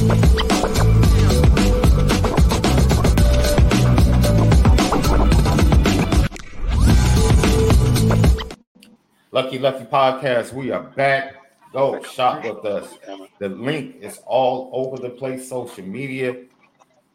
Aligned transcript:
Lucky 0.00 0.16
Lefty 9.58 9.84
Podcast, 9.84 10.54
we 10.54 10.70
are 10.70 10.82
back. 10.82 11.34
Go 11.74 12.02
shop 12.02 12.44
with 12.44 12.64
us. 12.64 12.96
The 13.40 13.50
link 13.50 13.96
is 14.00 14.20
all 14.24 14.70
over 14.72 14.96
the 14.96 15.10
place, 15.10 15.46
social 15.46 15.84
media. 15.84 16.44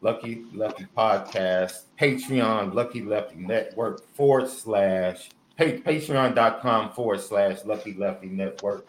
Lucky 0.00 0.44
Lefty 0.54 0.86
Podcast, 0.96 1.86
Patreon, 2.00 2.72
Lucky 2.72 3.02
Lefty 3.02 3.36
Network 3.36 4.06
forward 4.14 4.48
slash 4.48 5.30
patreon.com 5.58 6.92
forward 6.92 7.20
slash 7.20 7.64
Lucky 7.64 7.94
Lefty 7.94 8.28
Network. 8.28 8.88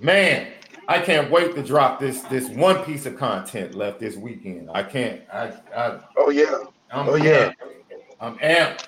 Man, 0.00 0.52
I 0.88 1.00
can't 1.00 1.30
wait 1.30 1.54
to 1.54 1.62
drop 1.62 2.00
this 2.00 2.22
this 2.22 2.48
one 2.48 2.82
piece 2.82 3.04
of 3.04 3.18
content 3.18 3.74
left 3.74 4.00
this 4.00 4.16
weekend. 4.16 4.70
I 4.72 4.82
can't. 4.82 5.20
I. 5.30 5.52
I 5.76 6.00
oh 6.16 6.30
yeah. 6.30 6.64
I'm 6.90 7.08
oh 7.08 7.14
yeah. 7.16 7.50
Amped. 7.50 7.54
I'm 8.20 8.38
amped. 8.38 8.86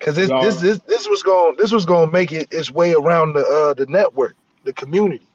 Cause 0.00 0.16
this, 0.16 0.28
this 0.28 0.56
this 0.60 0.78
this 0.80 1.08
was 1.08 1.22
going 1.22 1.56
this 1.56 1.70
was 1.70 1.86
going 1.86 2.08
to 2.08 2.12
make 2.12 2.32
it 2.32 2.52
its 2.52 2.70
way 2.70 2.92
around 2.92 3.32
the 3.32 3.46
uh 3.46 3.74
the 3.74 3.86
network, 3.86 4.34
the 4.64 4.72
community. 4.72 5.26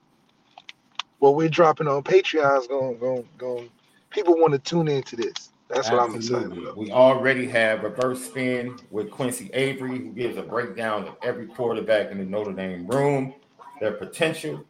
What 1.20 1.36
we're 1.36 1.50
dropping 1.50 1.88
on 1.88 2.04
Patreon 2.04 2.60
is 2.60 2.68
going 2.68 3.00
going 3.00 3.28
going. 3.38 3.70
People 4.10 4.36
want 4.36 4.54
to 4.54 4.60
tune 4.60 4.90
into 4.90 5.16
this. 5.16 5.52
That's 5.70 5.88
Absolutely. 5.88 5.98
what 5.98 6.10
I'm 6.10 6.16
excited 6.16 6.64
about. 6.64 6.78
We 6.78 6.92
already 6.92 7.48
have 7.48 7.84
reverse 7.84 8.26
spin 8.26 8.78
with 8.92 9.12
Quincy 9.12 9.50
Avery, 9.54 10.00
who 10.00 10.12
gives 10.12 10.38
a 10.38 10.42
breakdown 10.42 11.08
of 11.08 11.16
every 11.22 11.46
quarterback 11.46 12.12
in 12.12 12.18
the 12.18 12.26
Notre 12.26 12.54
Dame 12.54 12.88
room, 12.88 13.36
their 13.80 13.92
potential, 13.94 14.66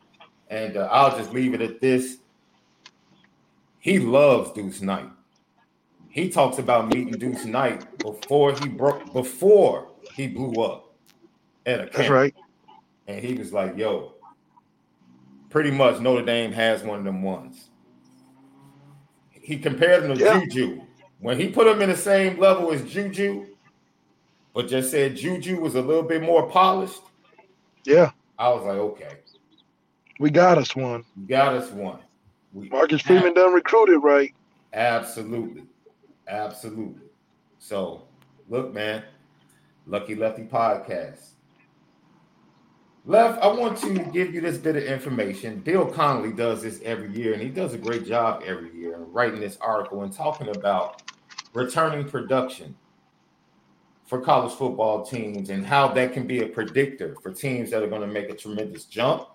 and 0.50 0.78
uh, 0.78 0.88
I'll 0.92 1.18
just 1.18 1.34
leave 1.34 1.54
it 1.54 1.62
at 1.62 1.80
this. 1.80 2.18
He 3.80 4.00
loves 4.00 4.52
Deuce 4.52 4.82
Knight. 4.82 5.10
He 6.10 6.30
talks 6.30 6.58
about 6.58 6.90
meeting 6.90 7.14
Deuce 7.14 7.46
Knight 7.46 7.98
before 8.00 8.54
he 8.54 8.68
broke 8.68 9.14
before 9.14 9.88
he 10.16 10.28
blew 10.28 10.62
up 10.62 10.94
at 11.66 11.76
a 11.76 11.84
camp. 11.84 11.94
That's 11.94 12.10
right. 12.10 12.36
And 13.08 13.24
he 13.24 13.36
was 13.36 13.54
like, 13.54 13.78
yo, 13.78 14.14
pretty 15.50 15.72
much 15.72 16.00
Notre 16.00 16.26
Dame 16.26 16.52
has 16.52 16.84
one 16.84 17.00
of 17.00 17.06
them 17.06 17.24
ones. 17.24 17.70
He 19.32 19.58
compared 19.58 20.04
him 20.04 20.18
to 20.18 20.24
yeah. 20.24 20.40
Juju. 20.42 20.82
When 21.20 21.40
he 21.40 21.50
put 21.50 21.68
him 21.68 21.82
in 21.82 21.90
the 21.90 21.98
same 21.98 22.40
level 22.40 22.72
as 22.72 22.84
Juju, 22.84 23.48
but 24.54 24.68
just 24.68 24.92
said 24.92 25.16
Juju 25.16 25.60
was 25.60 25.76
a 25.76 25.82
little 25.82 26.04
bit 26.04 26.22
more 26.22 26.50
polished. 26.50 27.02
Yeah. 27.84 28.12
I 28.38 28.50
was 28.50 28.64
like, 28.64 28.78
okay. 28.78 29.18
We 30.20 30.30
got 30.30 30.58
us 30.58 30.76
one. 30.76 31.06
We 31.18 31.28
got 31.28 31.56
us 31.56 31.72
one. 31.72 32.00
We 32.54 32.68
Marcus 32.70 33.02
Freeman 33.02 33.34
done 33.34 33.54
recruited 33.54 34.04
right. 34.04 34.34
Absolutely. 34.74 35.64
Absolutely. 36.28 37.02
So 37.58 38.04
look, 38.50 38.74
man, 38.74 39.04
Lucky 39.88 40.16
Lefty 40.16 40.44
Podcast. 40.44 41.30
Left, 43.06 43.42
I 43.42 43.48
want 43.48 43.78
to 43.80 43.98
give 44.12 44.34
you 44.34 44.42
this 44.42 44.58
bit 44.58 44.76
of 44.76 44.84
information. 44.84 45.62
Bill 45.62 45.86
Connelly 45.90 46.34
does 46.34 46.62
this 46.62 46.82
every 46.84 47.12
year, 47.12 47.34
and 47.34 47.42
he 47.42 47.48
does 47.48 47.74
a 47.74 47.78
great 47.78 48.06
job 48.06 48.44
every 48.46 48.76
year 48.76 48.96
in 48.96 49.12
writing 49.14 49.40
this 49.40 49.58
article 49.62 50.04
and 50.04 50.12
talking 50.12 50.50
about 50.50 51.02
returning 51.54 52.08
production 52.08 52.76
for 54.06 54.20
college 54.20 54.52
football 54.54 55.06
teams 55.06 55.50
and 55.50 55.66
how 55.66 55.88
that 55.88 56.12
can 56.12 56.28
be 56.28 56.42
a 56.42 56.48
predictor 56.48 57.16
for 57.24 57.32
teams 57.32 57.72
that 57.72 57.82
are 57.82 57.88
going 57.88 58.02
to 58.02 58.08
make 58.08 58.30
a 58.30 58.36
tremendous 58.36 58.84
jump 58.84 59.30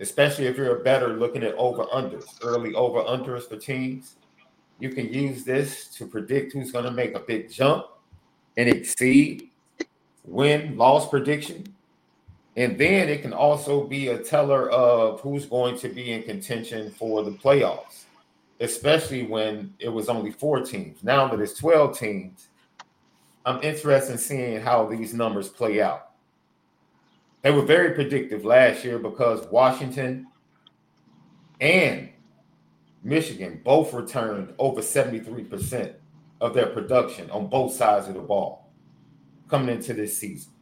especially 0.00 0.46
if 0.46 0.56
you're 0.56 0.76
better 0.76 1.08
looking 1.14 1.42
at 1.42 1.54
over 1.54 1.84
unders, 1.84 2.24
early 2.42 2.74
over 2.74 3.00
unders 3.02 3.48
for 3.48 3.56
teams. 3.56 4.16
You 4.78 4.90
can 4.90 5.12
use 5.12 5.44
this 5.44 5.88
to 5.96 6.06
predict 6.06 6.52
who's 6.52 6.70
going 6.70 6.84
to 6.84 6.90
make 6.90 7.14
a 7.14 7.20
big 7.20 7.50
jump 7.50 7.86
and 8.56 8.68
exceed 8.68 9.50
win 10.24 10.76
loss 10.76 11.08
prediction. 11.08 11.64
And 12.56 12.78
then 12.78 13.08
it 13.08 13.22
can 13.22 13.32
also 13.32 13.86
be 13.86 14.08
a 14.08 14.18
teller 14.18 14.68
of 14.70 15.20
who's 15.20 15.46
going 15.46 15.78
to 15.78 15.88
be 15.88 16.12
in 16.12 16.22
contention 16.24 16.90
for 16.90 17.22
the 17.22 17.30
playoffs, 17.30 18.04
especially 18.60 19.24
when 19.24 19.72
it 19.78 19.88
was 19.88 20.08
only 20.08 20.32
four 20.32 20.60
teams. 20.60 21.02
Now 21.04 21.28
that 21.28 21.40
it's 21.40 21.54
12 21.54 21.98
teams, 21.98 22.48
I'm 23.46 23.62
interested 23.62 24.12
in 24.12 24.18
seeing 24.18 24.60
how 24.60 24.86
these 24.86 25.14
numbers 25.14 25.48
play 25.48 25.80
out. 25.80 26.07
They 27.48 27.54
were 27.54 27.62
very 27.62 27.94
predictive 27.94 28.44
last 28.44 28.84
year 28.84 28.98
because 28.98 29.50
Washington 29.50 30.26
and 31.62 32.10
Michigan 33.02 33.62
both 33.64 33.94
returned 33.94 34.52
over 34.58 34.82
73% 34.82 35.94
of 36.42 36.52
their 36.52 36.66
production 36.66 37.30
on 37.30 37.46
both 37.46 37.72
sides 37.72 38.06
of 38.06 38.12
the 38.12 38.20
ball 38.20 38.70
coming 39.48 39.74
into 39.74 39.94
this 39.94 40.14
season. 40.14 40.52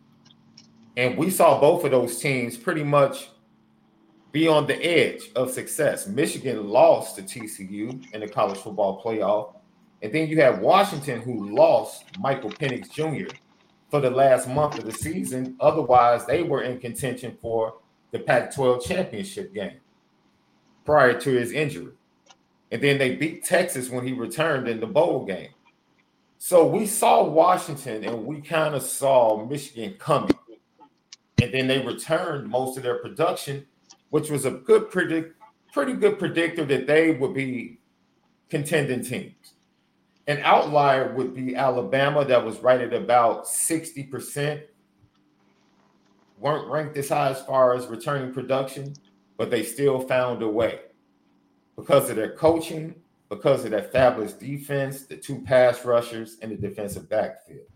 And 0.97 1.19
we 1.19 1.29
saw 1.29 1.59
both 1.59 1.83
of 1.83 1.91
those 1.91 2.21
teams 2.21 2.57
pretty 2.57 2.85
much 2.85 3.31
be 4.31 4.47
on 4.47 4.69
the 4.69 4.77
edge 4.77 5.23
of 5.35 5.51
success. 5.51 6.07
Michigan 6.07 6.69
lost 6.69 7.17
to 7.17 7.23
TCU 7.23 8.15
in 8.15 8.21
the 8.21 8.29
college 8.29 8.59
football 8.59 9.03
playoff. 9.03 9.57
And 10.03 10.13
then 10.13 10.29
you 10.29 10.41
have 10.41 10.61
Washington, 10.61 11.21
who 11.21 11.53
lost 11.53 12.05
Michael 12.21 12.51
Penix 12.51 12.89
Jr 12.89 13.35
for 13.91 14.01
the 14.01 14.11
last 14.11 14.49
month 14.49 14.79
of 14.79 14.85
the 14.85 14.93
season. 14.93 15.57
Otherwise, 15.61 16.27
they 16.27 16.43
were 16.43 16.63
in 16.63 16.79
contention 16.79 17.37
for 17.41 17.75
the 18.11 18.19
Pac 18.19 18.55
12 18.55 18.85
championship 18.85 19.55
game 19.55 19.81
prior 20.85 21.19
to 21.21 21.31
his 21.31 21.53
injury. 21.53 21.93
And 22.71 22.83
then 22.83 22.99
they 22.99 23.15
beat 23.15 23.45
Texas 23.45 23.91
when 23.91 24.07
he 24.07 24.13
returned 24.13 24.69
in 24.69 24.81
the 24.81 24.87
bowl 24.87 25.25
game. 25.25 25.51
So 26.39 26.67
we 26.67 26.87
saw 26.87 27.25
Washington 27.25 28.05
and 28.05 28.27
we 28.27 28.41
kind 28.41 28.75
of 28.75 28.83
saw 28.83 29.45
Michigan 29.45 29.95
coming. 29.99 30.37
And 31.43 31.53
then 31.53 31.67
they 31.67 31.81
returned 31.81 32.49
most 32.49 32.77
of 32.77 32.83
their 32.83 32.99
production, 32.99 33.67
which 34.11 34.31
was 34.31 34.45
a 34.45 34.51
good 34.51 34.91
predict, 34.91 35.35
pretty 35.73 35.93
good 35.93 36.19
predictor 36.19 36.65
that 36.65 36.87
they 36.87 37.13
would 37.13 37.35
be 37.35 37.79
contending 38.49 39.05
teams. 39.05 39.53
An 40.29 40.41
outlier 40.43 41.15
would 41.15 41.35
be 41.35 41.55
Alabama, 41.55 42.25
that 42.25 42.45
was 42.45 42.59
right 42.59 42.81
at 42.81 42.93
about 42.93 43.47
60%. 43.47 44.63
Weren't 46.39 46.69
ranked 46.69 46.97
as 46.97 47.09
high 47.09 47.31
as 47.31 47.41
far 47.43 47.75
as 47.75 47.87
returning 47.87 48.33
production, 48.33 48.95
but 49.37 49.51
they 49.51 49.63
still 49.63 50.01
found 50.01 50.43
a 50.43 50.49
way 50.49 50.81
because 51.77 52.11
of 52.11 52.17
their 52.17 52.33
coaching, 52.33 52.95
because 53.29 53.65
of 53.65 53.71
their 53.71 53.83
fabulous 53.83 54.33
defense, 54.33 55.03
the 55.03 55.17
two 55.17 55.43
pass 55.43 55.85
rushers, 55.85 56.39
and 56.43 56.51
the 56.51 56.57
defensive 56.57 57.09
backfield. 57.09 57.67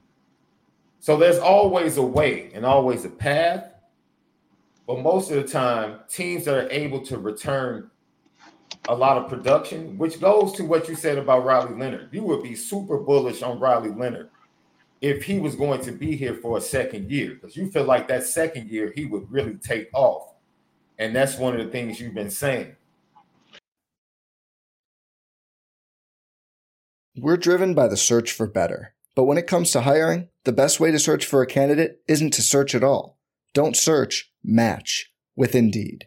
So 0.99 1.17
there's 1.17 1.39
always 1.39 1.97
a 1.97 2.03
way 2.03 2.51
and 2.53 2.67
always 2.67 3.05
a 3.05 3.11
path. 3.11 3.73
But 4.87 5.01
most 5.01 5.31
of 5.31 5.37
the 5.37 5.49
time, 5.49 6.01
teams 6.09 6.45
that 6.45 6.55
are 6.55 6.71
able 6.71 7.01
to 7.07 7.19
return 7.19 7.91
a 8.89 8.95
lot 8.95 9.19
of 9.19 9.29
production, 9.29 9.99
which 9.99 10.21
goes 10.21 10.53
to 10.53 10.65
what 10.65 10.89
you 10.89 10.95
said 10.95 11.19
about 11.19 11.45
Riley 11.45 11.75
Leonard. 11.75 12.09
You 12.13 12.23
would 12.25 12.43
be 12.43 12.55
super 12.55 12.99
bullish 12.99 13.43
on 13.43 13.61
Riley 13.61 13.91
Leonard 13.91 14.31
if 15.01 15.25
he 15.25 15.39
was 15.39 15.55
going 15.55 15.81
to 15.83 15.93
be 15.93 16.17
here 16.17 16.35
for 16.35 16.59
a 16.59 16.61
second 16.61 17.11
year, 17.11 17.35
because 17.35 17.57
you 17.57 17.71
feel 17.71 17.85
like 17.85 18.09
that 18.09 18.25
second 18.25 18.69
year 18.69 18.93
he 18.95 19.07
would 19.07 19.31
really 19.31 19.55
take 19.55 19.89
off. 19.95 20.35
And 20.99 21.17
that's 21.17 21.39
one 21.39 21.59
of 21.59 21.65
the 21.65 21.73
things 21.73 21.99
you've 21.99 22.15
been 22.15 22.31
saying. 22.31 22.77
We're 27.17 27.39
driven 27.39 27.75
by 27.75 27.89
the 27.89 27.97
search 27.97 28.33
for 28.33 28.47
better. 28.47 28.95
But 29.17 29.25
when 29.25 29.39
it 29.39 29.47
comes 29.47 29.73
to 29.73 29.81
hiring, 29.81 30.29
the 30.45 30.53
best 30.53 30.79
way 30.79 30.91
to 30.91 30.99
search 30.99 31.27
for 31.27 31.43
a 31.43 31.47
candidate 31.47 32.01
isn't 32.07 32.33
to 32.35 32.43
search 32.43 32.75
at 32.75 32.85
all. 32.85 33.19
Don't 33.53 33.77
search, 33.77 34.31
match 34.45 35.11
with 35.35 35.55
Indeed. 35.55 36.07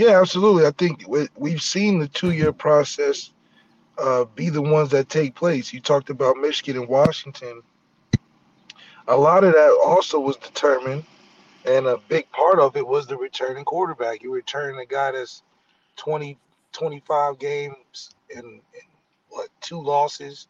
Yeah, 0.00 0.18
absolutely. 0.18 0.64
I 0.64 0.70
think 0.70 1.04
we've 1.36 1.60
seen 1.60 1.98
the 1.98 2.08
two-year 2.08 2.54
process 2.54 3.32
uh, 3.98 4.24
be 4.34 4.48
the 4.48 4.62
ones 4.62 4.88
that 4.92 5.10
take 5.10 5.34
place. 5.34 5.74
You 5.74 5.80
talked 5.80 6.08
about 6.08 6.38
Michigan 6.38 6.80
and 6.80 6.88
Washington. 6.88 7.60
A 9.08 9.14
lot 9.14 9.44
of 9.44 9.52
that 9.52 9.78
also 9.84 10.18
was 10.18 10.38
determined, 10.38 11.04
and 11.66 11.86
a 11.86 11.98
big 12.08 12.32
part 12.32 12.60
of 12.60 12.78
it 12.78 12.86
was 12.86 13.06
the 13.06 13.16
returning 13.18 13.62
quarterback. 13.66 14.22
You 14.22 14.32
return 14.32 14.78
a 14.78 14.86
guy 14.86 15.12
that's 15.12 15.42
20, 15.96 16.38
25 16.72 17.38
games 17.38 18.14
and, 18.34 18.46
and 18.46 18.62
what 19.28 19.50
two 19.60 19.82
losses. 19.82 20.48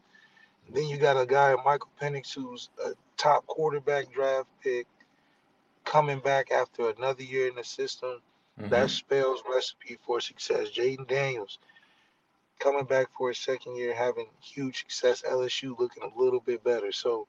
And 0.69 0.76
then 0.76 0.87
you 0.87 0.96
got 0.96 1.20
a 1.20 1.26
guy, 1.26 1.56
Michael 1.64 1.91
Penix, 2.00 2.32
who's 2.32 2.69
a 2.87 2.91
top 3.17 3.44
quarterback 3.49 4.12
draft 4.12 4.46
pick, 4.62 4.87
coming 5.85 6.20
back 6.20 6.53
after 6.53 6.91
another 6.91 7.25
year 7.25 7.49
in 7.49 7.56
the 7.56 7.64
system 7.64 8.20
Mm-hmm. 8.61 8.71
That 8.71 8.91
spells 8.91 9.43
recipe 9.51 9.99
for 10.05 10.21
success. 10.21 10.69
Jayden 10.71 11.09
Daniels 11.09 11.59
coming 12.59 12.85
back 12.85 13.09
for 13.17 13.29
his 13.29 13.39
second 13.39 13.77
year, 13.77 13.95
having 13.95 14.27
huge 14.41 14.81
success. 14.81 15.23
LSU 15.23 15.79
looking 15.79 16.03
a 16.03 16.21
little 16.23 16.41
bit 16.41 16.62
better. 16.62 16.93
So 16.93 17.27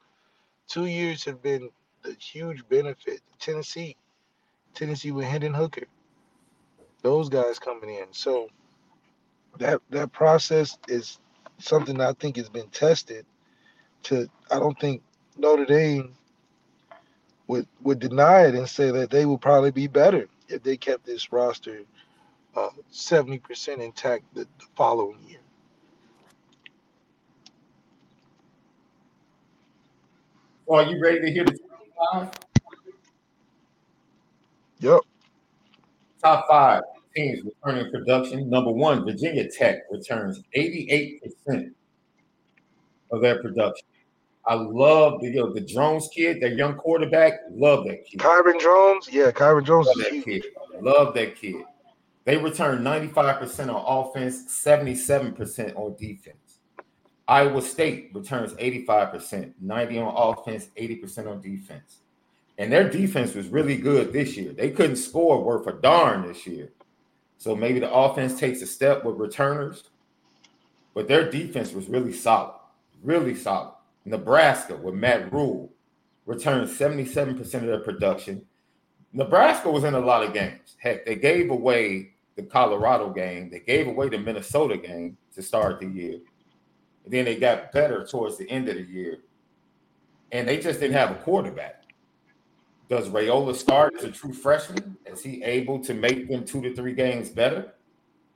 two 0.67 0.85
years 0.85 1.23
have 1.25 1.41
been 1.41 1.69
the 2.03 2.15
huge 2.19 2.67
benefit. 2.67 3.21
Tennessee, 3.39 3.95
Tennessee 4.73 5.11
with 5.11 5.25
Hendon 5.25 5.53
Hooker, 5.53 5.85
those 7.01 7.29
guys 7.29 7.59
coming 7.59 7.89
in. 7.89 8.07
So 8.11 8.49
that 9.57 9.81
that 9.89 10.11
process 10.11 10.77
is 10.87 11.19
something 11.59 12.01
I 12.01 12.13
think 12.13 12.35
has 12.35 12.49
been 12.49 12.67
tested. 12.69 13.25
To 14.03 14.27
I 14.51 14.59
don't 14.59 14.79
think 14.79 15.01
Notre 15.37 15.65
Dame 15.65 16.13
would 17.47 17.67
would 17.83 17.99
deny 17.99 18.47
it 18.47 18.55
and 18.55 18.67
say 18.67 18.91
that 18.91 19.09
they 19.09 19.25
will 19.25 19.37
probably 19.37 19.71
be 19.71 19.87
better 19.87 20.27
if 20.51 20.63
they 20.63 20.77
kept 20.77 21.05
this 21.05 21.31
roster 21.31 21.81
uh, 22.55 22.69
70% 22.91 23.79
intact 23.79 24.23
the, 24.33 24.41
the 24.41 24.65
following 24.75 25.19
year. 25.27 25.39
Well, 30.65 30.85
are 30.85 30.91
you 30.91 31.01
ready 31.01 31.19
to 31.21 31.31
hear 31.31 31.45
the 31.45 31.57
top 31.57 31.81
five? 32.13 32.29
Yep. 34.79 35.01
Top 36.23 36.47
five 36.49 36.83
teams 37.15 37.41
returning 37.43 37.91
production. 37.91 38.49
Number 38.49 38.71
one, 38.71 39.03
Virginia 39.03 39.49
Tech 39.49 39.79
returns 39.91 40.41
88% 40.55 41.73
of 43.11 43.21
their 43.21 43.41
production. 43.41 43.85
I 44.45 44.55
love 44.55 45.21
the 45.21 45.27
you 45.27 45.35
know, 45.35 45.53
the 45.53 45.61
Jones 45.61 46.09
kid, 46.13 46.41
that 46.41 46.55
young 46.55 46.75
quarterback. 46.75 47.33
Love 47.51 47.85
that 47.85 48.05
kid. 48.05 48.19
Kyron 48.19 48.59
Drones, 48.59 49.07
yeah, 49.11 49.31
Kyron 49.31 49.63
Drones 49.63 49.87
love 49.87 49.97
that 49.97 50.23
kid. 50.23 50.45
Love 50.81 51.13
that 51.13 51.35
kid. 51.35 51.63
They 52.23 52.37
return 52.37 52.83
95% 52.83 53.73
on 53.73 54.07
offense, 54.07 54.45
77% 54.47 55.75
on 55.75 55.95
defense. 55.97 56.37
Iowa 57.27 57.61
State 57.61 58.11
returns 58.13 58.53
85%, 58.53 59.53
90 59.59 59.99
on 59.99 60.13
offense, 60.15 60.67
80% 60.77 61.31
on 61.31 61.41
defense. 61.41 61.99
And 62.57 62.71
their 62.71 62.89
defense 62.89 63.33
was 63.33 63.47
really 63.47 63.77
good 63.77 64.13
this 64.13 64.37
year. 64.37 64.53
They 64.53 64.69
couldn't 64.69 64.97
score 64.97 65.43
worth 65.43 65.65
a 65.67 65.73
darn 65.73 66.27
this 66.27 66.45
year. 66.45 66.69
So 67.37 67.55
maybe 67.55 67.79
the 67.79 67.91
offense 67.91 68.39
takes 68.39 68.61
a 68.61 68.67
step 68.67 69.03
with 69.03 69.15
returners, 69.15 69.85
but 70.93 71.07
their 71.07 71.31
defense 71.31 71.71
was 71.71 71.87
really 71.87 72.13
solid, 72.13 72.53
really 73.01 73.33
solid. 73.33 73.73
Nebraska 74.05 74.75
with 74.75 74.95
Matt 74.95 75.31
Rhule 75.31 75.71
returned 76.25 76.69
77% 76.69 77.39
of 77.39 77.61
their 77.61 77.79
production. 77.79 78.45
Nebraska 79.13 79.69
was 79.69 79.83
in 79.83 79.93
a 79.93 79.99
lot 79.99 80.23
of 80.23 80.33
games. 80.33 80.75
Heck, 80.79 81.05
they 81.05 81.15
gave 81.15 81.49
away 81.49 82.13
the 82.35 82.43
Colorado 82.43 83.09
game, 83.11 83.49
they 83.49 83.59
gave 83.59 83.87
away 83.87 84.09
the 84.09 84.17
Minnesota 84.17 84.77
game 84.77 85.17
to 85.35 85.41
start 85.41 85.79
the 85.79 85.87
year. 85.87 86.19
And 87.03 87.13
then 87.13 87.25
they 87.25 87.35
got 87.35 87.71
better 87.71 88.05
towards 88.05 88.37
the 88.37 88.49
end 88.49 88.69
of 88.69 88.75
the 88.75 88.83
year. 88.83 89.19
And 90.31 90.47
they 90.47 90.57
just 90.57 90.79
didn't 90.79 90.95
have 90.95 91.11
a 91.11 91.15
quarterback. 91.15 91.83
Does 92.89 93.09
Raiola 93.09 93.55
start 93.55 93.95
as 93.97 94.03
a 94.03 94.11
true 94.11 94.33
freshman? 94.33 94.97
Is 95.05 95.21
he 95.21 95.43
able 95.43 95.79
to 95.83 95.93
make 95.93 96.29
them 96.29 96.45
two 96.45 96.61
to 96.61 96.75
three 96.75 96.93
games 96.93 97.29
better? 97.29 97.73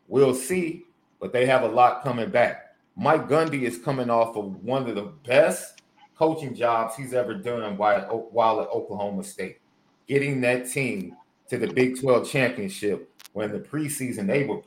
We'll 0.08 0.36
see, 0.36 0.86
but 1.20 1.34
they 1.34 1.46
have 1.46 1.64
a 1.64 1.68
lot 1.68 2.04
coming 2.04 2.30
back. 2.30 2.65
Mike 2.96 3.28
Gundy 3.28 3.64
is 3.64 3.78
coming 3.78 4.10
off 4.10 4.38
of 4.38 4.64
one 4.64 4.88
of 4.88 4.96
the 4.96 5.12
best 5.28 5.82
coaching 6.18 6.56
jobs 6.56 6.96
he's 6.96 7.14
ever 7.14 7.34
done 7.34 7.78
while, 7.78 8.30
while 8.32 8.62
at 8.62 8.70
Oklahoma 8.70 9.24
State, 9.24 9.60
getting 10.08 10.40
that 10.42 10.70
team 10.70 11.16
to 11.50 11.58
the 11.58 11.68
Big 11.68 12.00
12 12.00 12.30
championship 12.30 13.12
when 13.34 13.52
the 13.52 13.60
preseason 13.60 14.28
they 14.28 14.46
were 14.46 14.62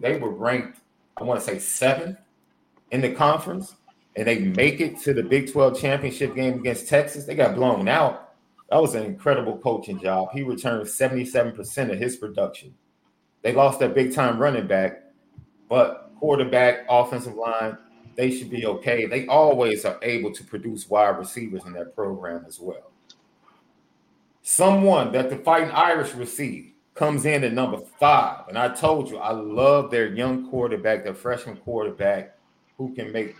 they 0.00 0.18
were 0.18 0.30
ranked, 0.30 0.80
I 1.16 1.24
want 1.24 1.40
to 1.40 1.46
say 1.46 1.58
seventh 1.58 2.18
in 2.90 3.00
the 3.00 3.12
conference, 3.12 3.74
and 4.16 4.26
they 4.26 4.38
make 4.40 4.80
it 4.80 4.98
to 5.00 5.14
the 5.14 5.22
Big 5.22 5.50
12 5.50 5.80
championship 5.80 6.34
game 6.34 6.58
against 6.58 6.88
Texas. 6.88 7.24
They 7.24 7.34
got 7.34 7.54
blown 7.54 7.88
out. 7.88 8.34
That 8.68 8.82
was 8.82 8.94
an 8.94 9.04
incredible 9.04 9.56
coaching 9.58 9.98
job. 9.98 10.28
He 10.32 10.42
returned 10.42 10.86
77% 10.86 11.90
of 11.90 11.98
his 11.98 12.16
production. 12.16 12.74
They 13.40 13.54
lost 13.54 13.78
their 13.78 13.88
big 13.88 14.14
time 14.14 14.38
running 14.38 14.66
back, 14.66 15.04
but 15.68 16.01
quarterback, 16.22 16.86
offensive 16.88 17.34
line, 17.34 17.76
they 18.14 18.30
should 18.30 18.48
be 18.48 18.64
okay. 18.64 19.06
They 19.06 19.26
always 19.26 19.84
are 19.84 19.98
able 20.02 20.30
to 20.32 20.44
produce 20.44 20.88
wide 20.88 21.18
receivers 21.18 21.64
in 21.64 21.72
their 21.72 21.86
program 21.86 22.44
as 22.46 22.60
well. 22.60 22.92
Someone 24.40 25.10
that 25.10 25.30
the 25.30 25.36
Fighting 25.38 25.72
Irish 25.72 26.14
received 26.14 26.74
comes 26.94 27.26
in 27.26 27.42
at 27.42 27.52
number 27.52 27.78
five. 27.98 28.46
And 28.46 28.56
I 28.56 28.68
told 28.68 29.10
you, 29.10 29.18
I 29.18 29.32
love 29.32 29.90
their 29.90 30.14
young 30.14 30.48
quarterback, 30.48 31.02
their 31.02 31.12
freshman 31.12 31.56
quarterback, 31.56 32.38
who 32.78 32.94
can 32.94 33.10
make 33.10 33.34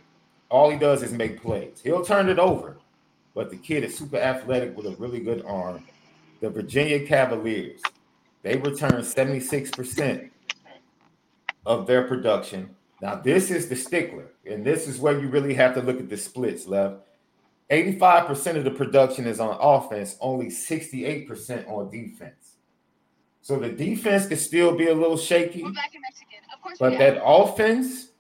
all 0.51 0.69
he 0.69 0.77
does 0.77 1.05
is 1.05 1.13
make 1.13 1.41
plays. 1.41 1.81
He'll 1.85 2.05
turn 2.05 2.29
it 2.29 2.41
over, 2.41 2.79
but 3.33 3.49
the 3.49 3.59
kid 3.59 3.85
is 3.85 3.97
super 3.97 4.17
athletic 4.17 4.77
with 4.77 4.87
a 4.87 4.97
really 4.97 5.21
good 5.21 5.45
arm. 5.47 5.85
The 6.41 6.51
Virginia 6.51 7.07
Cavaliers, 7.07 7.81
they 8.43 8.57
return 8.57 9.03
76% 9.03 10.32
of 11.65 11.87
their 11.87 12.07
production. 12.07 12.75
Now, 13.01 13.17
this 13.17 13.51
is 13.51 13.69
the 13.69 13.77
stickler, 13.77 14.33
and 14.47 14.65
this 14.65 14.87
is 14.87 14.99
where 14.99 15.19
you 15.19 15.29
really 15.29 15.55
have 15.55 15.75
to 15.75 15.83
look 15.83 15.99
at 15.99 16.09
the 16.09 16.17
splits, 16.17 16.67
Lev. 16.67 16.99
85% 17.71 18.57
of 18.57 18.65
the 18.65 18.71
production 18.71 19.27
is 19.27 19.41
on 19.41 19.57
offense, 19.61 20.17
only 20.21 20.47
68% 20.47 21.69
on 21.69 21.91
defense. 21.91 22.57
So 23.41 23.59
the 23.59 23.71
defense 23.71 24.27
could 24.27 24.39
still 24.39 24.77
be 24.77 24.89
a 24.89 24.95
little 24.95 25.17
shaky. 25.17 25.65
But 26.79 26.99
that 26.99 27.21
offense, 27.25 28.11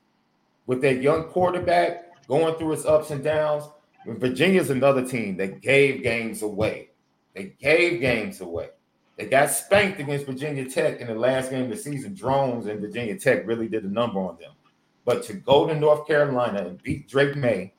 with 0.67 0.81
that 0.83 1.01
young 1.01 1.25
quarterback 1.25 2.27
going 2.27 2.55
through 2.57 2.73
its 2.73 2.85
ups 2.85 3.11
and 3.11 3.23
downs, 3.23 3.65
Virginia's 4.05 4.71
another 4.71 5.07
team 5.07 5.37
that 5.37 5.61
gave 5.61 6.03
games 6.03 6.43
away. 6.43 6.89
They 7.35 7.55
gave 7.61 8.01
games 8.01 8.41
away. 8.41 8.71
They 9.16 9.26
got 9.26 9.50
spanked 9.50 10.00
against 10.00 10.26
Virginia 10.26 10.69
Tech 10.69 11.00
in 11.00 11.07
the 11.07 11.14
last 11.14 11.50
game 11.50 11.64
of 11.64 11.71
the 11.71 11.76
season. 11.76 12.14
Drones 12.14 12.66
and 12.66 12.81
Virginia 12.81 13.19
Tech 13.19 13.47
really 13.47 13.69
did 13.69 13.85
a 13.85 13.88
number 13.88 14.21
on 14.21 14.38
them. 14.38 14.52
But 15.04 15.23
to 15.25 15.35
go 15.35 15.66
to 15.66 15.75
North 15.75 16.07
Carolina 16.07 16.66
and 16.66 16.83
beat 16.83 17.09
Drake 17.09 17.37
Maye, 17.37 17.73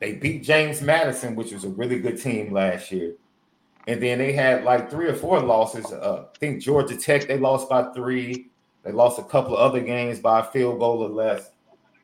they 0.00 0.14
beat 0.14 0.42
James 0.42 0.80
Madison, 0.80 1.36
which 1.36 1.52
was 1.52 1.64
a 1.64 1.68
really 1.68 2.00
good 2.00 2.20
team 2.20 2.52
last 2.52 2.90
year. 2.90 3.14
And 3.86 4.02
then 4.02 4.18
they 4.18 4.32
had 4.32 4.64
like 4.64 4.90
three 4.90 5.06
or 5.06 5.14
four 5.14 5.40
losses. 5.40 5.86
Uh, 5.86 6.26
I 6.34 6.38
think 6.38 6.62
Georgia 6.62 6.96
Tech, 6.96 7.26
they 7.28 7.38
lost 7.38 7.68
by 7.68 7.92
three. 7.92 8.50
They 8.82 8.92
lost 8.92 9.18
a 9.18 9.22
couple 9.22 9.56
of 9.56 9.60
other 9.60 9.80
games 9.80 10.20
by 10.20 10.40
a 10.40 10.44
field 10.44 10.78
goal 10.78 11.02
or 11.02 11.08
less. 11.08 11.50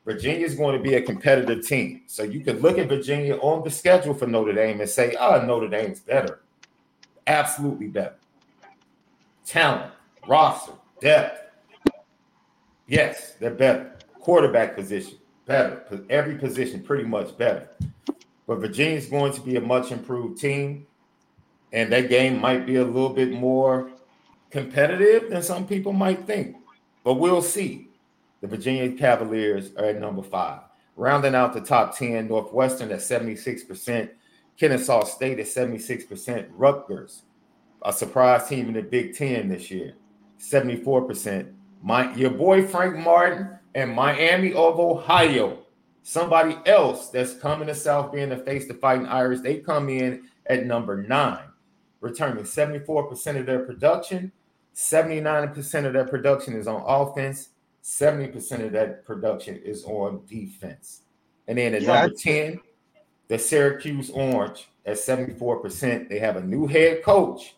Virginia 0.05 0.45
is 0.45 0.55
going 0.55 0.77
to 0.77 0.81
be 0.81 0.93
a 0.93 1.01
competitive 1.01 1.67
team. 1.67 2.03
So 2.07 2.23
you 2.23 2.39
can 2.39 2.59
look 2.59 2.77
at 2.77 2.87
Virginia 2.87 3.35
on 3.37 3.63
the 3.63 3.71
schedule 3.71 4.13
for 4.13 4.27
Notre 4.27 4.53
Dame 4.53 4.79
and 4.79 4.89
say, 4.89 5.15
oh, 5.19 5.41
Notre 5.41 5.67
Dame's 5.67 5.99
better. 5.99 6.39
Absolutely 7.27 7.87
better. 7.87 8.15
Talent, 9.45 9.91
roster, 10.27 10.73
depth. 11.01 11.43
Yes, 12.87 13.33
they're 13.39 13.51
better. 13.51 13.97
Quarterback 14.19 14.75
position, 14.75 15.17
better. 15.45 15.83
Every 16.09 16.35
position, 16.35 16.81
pretty 16.81 17.03
much 17.03 17.37
better. 17.37 17.69
But 18.47 18.59
Virginia's 18.59 19.07
going 19.07 19.33
to 19.33 19.41
be 19.41 19.57
a 19.57 19.61
much 19.61 19.91
improved 19.91 20.39
team. 20.39 20.87
And 21.73 21.91
that 21.91 22.09
game 22.09 22.39
might 22.39 22.65
be 22.65 22.77
a 22.77 22.83
little 22.83 23.09
bit 23.09 23.31
more 23.31 23.91
competitive 24.49 25.29
than 25.29 25.43
some 25.43 25.67
people 25.67 25.91
might 25.91 26.25
think. 26.25 26.55
But 27.03 27.15
we'll 27.15 27.41
see. 27.41 27.89
The 28.39 28.47
Virginia 28.47 28.91
Cavaliers 28.97 29.75
are 29.75 29.85
at 29.85 29.99
number 29.99 30.21
five. 30.23 30.61
Rounding 30.95 31.35
out 31.35 31.53
the 31.53 31.61
top 31.61 31.97
10, 31.97 32.27
Northwestern 32.27 32.91
at 32.91 32.99
76%, 32.99 34.09
Kennesaw 34.57 35.03
State 35.05 35.39
at 35.39 35.45
76%, 35.45 36.47
Rutgers, 36.51 37.23
a 37.83 37.93
surprise 37.93 38.47
team 38.47 38.67
in 38.67 38.73
the 38.73 38.81
Big 38.81 39.15
Ten 39.15 39.49
this 39.49 39.69
year, 39.69 39.93
74%. 40.39 41.53
My 41.83 42.13
your 42.15 42.31
boy 42.31 42.65
Frank 42.65 42.97
Martin 42.97 43.59
and 43.75 43.93
Miami 43.93 44.53
of 44.53 44.79
Ohio, 44.79 45.59
somebody 46.01 46.57
else 46.65 47.09
that's 47.09 47.35
coming 47.35 47.67
to 47.67 47.75
South 47.75 48.11
Bend 48.11 48.31
to 48.31 48.37
face 48.37 48.67
the 48.67 48.73
Fighting 48.73 49.05
Irish, 49.05 49.41
they 49.41 49.59
come 49.59 49.89
in 49.89 50.23
at 50.47 50.65
number 50.65 51.03
nine, 51.03 51.45
returning 52.01 52.43
74% 52.43 53.39
of 53.39 53.45
their 53.45 53.59
production. 53.59 54.31
79% 54.77 55.85
of 55.85 55.93
their 55.93 56.05
production 56.05 56.53
is 56.53 56.67
on 56.67 56.83
offense, 56.85 57.49
70% 57.83 58.63
of 58.63 58.71
that 58.73 59.03
production 59.05 59.55
is 59.55 59.83
on 59.85 60.21
defense. 60.27 61.01
And 61.47 61.57
then 61.57 61.73
at 61.73 61.81
yeah, 61.81 62.01
number 62.01 62.15
10, 62.15 62.59
the 63.27 63.37
Syracuse 63.37 64.09
Orange 64.09 64.67
at 64.85 64.97
74%. 64.97 66.09
They 66.09 66.19
have 66.19 66.37
a 66.37 66.43
new 66.43 66.67
head 66.67 67.03
coach, 67.03 67.55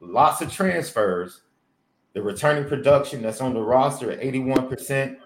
lots 0.00 0.40
of 0.40 0.52
transfers. 0.52 1.42
The 2.14 2.22
returning 2.22 2.68
production 2.68 3.22
that's 3.22 3.40
on 3.40 3.54
the 3.54 3.60
roster 3.60 4.10
at 4.10 4.20
81%, 4.20 5.16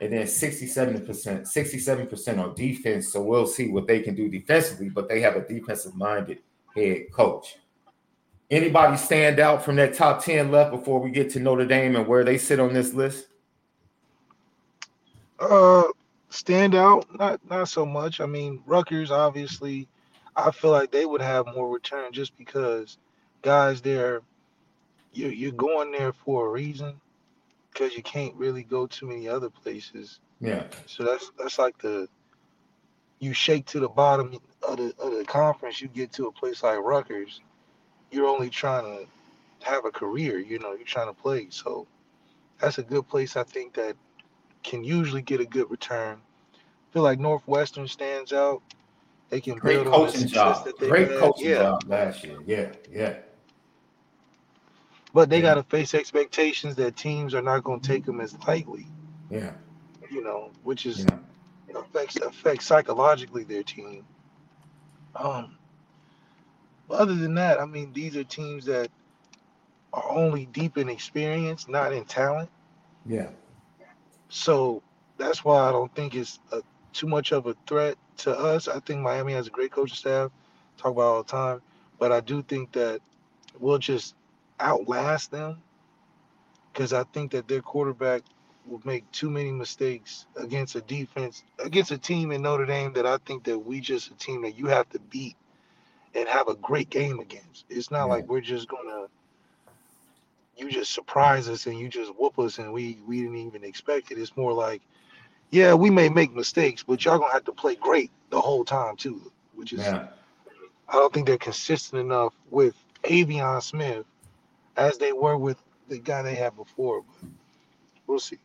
and 0.00 0.12
then 0.12 0.24
67%, 0.24 1.06
67% 1.06 2.38
on 2.38 2.54
defense. 2.54 3.12
So 3.12 3.22
we'll 3.22 3.46
see 3.46 3.68
what 3.68 3.86
they 3.86 4.00
can 4.00 4.14
do 4.14 4.28
defensively, 4.30 4.88
but 4.88 5.08
they 5.08 5.20
have 5.20 5.36
a 5.36 5.46
defensive 5.46 5.94
minded 5.94 6.38
head 6.74 7.10
coach. 7.12 7.56
Anybody 8.50 8.96
stand 8.96 9.40
out 9.40 9.62
from 9.62 9.76
that 9.76 9.94
top 9.94 10.24
10 10.24 10.50
left 10.50 10.70
before 10.70 11.00
we 11.00 11.10
get 11.10 11.30
to 11.30 11.40
Notre 11.40 11.66
Dame 11.66 11.96
and 11.96 12.06
where 12.06 12.24
they 12.24 12.38
sit 12.38 12.60
on 12.60 12.72
this 12.72 12.94
list? 12.94 13.26
Uh, 15.38 15.82
stand 16.30 16.74
out, 16.74 17.06
not 17.18 17.40
not 17.48 17.68
so 17.68 17.86
much. 17.86 18.20
I 18.20 18.26
mean, 18.26 18.62
Rutgers 18.66 19.10
obviously, 19.10 19.88
I 20.36 20.50
feel 20.50 20.70
like 20.70 20.90
they 20.90 21.06
would 21.06 21.22
have 21.22 21.46
more 21.46 21.68
return 21.68 22.12
just 22.12 22.36
because 22.36 22.98
guys 23.42 23.80
there, 23.80 24.22
you 25.12 25.28
you're 25.28 25.52
going 25.52 25.92
there 25.92 26.12
for 26.12 26.46
a 26.46 26.50
reason, 26.50 27.00
because 27.72 27.94
you 27.94 28.02
can't 28.02 28.34
really 28.34 28.62
go 28.62 28.86
too 28.86 29.06
many 29.06 29.28
other 29.28 29.50
places. 29.50 30.20
Yeah. 30.40 30.64
So 30.86 31.04
that's 31.04 31.30
that's 31.38 31.58
like 31.58 31.78
the 31.78 32.08
you 33.20 33.32
shake 33.32 33.66
to 33.66 33.80
the 33.80 33.88
bottom 33.88 34.38
of 34.66 34.76
the 34.76 34.94
of 34.98 35.16
the 35.16 35.24
conference, 35.26 35.80
you 35.80 35.88
get 35.88 36.12
to 36.12 36.26
a 36.26 36.32
place 36.32 36.62
like 36.62 36.78
Rutgers, 36.78 37.40
you're 38.10 38.28
only 38.28 38.50
trying 38.50 38.84
to 38.84 39.66
have 39.66 39.84
a 39.84 39.90
career. 39.90 40.38
You 40.38 40.58
know, 40.58 40.72
you're 40.72 40.86
trying 40.86 41.08
to 41.08 41.20
play. 41.20 41.48
So 41.50 41.86
that's 42.60 42.78
a 42.78 42.82
good 42.82 43.08
place. 43.08 43.36
I 43.36 43.42
think 43.42 43.74
that 43.74 43.96
can 44.68 44.84
usually 44.84 45.22
get 45.22 45.40
a 45.40 45.46
good 45.46 45.70
return. 45.70 46.18
I 46.54 46.92
feel 46.92 47.02
like 47.02 47.18
Northwestern 47.18 47.88
stands 47.88 48.32
out. 48.32 48.62
They 49.30 49.40
can 49.40 49.56
great 49.56 49.82
build 49.82 49.94
coaching 49.94 50.22
on 50.22 50.28
job. 50.28 50.68
Great 50.78 51.08
had. 51.08 51.18
coaching 51.18 51.50
yeah. 51.50 51.62
job 51.62 51.84
last 51.86 52.24
year. 52.24 52.38
Yeah, 52.46 52.72
yeah. 52.90 53.14
But 55.12 55.30
they 55.30 55.36
yeah. 55.36 55.42
got 55.42 55.54
to 55.54 55.62
face 55.64 55.94
expectations 55.94 56.76
that 56.76 56.96
teams 56.96 57.34
are 57.34 57.42
not 57.42 57.64
going 57.64 57.80
to 57.80 57.86
take 57.86 58.04
them 58.04 58.20
as 58.20 58.38
lightly. 58.46 58.86
Yeah. 59.30 59.52
You 60.10 60.22
know, 60.22 60.50
which 60.62 60.86
is 60.86 61.04
yeah. 61.04 61.80
affects 61.80 62.16
affects 62.16 62.66
psychologically 62.66 63.44
their 63.44 63.62
team. 63.62 64.04
Um. 65.16 65.54
Other 66.90 67.14
than 67.14 67.34
that, 67.34 67.60
I 67.60 67.66
mean, 67.66 67.92
these 67.92 68.16
are 68.16 68.24
teams 68.24 68.64
that 68.64 68.90
are 69.92 70.10
only 70.10 70.46
deep 70.46 70.78
in 70.78 70.88
experience, 70.88 71.68
not 71.68 71.92
in 71.92 72.06
talent. 72.06 72.48
Yeah. 73.04 73.28
So 74.28 74.82
that's 75.16 75.44
why 75.44 75.68
I 75.68 75.72
don't 75.72 75.94
think 75.94 76.14
it's 76.14 76.40
a, 76.52 76.62
too 76.92 77.06
much 77.06 77.32
of 77.32 77.46
a 77.46 77.56
threat 77.66 77.96
to 78.18 78.36
us. 78.36 78.68
I 78.68 78.80
think 78.80 79.00
Miami 79.00 79.32
has 79.32 79.46
a 79.46 79.50
great 79.50 79.72
coaching 79.72 79.96
staff, 79.96 80.30
talk 80.76 80.92
about 80.92 81.02
all 81.02 81.22
the 81.22 81.30
time, 81.30 81.62
but 81.98 82.12
I 82.12 82.20
do 82.20 82.42
think 82.42 82.72
that 82.72 83.00
we'll 83.58 83.78
just 83.78 84.14
outlast 84.60 85.30
them 85.30 85.62
because 86.72 86.92
I 86.92 87.04
think 87.04 87.32
that 87.32 87.48
their 87.48 87.62
quarterback 87.62 88.22
will 88.66 88.82
make 88.84 89.10
too 89.12 89.30
many 89.30 89.50
mistakes 89.50 90.26
against 90.36 90.76
a 90.76 90.80
defense, 90.82 91.42
against 91.58 91.90
a 91.90 91.98
team 91.98 92.32
in 92.32 92.42
Notre 92.42 92.66
Dame 92.66 92.92
that 92.92 93.06
I 93.06 93.18
think 93.18 93.44
that 93.44 93.58
we 93.58 93.80
just 93.80 94.10
a 94.10 94.14
team 94.14 94.42
that 94.42 94.56
you 94.56 94.66
have 94.66 94.88
to 94.90 94.98
beat 94.98 95.36
and 96.14 96.28
have 96.28 96.48
a 96.48 96.54
great 96.54 96.90
game 96.90 97.18
against. 97.20 97.64
It's 97.68 97.90
not 97.90 98.06
yeah. 98.06 98.14
like 98.14 98.28
we're 98.28 98.40
just 98.40 98.68
gonna 98.68 99.06
you 100.58 100.70
just 100.70 100.92
surprise 100.92 101.48
us 101.48 101.66
and 101.66 101.78
you 101.78 101.88
just 101.88 102.12
whoop 102.16 102.38
us 102.38 102.58
and 102.58 102.72
we 102.72 102.98
we 103.06 103.20
didn't 103.20 103.36
even 103.36 103.64
expect 103.64 104.10
it. 104.10 104.18
It's 104.18 104.36
more 104.36 104.52
like, 104.52 104.82
yeah, 105.50 105.72
we 105.74 105.88
may 105.88 106.08
make 106.08 106.34
mistakes, 106.34 106.82
but 106.82 107.04
y'all 107.04 107.18
gonna 107.18 107.32
have 107.32 107.44
to 107.44 107.52
play 107.52 107.76
great 107.76 108.10
the 108.30 108.40
whole 108.40 108.64
time 108.64 108.96
too. 108.96 109.30
Which 109.54 109.72
is, 109.72 109.80
yeah. 109.80 110.08
I 110.88 110.92
don't 110.94 111.12
think 111.12 111.26
they're 111.26 111.38
consistent 111.38 112.00
enough 112.00 112.34
with 112.50 112.74
Aveon 113.04 113.62
Smith 113.62 114.04
as 114.76 114.98
they 114.98 115.12
were 115.12 115.36
with 115.36 115.62
the 115.88 115.98
guy 115.98 116.22
they 116.22 116.34
had 116.34 116.56
before. 116.56 117.02
But 117.02 117.30
we'll 118.06 118.18
see. 118.18 118.38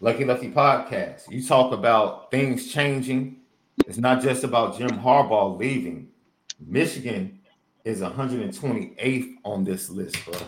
Lucky 0.00 0.24
Lucky 0.24 0.50
podcast. 0.50 1.30
You 1.30 1.44
talk 1.44 1.72
about 1.72 2.30
things 2.30 2.72
changing. 2.72 3.36
It's 3.86 3.98
not 3.98 4.22
just 4.22 4.44
about 4.44 4.76
Jim 4.76 4.90
Harbaugh 4.90 5.58
leaving. 5.58 6.08
Michigan 6.60 7.40
is 7.84 8.00
128th 8.00 9.34
on 9.44 9.64
this 9.64 9.88
list, 9.88 10.24
bro 10.24 10.38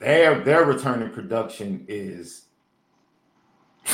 their 0.00 0.40
their 0.40 0.64
returning 0.64 1.10
production 1.10 1.84
is 1.88 2.46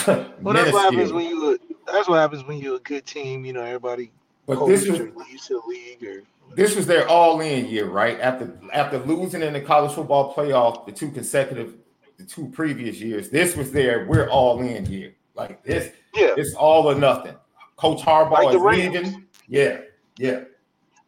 well 0.07 0.55
that's 0.55 0.73
what 0.73 0.93
happens 0.93 1.13
when 1.13 1.27
you 1.27 1.59
that's 1.87 2.09
what 2.09 2.17
happens 2.17 2.45
when 2.45 2.59
you're 2.59 2.77
a 2.77 2.81
good 2.81 3.05
team 3.05 3.45
you 3.45 3.53
know 3.53 3.63
everybody 3.63 4.11
but 4.47 4.65
this 4.67 4.85
is 4.85 5.01
leads 5.15 5.47
to 5.47 5.61
the 5.61 5.69
league 5.69 6.03
or 6.05 6.23
this 6.55 6.77
was 6.77 6.87
their 6.87 7.09
all-in 7.09 7.67
year 7.67 7.87
right? 7.89 8.21
After 8.21 8.59
after 8.73 8.99
losing 8.99 9.43
in 9.43 9.53
the 9.53 9.61
college 9.61 9.93
football 9.93 10.35
playoff 10.35 10.87
the 10.87 10.93
two 10.93 11.11
consecutive 11.11 11.75
the 12.17 12.25
two 12.25 12.49
previous 12.49 13.01
years 13.01 13.29
this 13.29 13.57
was 13.57 13.73
their 13.73 14.07
we're 14.07 14.29
all 14.29 14.61
in 14.61 14.87
year. 14.87 15.15
Like 15.35 15.63
this 15.65 15.93
yeah. 16.15 16.35
it's 16.37 16.55
all 16.55 16.89
or 16.91 16.95
nothing. 16.95 17.35
Coach 17.77 18.03
harbaugh 18.03 18.45
like 18.45 18.55
is 18.55 18.63
leaving. 18.63 19.27
Yeah 19.49 19.81
yeah 20.19 20.45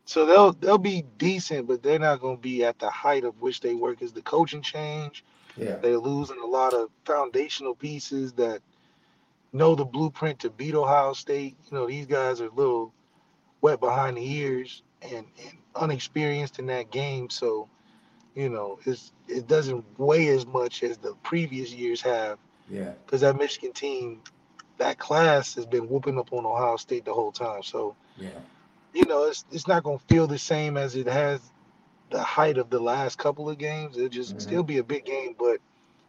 so 0.09 0.25
they'll 0.25 0.53
they'll 0.53 0.79
be 0.79 1.05
decent, 1.19 1.69
but 1.69 1.83
they're 1.83 1.99
not 1.99 2.21
going 2.21 2.39
to 2.39 2.41
be 2.41 2.65
at 2.65 2.79
the 2.79 2.89
height 2.89 3.25
of 3.25 3.43
which 3.43 3.61
they 3.61 3.75
work. 3.75 4.01
Is 4.01 4.11
the 4.11 4.23
coaching 4.23 4.63
change, 4.63 5.23
yeah, 5.55 5.77
they're 5.77 5.99
losing 5.99 6.41
a 6.41 6.47
lot 6.47 6.73
of 6.73 6.89
foundational 7.05 7.75
pieces 7.75 8.33
that 8.33 8.63
know 9.53 9.75
the 9.75 9.85
blueprint 9.85 10.39
to 10.39 10.49
beat 10.49 10.75
Ohio 10.75 11.13
State. 11.13 11.57
You 11.71 11.77
know, 11.77 11.87
these 11.87 12.07
guys 12.07 12.41
are 12.41 12.47
a 12.47 12.55
little 12.55 12.91
wet 13.61 13.81
behind 13.81 14.17
the 14.17 14.27
ears 14.27 14.83
and, 15.03 15.27
and 15.45 15.59
unexperienced 15.77 16.59
in 16.59 16.65
that 16.69 16.91
game. 16.91 17.29
So, 17.29 17.69
you 18.35 18.49
know, 18.49 18.79
it's 18.87 19.13
it 19.27 19.47
doesn't 19.47 19.85
weigh 19.99 20.29
as 20.29 20.47
much 20.47 20.83
as 20.85 20.97
the 20.97 21.17
previous 21.23 21.71
years 21.71 22.01
have. 22.01 22.39
Yeah. 22.71 22.93
Because 23.05 23.21
that 23.21 23.37
Michigan 23.37 23.75
team, 23.75 24.23
that 24.79 24.99
class 24.99 25.55
has 25.57 25.67
been 25.67 25.87
whooping 25.87 26.19
up 26.19 26.33
on 26.33 26.47
Ohio 26.47 26.79
State 26.79 27.05
the 27.05 27.13
whole 27.13 27.33
time. 27.33 27.63
So 27.63 27.95
yeah, 28.17 28.31
you 28.93 29.05
know, 29.07 29.25
it's 29.25 29.45
it's 29.53 29.67
not 29.67 29.83
gonna 29.83 29.99
feel 30.09 30.27
the 30.27 30.39
same 30.39 30.77
as 30.77 30.97
it 30.97 31.07
has 31.07 31.41
the 32.11 32.23
height 32.23 32.59
of 32.59 32.71
the 32.71 32.81
last 32.81 33.19
couple 33.19 33.49
of 33.49 33.59
games. 33.59 33.97
It'll 33.97 34.09
just 34.09 34.31
mm-hmm. 34.31 34.41
still 34.41 34.63
be 34.63 34.79
a 34.79 34.85
big 34.85 35.05
game, 35.05 35.35
but 35.39 35.59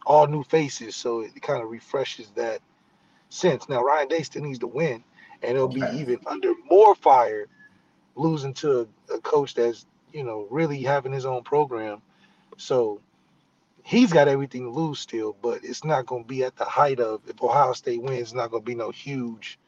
all 0.05 0.27
new 0.27 0.43
faces, 0.43 0.95
so 0.95 1.21
it 1.21 1.41
kind 1.41 1.61
of 1.61 1.69
refreshes 1.69 2.29
that 2.35 2.61
sense. 3.29 3.67
Now 3.69 3.83
Ryan 3.83 4.07
Day 4.07 4.23
still 4.23 4.43
needs 4.43 4.59
to 4.59 4.67
win, 4.67 5.03
and 5.41 5.55
it'll 5.55 5.67
okay. 5.67 5.91
be 5.91 5.99
even 5.99 6.19
under 6.25 6.53
more 6.69 6.95
fire 6.95 7.47
losing 8.15 8.53
to 8.53 8.81
a, 9.09 9.15
a 9.15 9.21
coach 9.21 9.53
that's 9.53 9.85
you 10.13 10.23
know 10.23 10.47
really 10.49 10.81
having 10.81 11.11
his 11.11 11.25
own 11.25 11.43
program. 11.43 12.01
So 12.57 13.01
he's 13.83 14.11
got 14.13 14.27
everything 14.27 14.63
to 14.63 14.69
lose 14.69 14.99
still, 14.99 15.35
but 15.41 15.63
it's 15.63 15.83
not 15.83 16.05
going 16.05 16.23
to 16.23 16.27
be 16.27 16.43
at 16.43 16.55
the 16.55 16.65
height 16.65 16.99
of 16.99 17.21
if 17.27 17.41
Ohio 17.41 17.73
State 17.73 18.01
wins, 18.01 18.19
it's 18.19 18.33
not 18.33 18.51
going 18.51 18.63
to 18.63 18.65
be 18.65 18.75
no 18.75 18.91
huge. 18.91 19.59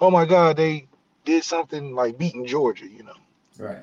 Oh 0.00 0.10
my 0.10 0.24
God, 0.24 0.56
they 0.56 0.88
did 1.24 1.44
something 1.44 1.94
like 1.94 2.18
beating 2.18 2.46
Georgia, 2.46 2.86
you 2.86 3.02
know. 3.02 3.14
Right. 3.58 3.82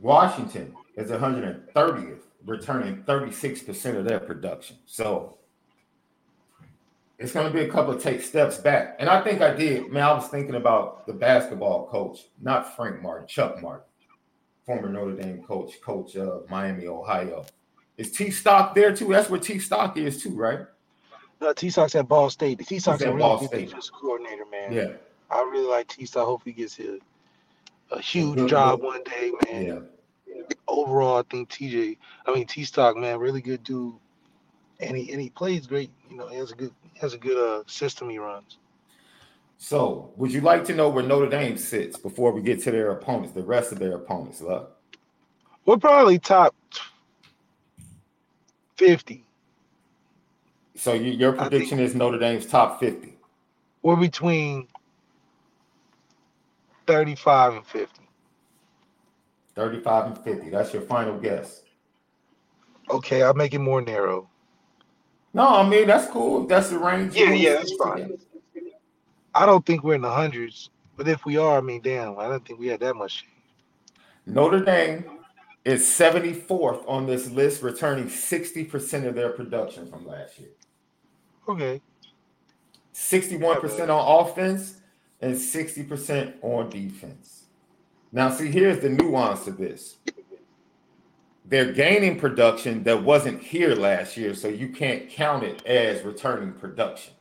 Washington 0.00 0.74
is 0.96 1.10
130th, 1.10 2.20
returning 2.44 3.02
36% 3.02 3.96
of 3.96 4.04
their 4.04 4.20
production. 4.20 4.76
So 4.86 5.38
it's 7.18 7.32
going 7.32 7.46
to 7.46 7.52
be 7.52 7.64
a 7.64 7.68
couple 7.68 7.94
of 7.94 8.02
take 8.02 8.22
steps 8.22 8.58
back. 8.58 8.96
And 9.00 9.08
I 9.08 9.22
think 9.22 9.40
I 9.42 9.52
did. 9.54 9.90
Man, 9.90 10.04
I 10.04 10.12
was 10.12 10.28
thinking 10.28 10.54
about 10.54 11.06
the 11.06 11.12
basketball 11.12 11.88
coach, 11.88 12.26
not 12.40 12.76
Frank 12.76 13.02
Martin, 13.02 13.26
Chuck 13.26 13.60
Martin, 13.60 13.84
former 14.64 14.88
Notre 14.88 15.20
Dame 15.20 15.42
coach, 15.42 15.80
coach 15.82 16.14
of 16.16 16.48
Miami, 16.48 16.86
Ohio. 16.86 17.44
Is 17.96 18.12
T 18.12 18.30
Stock 18.30 18.74
there 18.76 18.94
too? 18.94 19.08
That's 19.08 19.28
where 19.28 19.40
T 19.40 19.58
Stock 19.58 19.96
is 19.96 20.22
too, 20.22 20.36
right? 20.36 20.60
Uh, 20.60 20.66
no, 21.40 21.52
T 21.52 21.70
Stock's 21.70 21.96
at 21.96 22.06
Ball 22.06 22.30
State. 22.30 22.64
T 22.64 22.78
Stock's 22.78 23.02
a 23.02 23.12
real 23.12 23.38
defensive 23.38 23.92
coordinator, 23.92 24.44
man. 24.46 24.72
Yeah. 24.72 24.92
I 25.30 25.40
really 25.42 25.68
like 25.68 25.88
T 25.88 26.06
Stock. 26.06 26.26
Hope 26.26 26.42
he 26.44 26.52
gets 26.52 26.78
a, 26.78 26.98
a 27.90 28.00
huge 28.00 28.48
job 28.48 28.82
one 28.82 29.02
day, 29.04 29.32
man. 29.46 29.88
Yeah. 30.26 30.34
Overall, 30.66 31.18
I 31.18 31.22
think 31.30 31.50
TJ, 31.50 31.96
I 32.26 32.34
mean 32.34 32.46
T 32.46 32.64
Stock, 32.64 32.96
man, 32.96 33.18
really 33.18 33.40
good 33.40 33.62
dude. 33.64 33.94
And 34.80 34.96
he 34.96 35.12
and 35.12 35.20
he 35.20 35.30
plays 35.30 35.66
great. 35.66 35.90
You 36.10 36.16
know, 36.16 36.28
he 36.28 36.36
has 36.36 36.52
a 36.52 36.54
good 36.54 36.72
he 36.92 37.00
has 37.00 37.14
a 37.14 37.18
good 37.18 37.36
uh, 37.36 37.64
system 37.66 38.08
he 38.08 38.18
runs. 38.18 38.58
So, 39.60 40.12
would 40.16 40.32
you 40.32 40.40
like 40.40 40.64
to 40.66 40.74
know 40.74 40.88
where 40.88 41.02
Notre 41.02 41.28
Dame 41.28 41.58
sits 41.58 41.98
before 41.98 42.30
we 42.30 42.42
get 42.42 42.62
to 42.62 42.70
their 42.70 42.92
opponents, 42.92 43.32
the 43.32 43.42
rest 43.42 43.72
of 43.72 43.80
their 43.80 43.96
opponents? 43.96 44.40
Love. 44.40 44.68
We're 45.66 45.76
probably 45.76 46.20
top 46.20 46.54
50. 48.76 49.24
So 50.76 50.92
you, 50.92 51.10
your 51.10 51.32
prediction 51.32 51.80
is 51.80 51.94
Notre 51.96 52.18
Dame's 52.18 52.46
top 52.46 52.78
50. 52.78 53.14
We're 53.82 53.96
between 53.96 54.68
35 56.88 57.52
and 57.52 57.66
50. 57.66 58.00
35 59.54 60.06
and 60.06 60.18
50. 60.18 60.48
That's 60.48 60.72
your 60.72 60.82
final 60.82 61.18
guess. 61.18 61.62
Okay, 62.90 63.22
I'll 63.22 63.34
make 63.34 63.52
it 63.52 63.58
more 63.58 63.82
narrow. 63.82 64.30
No, 65.34 65.46
I 65.46 65.68
mean 65.68 65.86
that's 65.86 66.10
cool. 66.10 66.46
That's 66.46 66.70
the 66.70 66.78
range. 66.78 67.14
Yeah, 67.14 67.32
yeah, 67.32 67.52
that's 67.56 67.74
fine. 67.74 68.16
I 69.34 69.44
don't 69.44 69.64
think 69.66 69.84
we're 69.84 69.96
in 69.96 70.00
the 70.00 70.10
hundreds, 70.10 70.70
but 70.96 71.06
if 71.06 71.26
we 71.26 71.36
are, 71.36 71.58
I 71.58 71.60
mean, 71.60 71.82
damn, 71.82 72.18
I 72.18 72.26
don't 72.26 72.44
think 72.44 72.58
we 72.58 72.68
had 72.68 72.80
that 72.80 72.96
much 72.96 73.18
change. 73.18 73.32
Notre 74.24 74.64
Dame 74.64 75.04
is 75.66 75.82
74th 75.82 76.82
on 76.88 77.06
this 77.06 77.30
list, 77.30 77.62
returning 77.62 78.06
60% 78.06 79.06
of 79.06 79.14
their 79.14 79.30
production 79.30 79.86
from 79.90 80.06
last 80.06 80.38
year. 80.38 80.48
Okay. 81.46 81.82
61% 82.94 83.88
on 83.90 84.26
offense 84.26 84.77
and 85.20 85.34
60% 85.34 86.34
on 86.42 86.70
defense. 86.70 87.44
Now, 88.12 88.30
see, 88.30 88.50
here's 88.50 88.80
the 88.80 88.88
nuance 88.88 89.46
of 89.46 89.58
this. 89.58 89.96
They're 91.44 91.72
gaining 91.72 92.18
production 92.18 92.82
that 92.84 93.02
wasn't 93.02 93.42
here 93.42 93.74
last 93.74 94.16
year, 94.16 94.34
so 94.34 94.48
you 94.48 94.68
can't 94.68 95.08
count 95.08 95.44
it 95.44 95.64
as 95.66 96.04
returning 96.04 96.52
production 96.52 97.14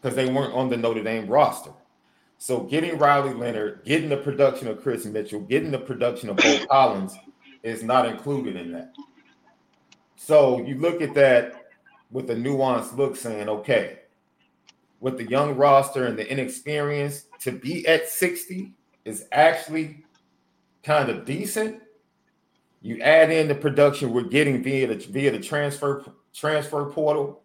because 0.00 0.16
they 0.16 0.32
weren't 0.32 0.54
on 0.54 0.68
the 0.68 0.76
Notre 0.76 1.02
Dame 1.02 1.26
roster. 1.26 1.72
So 2.38 2.60
getting 2.60 2.98
Riley 2.98 3.34
Leonard, 3.34 3.82
getting 3.84 4.08
the 4.08 4.16
production 4.16 4.68
of 4.68 4.80
Kris 4.80 5.04
Mitchell, 5.04 5.40
getting 5.40 5.72
the 5.72 5.78
production 5.78 6.30
of 6.30 6.36
Beaux 6.36 6.66
Collins 6.70 7.16
is 7.64 7.82
not 7.82 8.06
included 8.06 8.54
in 8.54 8.72
that. 8.72 8.94
So 10.14 10.60
you 10.64 10.76
look 10.76 11.02
at 11.02 11.14
that 11.14 11.66
with 12.12 12.30
a 12.30 12.34
nuanced 12.34 12.96
look, 12.96 13.16
saying, 13.16 13.48
okay, 13.48 13.97
with 15.00 15.16
the 15.16 15.28
young 15.28 15.56
roster 15.56 16.06
and 16.06 16.18
the 16.18 16.30
inexperience, 16.30 17.26
to 17.40 17.52
be 17.52 17.86
at 17.86 18.08
60 18.08 18.72
is 19.04 19.26
actually 19.32 20.04
kind 20.82 21.08
of 21.08 21.24
decent. 21.24 21.82
You 22.82 23.00
add 23.00 23.30
in 23.30 23.48
the 23.48 23.54
production 23.54 24.12
we're 24.12 24.22
getting 24.22 24.62
via 24.62 24.86
the 24.86 24.94
via 24.94 25.30
the 25.30 25.40
transfer 25.40 26.04
transfer 26.32 26.84
portal, 26.86 27.42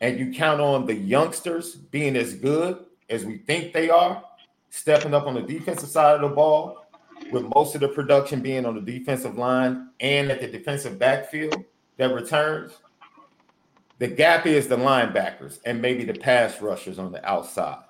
and 0.00 0.18
you 0.18 0.32
count 0.32 0.60
on 0.60 0.86
the 0.86 0.94
youngsters 0.94 1.74
being 1.74 2.16
as 2.16 2.34
good 2.34 2.84
as 3.10 3.24
we 3.24 3.38
think 3.38 3.72
they 3.72 3.90
are, 3.90 4.22
stepping 4.70 5.12
up 5.14 5.26
on 5.26 5.34
the 5.34 5.42
defensive 5.42 5.88
side 5.88 6.14
of 6.14 6.22
the 6.22 6.34
ball, 6.34 6.86
with 7.30 7.44
most 7.54 7.74
of 7.74 7.80
the 7.80 7.88
production 7.88 8.40
being 8.40 8.64
on 8.64 8.74
the 8.74 8.80
defensive 8.80 9.36
line 9.36 9.90
and 10.00 10.30
at 10.30 10.40
the 10.40 10.48
defensive 10.48 10.98
backfield 10.98 11.64
that 11.96 12.12
returns. 12.14 12.72
The 13.98 14.08
gap 14.08 14.46
is 14.46 14.68
the 14.68 14.76
linebackers 14.76 15.60
and 15.64 15.80
maybe 15.80 16.04
the 16.04 16.14
pass 16.14 16.60
rushers 16.60 16.98
on 16.98 17.12
the 17.12 17.24
outside. 17.28 17.84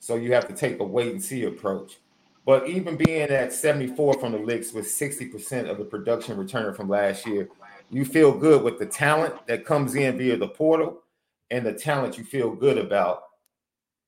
So 0.00 0.16
you 0.16 0.32
have 0.32 0.48
to 0.48 0.54
take 0.54 0.80
a 0.80 0.84
wait 0.84 1.12
and 1.12 1.22
see 1.22 1.44
approach. 1.44 1.98
But 2.46 2.68
even 2.68 2.96
being 2.96 3.30
at 3.30 3.52
74 3.52 4.20
from 4.20 4.32
the 4.32 4.38
licks 4.38 4.72
with 4.72 4.86
60% 4.86 5.70
of 5.70 5.78
the 5.78 5.84
production 5.84 6.36
return 6.36 6.74
from 6.74 6.88
last 6.88 7.26
year, 7.26 7.48
you 7.90 8.04
feel 8.04 8.32
good 8.36 8.62
with 8.62 8.78
the 8.78 8.86
talent 8.86 9.46
that 9.46 9.64
comes 9.64 9.94
in 9.94 10.18
via 10.18 10.36
the 10.36 10.48
portal 10.48 11.02
and 11.50 11.64
the 11.64 11.72
talent 11.72 12.18
you 12.18 12.24
feel 12.24 12.54
good 12.54 12.78
about 12.78 13.24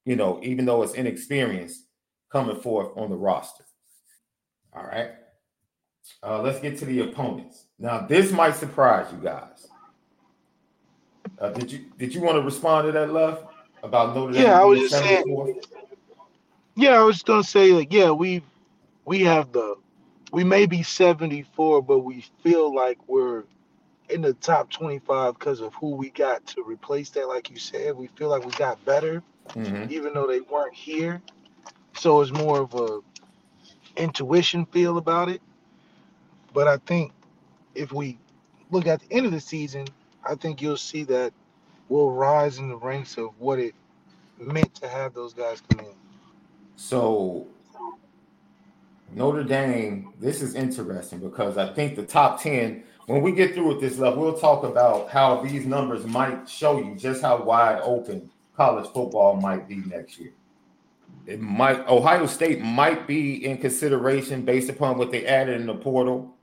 you 0.07 0.17
know, 0.17 0.41
even 0.43 0.65
though 0.65 0.83
it's 0.83 0.95
inexperienced 0.95 1.83
coming 2.31 2.59
forth 2.59 2.97
on 2.97 3.11
the 3.11 3.17
roster. 3.17 3.65
All 4.73 4.85
right. 4.85 5.11
Uh, 6.23 6.41
let's 6.41 6.61
get 6.61 6.79
to 6.79 6.85
the 6.85 7.01
opponents. 7.01 7.65
Now, 7.79 8.07
this 8.07 8.31
might 8.31 8.55
surprise 8.55 9.09
you 9.13 9.19
guys. 9.19 9.67
Uh, 11.39 11.51
did 11.51 11.71
you 11.71 11.85
did 11.99 12.15
you 12.15 12.21
want 12.21 12.37
to 12.37 12.43
respond 12.43 12.87
to 12.87 12.93
that, 12.93 13.13
love 13.13 13.47
about 13.83 14.15
Notre 14.15 14.33
Dame? 14.33 14.43
Yeah, 14.43 14.61
I 14.61 14.65
was 14.65 14.81
just 14.81 14.95
saying. 14.95 15.61
Yeah, 16.75 16.99
I 16.99 17.03
was 17.03 17.23
gonna 17.23 17.45
say 17.45 17.73
like, 17.73 17.93
yeah, 17.93 18.11
we 18.11 18.43
we 19.05 19.21
have 19.23 19.53
the 19.53 19.77
we 20.33 20.45
may 20.45 20.67
be 20.67 20.83
74, 20.83 21.83
but 21.83 22.01
we 22.01 22.25
feel 22.43 22.75
like 22.75 22.99
we're 23.07 23.45
in 24.09 24.21
the 24.21 24.35
top 24.35 24.71
25 24.71 25.39
because 25.39 25.61
of 25.61 25.73
who 25.75 25.91
we 25.91 26.11
got 26.11 26.45
to 26.47 26.63
replace 26.63 27.11
that. 27.11 27.29
Like 27.29 27.51
you 27.51 27.59
said, 27.59 27.97
we 27.97 28.09
feel 28.09 28.29
like 28.29 28.45
we 28.45 28.53
got 28.53 28.85
better 28.85 29.23
mm-hmm. 29.51 29.91
even 29.91 30.15
though 30.15 30.27
they 30.27 30.41
weren't 30.41 30.75
here. 30.75 31.21
So 31.95 32.21
it's 32.21 32.33
more 32.33 32.61
of 32.61 32.75
a 32.75 33.01
intuition 33.97 34.67
feel 34.67 34.99
about 34.99 35.29
it. 35.29 35.41
But 36.53 36.69
I 36.69 36.79
think 36.79 37.13
if 37.75 37.93
we 37.93 38.19
look 38.71 38.87
at 38.87 39.01
the 39.01 39.13
end 39.15 39.27
of 39.27 39.33
the 39.33 39.41
season, 39.41 39.87
I 40.29 40.35
think 40.35 40.61
you'll 40.61 40.77
see 40.77 41.05
that 41.05 41.33
we'll 41.89 42.11
rise 42.11 42.59
in 42.59 42.69
the 42.69 42.77
ranks 42.77 43.17
of 43.17 43.31
what 43.39 43.59
it 43.59 43.75
meant 44.39 44.75
to 44.77 44.89
have 44.89 45.15
those 45.15 45.33
guys 45.33 45.63
come 45.71 45.81
in. 45.87 45.95
So 46.77 47.47
Notre 49.13 49.45
Dame, 49.45 50.13
this 50.21 50.43
is 50.43 50.55
interesting 50.55 51.21
because 51.21 51.57
I 51.57 51.73
think 51.73 51.97
the 51.97 52.05
top 52.05 52.41
10, 52.43 52.83
when 53.07 53.23
we 53.23 53.33
get 53.33 53.55
through 53.55 53.69
with 53.69 53.81
this 53.81 53.99
level, 53.99 54.23
we'll 54.23 54.39
talk 54.39 54.65
about 54.65 55.11
how 55.11 55.43
these 55.43 55.65
numbers 55.65 56.05
might 56.05 56.49
show 56.49 56.79
you 56.79 56.97
just 56.97 57.23
how 57.23 57.43
wide 57.43 57.81
open 57.83 58.31
college 58.57 58.91
football 58.93 59.37
might 59.37 59.69
be 59.69 59.77
next 59.77 60.19
year. 60.19 60.33
It 61.27 61.41
might 61.41 61.87
Ohio 61.89 62.27
State 62.27 62.61
might 62.61 63.07
be 63.07 63.45
in 63.45 63.59
consideration 63.59 64.45
based 64.45 64.69
upon 64.69 64.99
what 64.99 65.11
they 65.11 65.27
added 65.27 65.61
in 65.61 65.67
the 65.67 65.75
portal 65.75 66.35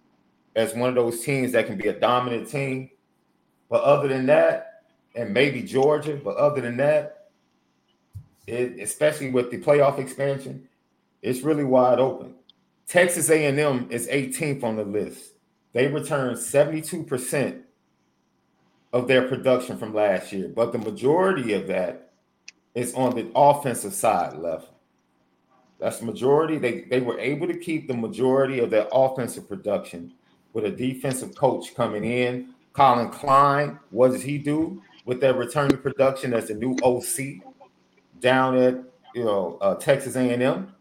as 0.56 0.74
one 0.74 0.90
of 0.90 0.96
those 0.96 1.22
teams 1.22 1.52
that 1.54 1.68
can 1.68 1.78
be 1.78 1.88
a 1.88 2.00
dominant 2.00 2.50
team. 2.50 2.90
But 3.74 3.86
other 3.86 4.08
than 4.08 4.28
that, 4.28 4.84
and 5.16 5.34
maybe 5.34 5.64
Georgia, 5.64 6.22
but 6.24 6.38
other 6.38 6.62
than 6.62 6.78
that, 6.78 7.30
it, 8.46 8.80
especially 8.80 9.32
with 9.32 9.50
the 9.50 9.58
playoff 9.58 9.98
expansion, 9.98 10.68
it's 11.24 11.42
really 11.42 11.64
wide 11.64 11.98
open. 11.98 12.36
Texas 12.88 13.32
A&M 13.32 13.88
is 13.90 14.08
18th 14.10 14.64
on 14.64 14.76
the 14.76 14.84
list. 14.84 15.32
They 15.72 15.88
returned 15.88 16.38
72% 16.38 17.64
of 18.94 19.08
their 19.08 19.28
production 19.28 19.80
from 19.80 19.96
last 19.96 20.32
year, 20.32 20.50
but 20.50 20.72
the 20.72 20.78
majority 20.78 21.54
of 21.54 21.66
that 21.66 22.12
is 22.76 22.94
on 22.94 23.16
the 23.16 23.32
offensive 23.34 23.96
side 23.96 24.38
left. 24.38 24.68
That's 25.80 25.98
the 25.98 26.06
majority. 26.06 26.60
They 26.60 26.82
they 26.82 27.02
were 27.02 27.20
able 27.20 27.48
to 27.48 27.58
keep 27.58 27.88
the 27.88 27.96
majority 27.96 28.60
of 28.60 28.70
their 28.70 28.88
offensive 28.94 29.50
production 29.50 30.14
with 30.54 30.64
a 30.64 30.70
defensive 30.70 31.34
coach 31.34 31.74
coming 31.74 32.06
in. 32.06 32.53
Collin 32.74 33.10
Klein, 33.10 33.80
what 33.92 34.12
does 34.12 34.24
he 34.24 34.38
do? 34.38 34.82
with 35.06 35.20
their 35.20 35.34
returning 35.34 35.78
production 35.78 36.34
as 36.34 36.48
the 36.48 36.54
new 36.54 36.76
OC 36.84 37.44
down 38.20 38.58
at 38.58 38.76
you 39.14 39.24
know 39.24 39.58
uh, 39.62 39.76
Texas 39.76 40.16
A&M. 40.16 40.74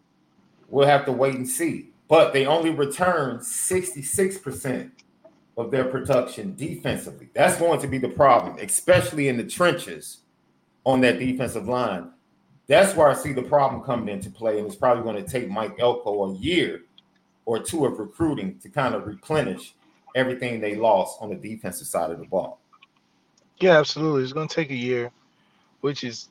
We'll 0.68 0.86
have 0.86 1.04
to 1.06 1.12
wait 1.12 1.34
and 1.34 1.48
see. 1.48 1.90
But 2.08 2.32
they 2.32 2.46
only 2.46 2.70
return 2.70 3.38
66% 3.38 4.90
of 5.56 5.70
their 5.70 5.84
production 5.84 6.54
defensively. 6.56 7.28
That's 7.34 7.58
going 7.58 7.80
to 7.80 7.88
be 7.88 7.98
the 7.98 8.08
problem, 8.08 8.58
especially 8.58 9.28
in 9.28 9.36
the 9.36 9.44
trenches 9.44 10.18
on 10.84 11.00
that 11.02 11.18
defensive 11.18 11.68
line. 11.68 12.10
That's 12.66 12.94
where 12.94 13.08
I 13.08 13.14
see 13.14 13.32
the 13.32 13.42
problem 13.42 13.82
coming 13.82 14.08
into 14.08 14.30
play, 14.30 14.58
and 14.58 14.66
it's 14.66 14.76
probably 14.76 15.02
going 15.04 15.22
to 15.22 15.30
take 15.30 15.50
Mike 15.50 15.76
Elko 15.78 16.32
a 16.32 16.36
year 16.36 16.82
or 17.44 17.58
two 17.58 17.86
of 17.86 17.98
recruiting 17.98 18.58
to 18.60 18.68
kind 18.68 18.94
of 18.94 19.06
replenish 19.06 19.74
everything 20.14 20.60
they 20.60 20.74
lost 20.76 21.18
on 21.20 21.30
the 21.30 21.36
defensive 21.36 21.86
side 21.86 22.10
of 22.10 22.18
the 22.18 22.26
ball. 22.26 22.60
Yeah, 23.60 23.78
absolutely. 23.78 24.22
It's 24.22 24.32
going 24.32 24.48
to 24.48 24.54
take 24.54 24.70
a 24.70 24.76
year, 24.76 25.10
which 25.80 26.04
is 26.04 26.28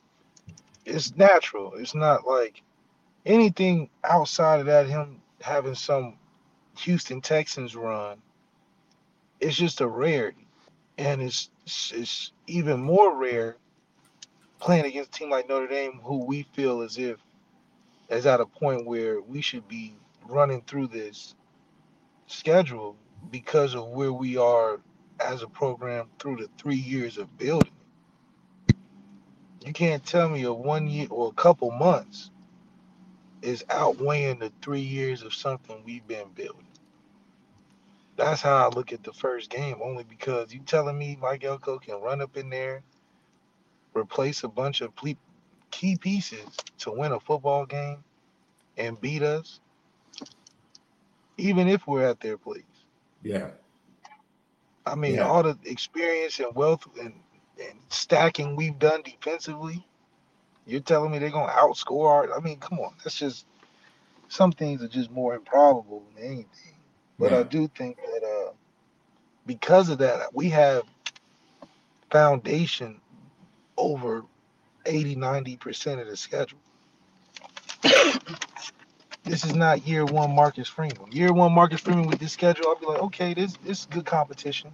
it's 0.84 1.16
natural. 1.16 1.74
It's 1.74 1.94
not 1.94 2.26
like 2.26 2.62
anything 3.24 3.88
outside 4.04 4.60
of 4.60 4.66
that. 4.66 4.86
Him 4.86 5.20
having 5.40 5.74
some 5.74 6.18
Houston 6.78 7.20
Texans 7.20 7.74
run, 7.76 8.18
it's 9.40 9.56
just 9.56 9.80
a 9.80 9.86
rarity, 9.86 10.46
and 10.98 11.22
it's 11.22 11.50
it's 11.64 12.32
even 12.46 12.80
more 12.80 13.16
rare 13.16 13.56
playing 14.60 14.84
against 14.84 15.14
a 15.14 15.18
team 15.18 15.30
like 15.30 15.48
Notre 15.48 15.66
Dame, 15.66 16.00
who 16.02 16.24
we 16.24 16.46
feel 16.52 16.82
as 16.82 16.98
if 16.98 17.18
is 18.08 18.26
at 18.26 18.40
a 18.40 18.46
point 18.46 18.86
where 18.86 19.20
we 19.20 19.40
should 19.40 19.66
be 19.68 19.94
running 20.28 20.60
through 20.62 20.86
this 20.86 21.34
schedule 22.26 22.96
because 23.30 23.74
of 23.74 23.88
where 23.88 24.12
we 24.12 24.36
are 24.36 24.80
as 25.20 25.42
a 25.42 25.48
program 25.48 26.08
through 26.18 26.36
the 26.36 26.48
three 26.58 26.76
years 26.76 27.18
of 27.18 27.38
building. 27.38 27.72
You 29.64 29.72
can't 29.72 30.04
tell 30.04 30.28
me 30.28 30.42
a 30.42 30.52
one 30.52 30.88
year 30.88 31.06
or 31.10 31.28
a 31.28 31.34
couple 31.34 31.70
months 31.70 32.30
is 33.42 33.64
outweighing 33.70 34.38
the 34.38 34.52
three 34.62 34.80
years 34.80 35.22
of 35.22 35.34
something 35.34 35.82
we've 35.84 36.06
been 36.06 36.28
building. 36.34 36.66
That's 38.16 38.40
how 38.40 38.68
I 38.68 38.68
look 38.68 38.92
at 38.92 39.02
the 39.02 39.12
first 39.12 39.50
game, 39.50 39.76
only 39.82 40.04
because 40.04 40.52
you 40.52 40.60
telling 40.60 40.98
me 40.98 41.18
Mike 41.20 41.44
Elko 41.44 41.78
can 41.78 42.00
run 42.00 42.20
up 42.20 42.36
in 42.36 42.50
there, 42.50 42.82
replace 43.94 44.44
a 44.44 44.48
bunch 44.48 44.80
of 44.80 44.92
key 45.70 45.96
pieces 45.96 46.46
to 46.78 46.92
win 46.92 47.12
a 47.12 47.20
football 47.20 47.66
game 47.66 48.04
and 48.76 49.00
beat 49.00 49.22
us, 49.22 49.60
even 51.36 51.68
if 51.68 51.86
we're 51.86 52.06
at 52.06 52.20
their 52.20 52.36
place. 52.36 52.62
Yeah. 53.22 53.50
I 54.84 54.94
mean, 54.94 55.14
yeah. 55.16 55.28
all 55.28 55.42
the 55.42 55.56
experience 55.64 56.38
and 56.40 56.54
wealth 56.54 56.86
and, 57.00 57.14
and 57.58 57.78
stacking 57.88 58.56
we've 58.56 58.78
done 58.78 59.02
defensively, 59.02 59.86
you're 60.66 60.80
telling 60.80 61.12
me 61.12 61.18
they're 61.18 61.30
gonna 61.30 61.52
outscore 61.52 62.10
our 62.10 62.36
I 62.36 62.40
mean, 62.40 62.58
come 62.58 62.78
on, 62.80 62.94
that's 63.02 63.18
just 63.18 63.46
some 64.28 64.52
things 64.52 64.82
are 64.82 64.88
just 64.88 65.10
more 65.10 65.34
improbable 65.34 66.04
than 66.14 66.24
anything. 66.24 66.74
But 67.18 67.32
yeah. 67.32 67.40
I 67.40 67.42
do 67.44 67.68
think 67.68 67.96
that 67.96 68.22
uh 68.24 68.52
because 69.46 69.88
of 69.88 69.98
that, 69.98 70.34
we 70.34 70.48
have 70.50 70.84
foundation 72.10 73.00
over 73.76 74.24
80, 74.86 75.16
90% 75.16 76.00
of 76.00 76.06
the 76.06 76.16
schedule. 76.16 76.58
this 79.24 79.44
is 79.44 79.54
not 79.54 79.86
year 79.86 80.04
one 80.04 80.34
Marcus 80.34 80.68
Freeman. 80.68 81.10
Year 81.12 81.32
one 81.32 81.52
Marcus 81.52 81.80
Freeman 81.80 82.06
with 82.06 82.18
this 82.18 82.32
schedule, 82.32 82.66
I'll 82.68 82.76
be 82.76 82.86
like, 82.86 83.02
okay, 83.02 83.34
this 83.34 83.54
this 83.64 83.80
is 83.80 83.86
good 83.86 84.06
competition. 84.06 84.70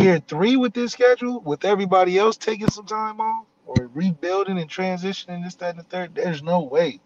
Year 0.00 0.18
three 0.18 0.56
with 0.56 0.72
this 0.72 0.92
schedule, 0.92 1.40
with 1.40 1.64
everybody 1.64 2.18
else 2.18 2.36
taking 2.36 2.70
some 2.70 2.86
time 2.86 3.20
off 3.20 3.46
or 3.66 3.90
rebuilding 3.94 4.58
and 4.58 4.70
transitioning 4.70 5.44
this, 5.44 5.54
that, 5.56 5.70
and 5.70 5.78
the 5.78 5.84
third, 5.84 6.14
there's 6.14 6.42
no 6.42 6.60
way 6.60 7.00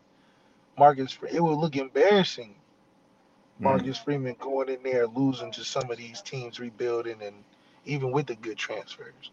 Marcus. 0.79 1.19
It 1.31 1.43
would 1.43 1.59
look 1.59 1.77
embarrassing. 1.77 2.55
Mm. 3.59 3.65
Marcus 3.65 3.99
mm. 3.99 4.05
Freeman 4.05 4.37
going 4.39 4.69
in 4.69 4.83
there 4.83 5.07
losing 5.07 5.53
to 5.53 5.65
some 5.65 5.91
of 5.91 5.99
these 5.99 6.23
teams 6.23 6.61
rebuilding 6.61 7.21
and 7.23 7.35
even 7.85 8.13
with 8.13 8.27
the 8.27 8.37
good 8.37 8.57
transfers. 8.57 9.33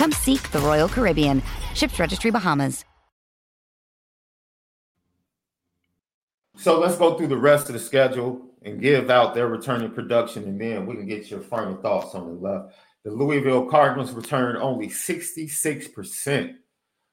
Come 0.00 0.12
seek 0.12 0.50
the 0.50 0.60
Royal 0.60 0.88
Caribbean. 0.88 1.42
Ships 1.74 2.00
Registry 2.00 2.30
Bahamas. 2.30 2.86
So 6.56 6.80
let's 6.80 6.96
go 6.96 7.18
through 7.18 7.26
the 7.26 7.36
rest 7.36 7.66
of 7.66 7.74
the 7.74 7.80
schedule 7.80 8.48
and 8.62 8.80
give 8.80 9.10
out 9.10 9.34
their 9.34 9.48
returning 9.48 9.90
production, 9.90 10.44
and 10.44 10.58
then 10.58 10.86
we 10.86 10.94
can 10.94 11.06
get 11.06 11.30
your 11.30 11.40
final 11.40 11.76
thoughts 11.76 12.14
on 12.14 12.28
the 12.28 12.32
left. 12.32 12.72
The 13.04 13.10
Louisville 13.10 13.66
Cardinals 13.66 14.12
returned 14.12 14.56
only 14.56 14.88
66% 14.88 16.54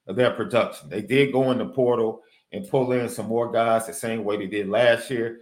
of 0.06 0.16
their 0.16 0.30
production. 0.30 0.88
They 0.88 1.02
did 1.02 1.32
go 1.32 1.50
in 1.50 1.58
the 1.58 1.66
portal 1.66 2.22
and 2.52 2.66
pull 2.70 2.90
in 2.92 3.10
some 3.10 3.26
more 3.26 3.52
guys 3.52 3.86
the 3.86 3.92
same 3.92 4.24
way 4.24 4.38
they 4.38 4.46
did 4.46 4.66
last 4.66 5.10
year. 5.10 5.40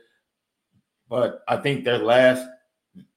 But 1.09 1.43
I 1.47 1.59
think 1.59 1.85
their 1.85 1.99
last, 1.99 2.45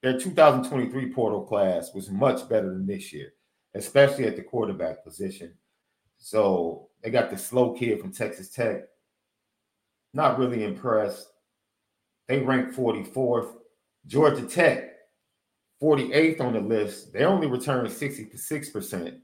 their 0.04 0.20
2023 0.20 1.14
portal 1.14 1.42
class 1.42 1.96
was 1.96 2.12
much 2.12 2.48
better 2.48 2.70
than 2.70 2.86
this 2.86 3.12
year 3.12 3.34
especially 3.76 4.26
at 4.26 4.36
the 4.36 4.42
quarterback 4.42 5.04
position. 5.04 5.54
So 6.18 6.90
they 7.02 7.10
got 7.10 7.30
the 7.30 7.38
slow 7.38 7.74
kid 7.74 8.00
from 8.00 8.12
Texas 8.12 8.50
Tech. 8.50 8.84
Not 10.14 10.40
really 10.40 10.64
impressed. 10.64 11.28
They 12.28 12.40
ranked 12.40 12.76
44th. 12.76 13.56
Georgia 14.08 14.46
Tech, 14.46 14.92
48th 15.82 16.42
on 16.42 16.54
the 16.54 16.60
list. 16.62 17.14
They 17.14 17.26
only 17.26 17.48
return 17.48 17.86
66%. 17.86 19.20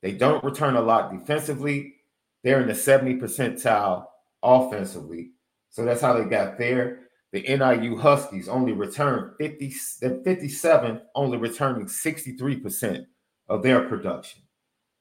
They 0.00 0.12
don't 0.12 0.44
return 0.44 0.76
a 0.76 0.80
lot 0.80 1.12
defensively. 1.12 1.94
They're 2.44 2.60
in 2.60 2.68
the 2.68 2.74
70 2.74 3.16
percentile 3.16 4.04
offensively. 4.42 5.32
So 5.70 5.84
that's 5.84 6.00
how 6.00 6.14
they 6.14 6.28
got 6.28 6.56
there. 6.56 7.08
The 7.32 7.42
NIU 7.42 7.96
Huskies 7.98 8.48
only 8.48 8.72
return 8.72 9.34
50, 9.38 9.70
57, 10.24 11.00
only 11.14 11.36
returning 11.36 11.86
63% 11.86 13.04
of 13.48 13.62
their 13.62 13.88
production. 13.88 14.42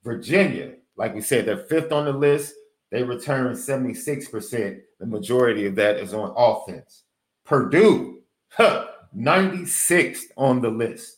Virginia, 0.04 0.74
like 0.96 1.14
we 1.14 1.22
said, 1.22 1.46
they're 1.46 1.58
fifth 1.58 1.92
on 1.92 2.06
the 2.06 2.14
list. 2.14 2.54
They 2.92 3.04
return 3.04 3.54
76%. 3.54 4.80
The 5.00 5.06
majority 5.06 5.66
of 5.66 5.76
that 5.76 5.98
is 5.98 6.14
on 6.14 6.34
offense. 6.36 7.04
Purdue, 7.46 8.22
huh, 8.50 8.88
96th 9.16 10.32
on 10.38 10.62
the 10.62 10.70
list. 10.70 11.18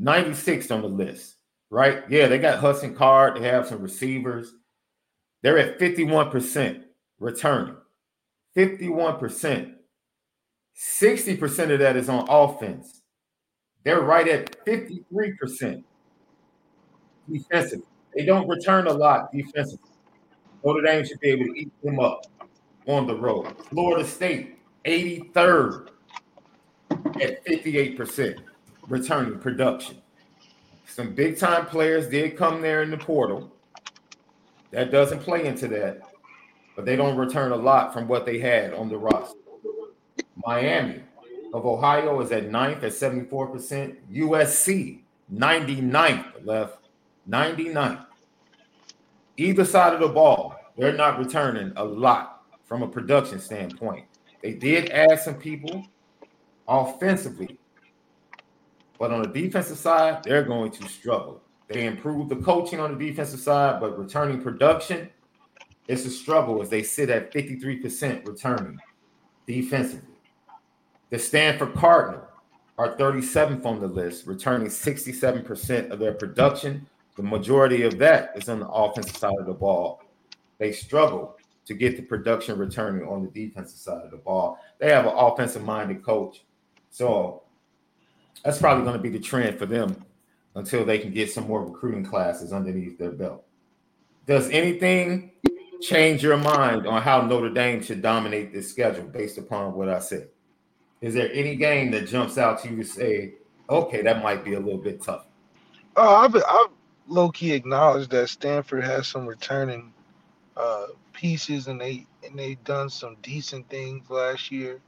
96th 0.00 0.70
on 0.70 0.82
the 0.82 0.88
list, 0.88 1.36
right? 1.70 2.04
Yeah, 2.08 2.28
they 2.28 2.38
got 2.38 2.58
Hudson 2.58 2.94
Card. 2.94 3.36
They 3.36 3.48
have 3.48 3.66
some 3.66 3.80
receivers. 3.80 4.52
They're 5.42 5.58
at 5.58 5.78
51% 5.78 6.82
returning. 7.18 7.76
51%. 8.56 9.72
60% 10.76 11.70
of 11.70 11.78
that 11.78 11.96
is 11.96 12.08
on 12.08 12.26
offense. 12.28 13.02
They're 13.86 14.00
right 14.00 14.26
at 14.26 14.64
53% 14.66 15.84
defensive. 17.30 17.82
They 18.16 18.24
don't 18.24 18.48
return 18.48 18.88
a 18.88 18.92
lot 18.92 19.30
defensively. 19.32 19.92
Notre 20.64 20.82
Dame 20.82 21.06
should 21.06 21.20
be 21.20 21.28
able 21.28 21.44
to 21.44 21.52
eat 21.52 21.70
them 21.84 22.00
up 22.00 22.26
on 22.88 23.06
the 23.06 23.14
road. 23.14 23.54
Florida 23.68 24.04
State, 24.04 24.58
83rd 24.86 25.90
at 26.90 27.46
58% 27.46 28.40
returning 28.88 29.38
production. 29.38 29.98
some 30.88 31.14
big 31.14 31.38
time 31.38 31.66
players 31.66 32.08
did 32.08 32.36
come 32.36 32.60
there 32.60 32.82
in 32.82 32.90
the 32.90 32.98
portal. 32.98 33.52
That 34.72 34.90
doesn't 34.90 35.20
play 35.20 35.46
into 35.46 35.68
that, 35.68 36.00
but 36.74 36.84
they 36.86 36.96
don't 36.96 37.16
return 37.16 37.52
a 37.52 37.56
lot 37.56 37.92
from 37.92 38.08
what 38.08 38.26
they 38.26 38.40
had 38.40 38.74
on 38.74 38.88
the 38.88 38.98
roster. 38.98 39.38
Miami 40.44 41.02
of 41.52 41.66
Ohio 41.66 42.20
is 42.20 42.32
at 42.32 42.50
ninth 42.50 42.82
at 42.82 42.92
74%. 42.92 43.96
USC, 44.12 45.00
99th 45.32 46.44
left, 46.44 46.78
99th. 47.28 48.06
Either 49.36 49.64
side 49.64 49.94
of 49.94 50.00
the 50.00 50.08
ball, 50.08 50.54
they're 50.76 50.96
not 50.96 51.18
returning 51.18 51.72
a 51.76 51.84
lot 51.84 52.44
from 52.64 52.82
a 52.82 52.88
production 52.88 53.40
standpoint. 53.40 54.04
They 54.42 54.52
did 54.52 54.90
add 54.90 55.20
some 55.20 55.34
people 55.34 55.86
offensively, 56.68 57.58
but 58.98 59.12
on 59.12 59.22
the 59.22 59.28
defensive 59.28 59.78
side, 59.78 60.22
they're 60.24 60.42
going 60.42 60.70
to 60.72 60.88
struggle. 60.88 61.42
They 61.68 61.86
improved 61.86 62.30
the 62.30 62.36
coaching 62.36 62.80
on 62.80 62.96
the 62.96 63.08
defensive 63.08 63.40
side, 63.40 63.80
but 63.80 63.98
returning 63.98 64.40
production, 64.40 65.10
it's 65.88 66.04
a 66.04 66.10
struggle 66.10 66.62
as 66.62 66.70
they 66.70 66.82
sit 66.82 67.10
at 67.10 67.32
53% 67.32 68.26
returning 68.26 68.78
defensively. 69.46 70.15
The 71.10 71.18
Stanford 71.18 71.74
Cardinal 71.74 72.22
are 72.78 72.96
37th 72.96 73.64
on 73.64 73.80
the 73.80 73.86
list, 73.86 74.26
returning 74.26 74.66
67% 74.66 75.90
of 75.90 75.98
their 75.98 76.12
production. 76.12 76.86
The 77.16 77.22
majority 77.22 77.82
of 77.82 77.98
that 77.98 78.32
is 78.34 78.48
on 78.48 78.60
the 78.60 78.68
offensive 78.68 79.16
side 79.16 79.38
of 79.38 79.46
the 79.46 79.54
ball. 79.54 80.02
They 80.58 80.72
struggle 80.72 81.36
to 81.66 81.74
get 81.74 81.96
the 81.96 82.02
production 82.02 82.58
returning 82.58 83.06
on 83.06 83.22
the 83.22 83.30
defensive 83.30 83.78
side 83.78 84.04
of 84.04 84.10
the 84.10 84.16
ball. 84.16 84.58
They 84.78 84.90
have 84.90 85.06
an 85.06 85.14
offensive 85.16 85.64
minded 85.64 86.04
coach. 86.04 86.44
So 86.90 87.42
that's 88.44 88.58
probably 88.58 88.84
going 88.84 88.96
to 88.96 89.02
be 89.02 89.08
the 89.08 89.20
trend 89.20 89.58
for 89.58 89.66
them 89.66 90.04
until 90.54 90.84
they 90.84 90.98
can 90.98 91.12
get 91.12 91.30
some 91.30 91.46
more 91.46 91.64
recruiting 91.64 92.04
classes 92.04 92.52
underneath 92.52 92.98
their 92.98 93.12
belt. 93.12 93.44
Does 94.26 94.48
anything 94.50 95.32
change 95.80 96.22
your 96.22 96.36
mind 96.36 96.86
on 96.86 97.02
how 97.02 97.20
Notre 97.20 97.50
Dame 97.50 97.82
should 97.82 98.02
dominate 98.02 98.52
this 98.52 98.70
schedule 98.70 99.04
based 99.04 99.38
upon 99.38 99.74
what 99.74 99.88
I 99.88 100.00
said? 100.00 100.28
Is 101.00 101.14
there 101.14 101.30
any 101.32 101.56
game 101.56 101.90
that 101.92 102.08
jumps 102.08 102.38
out 102.38 102.62
to 102.62 102.70
you 102.70 102.76
to 102.76 102.84
say, 102.84 103.34
okay, 103.68 104.02
that 104.02 104.22
might 104.22 104.44
be 104.44 104.54
a 104.54 104.60
little 104.60 104.80
bit 104.80 105.02
tough? 105.02 105.26
Oh, 105.96 106.16
I've, 106.16 106.34
I've 106.34 106.70
low 107.08 107.30
key 107.30 107.52
acknowledged 107.52 108.10
that 108.10 108.28
Stanford 108.28 108.84
has 108.84 109.06
some 109.06 109.26
returning 109.26 109.92
uh, 110.56 110.86
pieces 111.12 111.68
and 111.68 111.80
they 111.80 112.06
and 112.24 112.38
they 112.38 112.56
done 112.64 112.90
some 112.90 113.16
decent 113.22 113.68
things 113.68 114.08
last 114.10 114.50
year. 114.50 114.80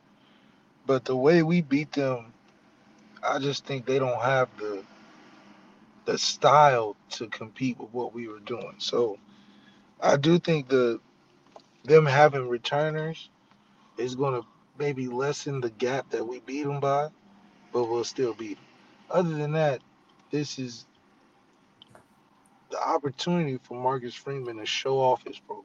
But 0.86 1.04
the 1.04 1.16
way 1.16 1.42
we 1.42 1.60
beat 1.60 1.92
them, 1.92 2.32
I 3.22 3.38
just 3.38 3.66
think 3.66 3.86
they 3.86 3.98
don't 3.98 4.20
have 4.20 4.48
the 4.58 4.82
the 6.06 6.16
style 6.16 6.96
to 7.10 7.26
compete 7.28 7.78
with 7.78 7.92
what 7.92 8.14
we 8.14 8.28
were 8.28 8.40
doing. 8.40 8.74
So 8.78 9.18
I 10.00 10.16
do 10.16 10.38
think 10.38 10.68
the 10.68 11.00
them 11.84 12.06
having 12.06 12.48
returners 12.48 13.28
is 13.98 14.14
going 14.14 14.40
to 14.40 14.46
maybe 14.78 15.08
lessen 15.08 15.60
the 15.60 15.70
gap 15.70 16.10
that 16.10 16.26
we 16.26 16.40
beat 16.40 16.64
them 16.64 16.80
by, 16.80 17.08
but 17.72 17.84
we'll 17.84 18.04
still 18.04 18.34
beat 18.34 18.56
them. 18.56 18.64
Other 19.10 19.34
than 19.34 19.52
that, 19.52 19.80
this 20.30 20.58
is 20.58 20.86
the 22.70 22.80
opportunity 22.80 23.58
for 23.62 23.80
Marcus 23.80 24.14
Freeman 24.14 24.58
to 24.58 24.66
show 24.66 24.98
off 24.98 25.24
his 25.24 25.38
program. 25.38 25.64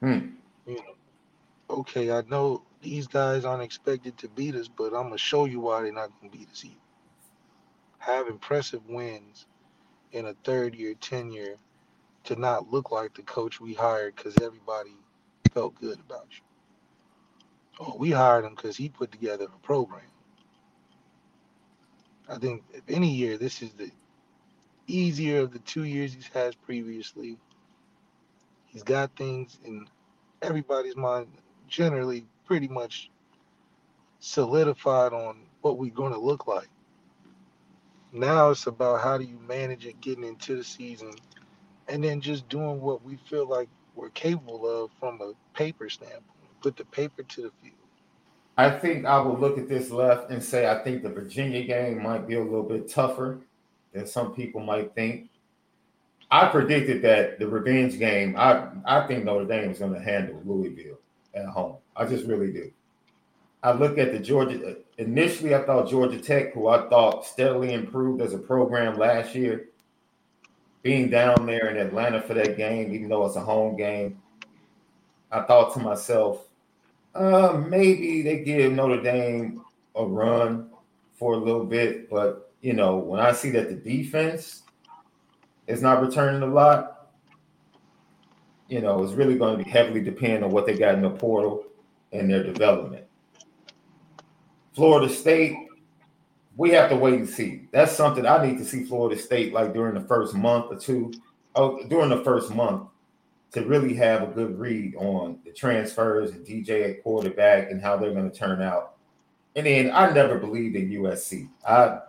Hmm. 0.00 0.70
You 0.70 0.76
know, 0.76 1.76
okay, 1.78 2.10
I 2.10 2.22
know 2.22 2.62
these 2.82 3.06
guys 3.06 3.44
aren't 3.44 3.62
expected 3.62 4.16
to 4.18 4.28
beat 4.28 4.54
us, 4.54 4.68
but 4.68 4.94
I'm 4.94 5.04
gonna 5.04 5.18
show 5.18 5.46
you 5.46 5.60
why 5.60 5.82
they're 5.82 5.92
not 5.92 6.10
gonna 6.20 6.32
beat 6.32 6.50
us 6.50 6.64
either. 6.64 6.74
Have 7.98 8.28
impressive 8.28 8.86
wins 8.88 9.46
in 10.12 10.26
a 10.26 10.34
third 10.44 10.74
year 10.74 10.94
tenure 10.94 11.56
to 12.24 12.36
not 12.36 12.70
look 12.70 12.90
like 12.90 13.14
the 13.14 13.22
coach 13.22 13.60
we 13.60 13.74
hired 13.74 14.14
because 14.14 14.36
everybody 14.36 14.96
felt 15.52 15.74
good 15.80 15.98
about 16.00 16.26
you. 16.30 16.53
Oh, 17.80 17.96
we 17.98 18.10
hired 18.10 18.44
him 18.44 18.54
because 18.54 18.76
he 18.76 18.88
put 18.88 19.10
together 19.10 19.46
a 19.46 19.66
program. 19.66 20.02
I 22.28 22.38
think 22.38 22.62
if 22.72 22.82
any 22.88 23.10
year, 23.10 23.36
this 23.36 23.62
is 23.62 23.70
the 23.72 23.90
easier 24.86 25.40
of 25.40 25.52
the 25.52 25.58
two 25.60 25.84
years 25.84 26.14
he's 26.14 26.28
had 26.28 26.60
previously. 26.62 27.36
He's 28.66 28.82
got 28.82 29.14
things 29.16 29.58
in 29.64 29.86
everybody's 30.42 30.96
mind 30.96 31.28
generally 31.68 32.26
pretty 32.46 32.68
much 32.68 33.10
solidified 34.20 35.12
on 35.12 35.38
what 35.60 35.78
we're 35.78 35.90
going 35.90 36.12
to 36.12 36.18
look 36.18 36.46
like. 36.46 36.68
Now 38.12 38.50
it's 38.50 38.66
about 38.66 39.00
how 39.00 39.18
do 39.18 39.24
you 39.24 39.38
manage 39.46 39.86
it 39.86 40.00
getting 40.00 40.24
into 40.24 40.56
the 40.56 40.64
season 40.64 41.12
and 41.88 42.02
then 42.02 42.20
just 42.20 42.48
doing 42.48 42.80
what 42.80 43.04
we 43.04 43.16
feel 43.28 43.48
like 43.48 43.68
we're 43.94 44.10
capable 44.10 44.84
of 44.84 44.90
from 44.98 45.20
a 45.20 45.32
paper 45.56 45.88
standpoint. 45.88 46.33
Put 46.64 46.78
the 46.78 46.84
paper 46.86 47.22
to 47.22 47.42
the 47.42 47.50
field. 47.60 47.74
I 48.56 48.70
think 48.70 49.04
I 49.04 49.20
will 49.20 49.38
look 49.38 49.58
at 49.58 49.68
this 49.68 49.90
left 49.90 50.30
and 50.30 50.42
say 50.42 50.66
I 50.66 50.82
think 50.82 51.02
the 51.02 51.10
Virginia 51.10 51.62
game 51.62 52.02
might 52.02 52.26
be 52.26 52.36
a 52.36 52.42
little 52.42 52.62
bit 52.62 52.88
tougher 52.88 53.40
than 53.92 54.06
some 54.06 54.34
people 54.34 54.62
might 54.62 54.94
think. 54.94 55.28
I 56.30 56.48
predicted 56.48 57.02
that 57.02 57.38
the 57.38 57.46
revenge 57.46 57.98
game, 57.98 58.34
I, 58.38 58.68
I 58.86 59.06
think 59.06 59.24
Notre 59.24 59.44
Dame 59.44 59.72
is 59.72 59.78
going 59.78 59.92
to 59.92 60.00
handle 60.00 60.40
Louisville 60.46 60.96
at 61.34 61.44
home. 61.48 61.76
I 61.94 62.06
just 62.06 62.24
really 62.24 62.50
do. 62.50 62.72
I 63.62 63.72
look 63.72 63.98
at 63.98 64.12
the 64.12 64.18
Georgia, 64.18 64.70
uh, 64.70 64.74
initially, 64.96 65.54
I 65.54 65.66
thought 65.66 65.90
Georgia 65.90 66.18
Tech, 66.18 66.54
who 66.54 66.68
I 66.68 66.88
thought 66.88 67.26
steadily 67.26 67.74
improved 67.74 68.22
as 68.22 68.32
a 68.32 68.38
program 68.38 68.98
last 68.98 69.34
year, 69.34 69.68
being 70.82 71.10
down 71.10 71.44
there 71.44 71.68
in 71.68 71.76
Atlanta 71.76 72.22
for 72.22 72.32
that 72.32 72.56
game, 72.56 72.94
even 72.94 73.10
though 73.10 73.26
it's 73.26 73.36
a 73.36 73.40
home 73.40 73.76
game, 73.76 74.22
I 75.30 75.42
thought 75.42 75.74
to 75.74 75.80
myself, 75.80 76.46
uh, 77.14 77.62
maybe 77.68 78.22
they 78.22 78.38
give 78.40 78.72
Notre 78.72 79.02
Dame 79.02 79.64
a 79.94 80.04
run 80.04 80.70
for 81.14 81.34
a 81.34 81.38
little 81.38 81.64
bit, 81.64 82.10
but 82.10 82.52
you 82.60 82.72
know, 82.72 82.96
when 82.96 83.20
I 83.20 83.32
see 83.32 83.50
that 83.50 83.68
the 83.68 83.74
defense 83.74 84.62
is 85.66 85.82
not 85.82 86.02
returning 86.02 86.42
a 86.42 86.46
lot, 86.46 87.10
you 88.68 88.80
know, 88.80 89.02
it's 89.04 89.12
really 89.12 89.36
going 89.36 89.58
to 89.58 89.64
be 89.64 89.70
heavily 89.70 90.00
dependent 90.00 90.44
on 90.44 90.50
what 90.50 90.66
they 90.66 90.76
got 90.76 90.94
in 90.94 91.02
the 91.02 91.10
portal 91.10 91.64
and 92.12 92.30
their 92.30 92.42
development. 92.42 93.04
Florida 94.74 95.12
State, 95.12 95.56
we 96.56 96.70
have 96.70 96.90
to 96.90 96.96
wait 96.96 97.14
and 97.14 97.28
see. 97.28 97.68
That's 97.70 97.92
something 97.92 98.26
I 98.26 98.44
need 98.44 98.58
to 98.58 98.64
see 98.64 98.84
Florida 98.84 99.20
State 99.20 99.52
like 99.52 99.72
during 99.72 99.94
the 99.94 100.08
first 100.08 100.34
month 100.34 100.66
or 100.70 100.78
two, 100.78 101.12
oh, 101.54 101.86
during 101.88 102.08
the 102.10 102.24
first 102.24 102.52
month 102.52 102.88
to 103.54 103.64
really 103.64 103.94
have 103.94 104.22
a 104.22 104.26
good 104.26 104.58
read 104.58 104.96
on 104.96 105.38
the 105.44 105.52
transfers 105.52 106.32
and 106.32 106.44
DJ 106.44 106.90
at 106.90 107.02
quarterback 107.02 107.70
and 107.70 107.80
how 107.80 107.96
they're 107.96 108.12
going 108.12 108.30
to 108.30 108.36
turn 108.36 108.60
out. 108.60 108.96
And 109.56 109.64
then 109.64 109.92
I 109.92 110.10
never 110.10 110.38
believed 110.38 110.74
in 110.74 110.90
USC. 110.90 111.48
I 111.66 112.00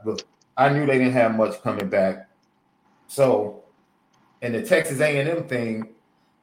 I 0.58 0.70
knew 0.70 0.86
they 0.86 0.98
didn't 0.98 1.14
have 1.14 1.36
much 1.36 1.62
coming 1.62 1.88
back. 1.88 2.30
So, 3.08 3.64
in 4.42 4.54
the 4.54 4.64
Texas 4.64 5.00
A&M 5.00 5.48
thing, 5.48 5.90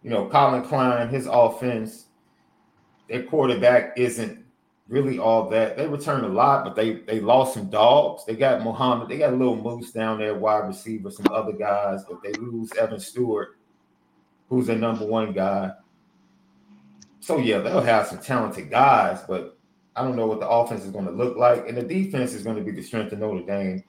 you 0.05 0.11
know, 0.11 0.27
Collin 0.27 0.63
Klein, 0.63 1.09
his 1.09 1.27
offense, 1.27 2.07
their 3.09 3.25
quarterback 3.25 3.95
isn't 3.97 4.45
really 4.87 5.19
all 5.19 5.49
that. 5.51 5.77
They 5.77 5.89
returned 5.89 6.25
a 6.25 6.29
lot, 6.29 6.65
but 6.65 6.77
they 6.77 6.95
they 6.95 7.19
lost 7.19 7.55
some 7.55 7.71
dogs. 7.71 8.25
They 8.25 8.37
got 8.37 8.63
Muhammad, 8.63 9.09
they 9.09 9.19
got 9.19 9.33
a 9.33 9.37
little 9.37 9.57
moose 9.57 9.91
down 9.91 10.19
there, 10.19 10.35
wide 10.37 10.69
receiver, 10.69 11.11
some 11.11 11.27
other 11.33 11.53
guys, 11.53 12.05
but 12.09 12.23
they 12.23 12.33
lose 12.35 12.71
Evan 12.79 13.01
Stewart, 13.01 13.57
who's 14.53 14.67
the 14.67 14.77
number 14.77 15.07
one 15.07 15.33
guy. 15.33 15.73
So 17.21 17.39
yeah, 17.39 17.61
they'll 17.61 17.81
have 17.81 18.07
some 18.07 18.19
talented 18.19 18.71
guys, 18.71 19.23
but 19.27 19.57
I 19.97 20.03
don't 20.03 20.15
know 20.15 20.27
what 20.27 20.41
the 20.41 20.49
offense 20.49 20.85
is 20.85 20.91
going 20.91 21.07
to 21.07 21.11
look 21.11 21.39
like, 21.39 21.67
and 21.67 21.75
the 21.75 21.83
defense 21.83 22.35
is 22.35 22.43
going 22.43 22.57
to 22.57 22.63
be 22.63 22.71
the 22.71 22.83
strength 22.83 23.13
of 23.13 23.21
Notre 23.21 23.47
Dame. 23.47 23.83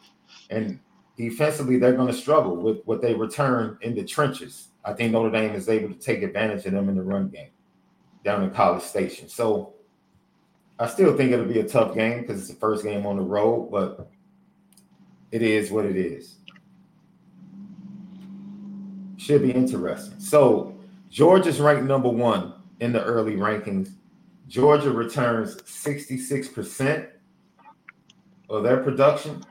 And 0.50 0.80
defensively, 1.18 1.78
they're 1.80 1.98
going 1.98 2.08
to 2.08 2.14
struggle 2.14 2.56
with 2.56 2.78
what 2.86 3.02
they 3.02 3.14
return 3.14 3.78
in 3.82 3.94
the 3.94 4.06
trenches. 4.06 4.70
I 4.86 4.94
think 4.94 5.12
Notre 5.12 5.32
Dame 5.32 5.54
is 5.54 5.68
able 5.68 5.90
to 5.90 6.00
take 6.00 6.24
advantage 6.24 6.66
of 6.66 6.72
them 6.72 6.88
in 6.88 6.96
the 6.96 7.04
run 7.04 7.28
game 7.28 7.52
down 8.24 8.42
in 8.42 8.52
College 8.52 8.84
Station. 8.84 9.28
So 9.28 9.74
I 10.80 10.88
still 10.88 11.18
think 11.18 11.34
it'll 11.34 11.44
be 11.44 11.60
a 11.60 11.68
tough 11.68 11.94
game 11.94 12.22
because 12.22 12.40
it's 12.40 12.50
the 12.50 12.56
first 12.56 12.86
game 12.86 13.06
on 13.06 13.18
the 13.18 13.24
road, 13.24 13.70
but 13.70 14.10
it 15.30 15.42
is 15.42 15.72
what 15.72 15.84
it 15.84 15.98
is. 15.98 16.38
Should 19.24 19.44
be 19.44 19.52
interesting. 19.52 20.20
So 20.20 20.78
Georgia's 21.10 21.62
ranked 21.62 21.86
number 21.86 22.10
one 22.10 22.56
in 22.82 22.92
the 22.92 23.02
early 23.02 23.38
rankings. 23.38 23.94
Georgia 24.50 24.92
returns 24.92 25.56
66% 25.62 27.08
of 28.50 28.64
their 28.64 28.84
production. 28.84 29.42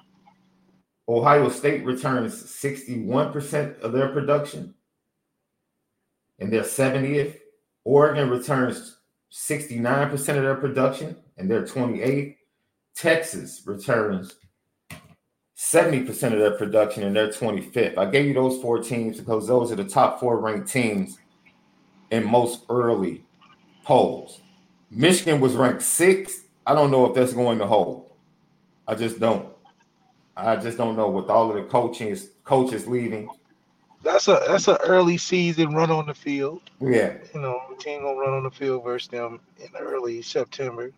Ohio 1.08 1.48
State 1.48 1.86
returns 1.86 2.34
61% 2.34 3.80
of 3.80 3.92
their 3.92 4.08
production, 4.08 4.74
and 6.38 6.52
they're 6.52 6.64
70th. 6.64 7.38
Oregon 7.84 8.28
returns 8.28 8.98
69% 9.32 10.12
of 10.12 10.26
their 10.42 10.56
production, 10.56 11.16
and 11.38 11.50
they're 11.50 11.64
28th. 11.64 12.36
Texas 12.94 13.62
returns 13.64 14.34
70% 15.62 16.10
of 16.32 16.40
their 16.40 16.50
production 16.50 17.04
and 17.04 17.14
they're 17.14 17.28
25th. 17.28 17.96
I 17.96 18.10
gave 18.10 18.26
you 18.26 18.34
those 18.34 18.60
four 18.60 18.82
teams 18.82 19.20
because 19.20 19.46
those 19.46 19.70
are 19.70 19.76
the 19.76 19.84
top 19.84 20.18
four 20.18 20.40
ranked 20.40 20.68
teams 20.68 21.18
in 22.10 22.26
most 22.26 22.64
early 22.68 23.22
polls. 23.84 24.40
Michigan 24.90 25.40
was 25.40 25.54
ranked 25.54 25.82
sixth. 25.82 26.48
I 26.66 26.74
don't 26.74 26.90
know 26.90 27.06
if 27.06 27.14
that's 27.14 27.32
going 27.32 27.58
to 27.58 27.66
hold. 27.66 28.10
I 28.88 28.96
just 28.96 29.20
don't. 29.20 29.48
I 30.36 30.56
just 30.56 30.78
don't 30.78 30.96
know 30.96 31.08
with 31.08 31.30
all 31.30 31.48
of 31.50 31.54
the 31.54 31.62
coaching 31.62 32.16
coaches 32.42 32.88
leaving. 32.88 33.28
That's 34.02 34.26
a 34.26 34.42
that's 34.48 34.66
an 34.66 34.78
early 34.84 35.16
season 35.16 35.74
run 35.74 35.92
on 35.92 36.06
the 36.06 36.14
field. 36.14 36.62
Yeah. 36.80 37.14
You 37.32 37.40
know, 37.40 37.60
team 37.78 38.02
gonna 38.02 38.18
run 38.18 38.34
on 38.34 38.42
the 38.42 38.50
field 38.50 38.82
versus 38.82 39.08
them 39.08 39.38
in 39.60 39.68
early 39.78 40.22
September. 40.22 40.90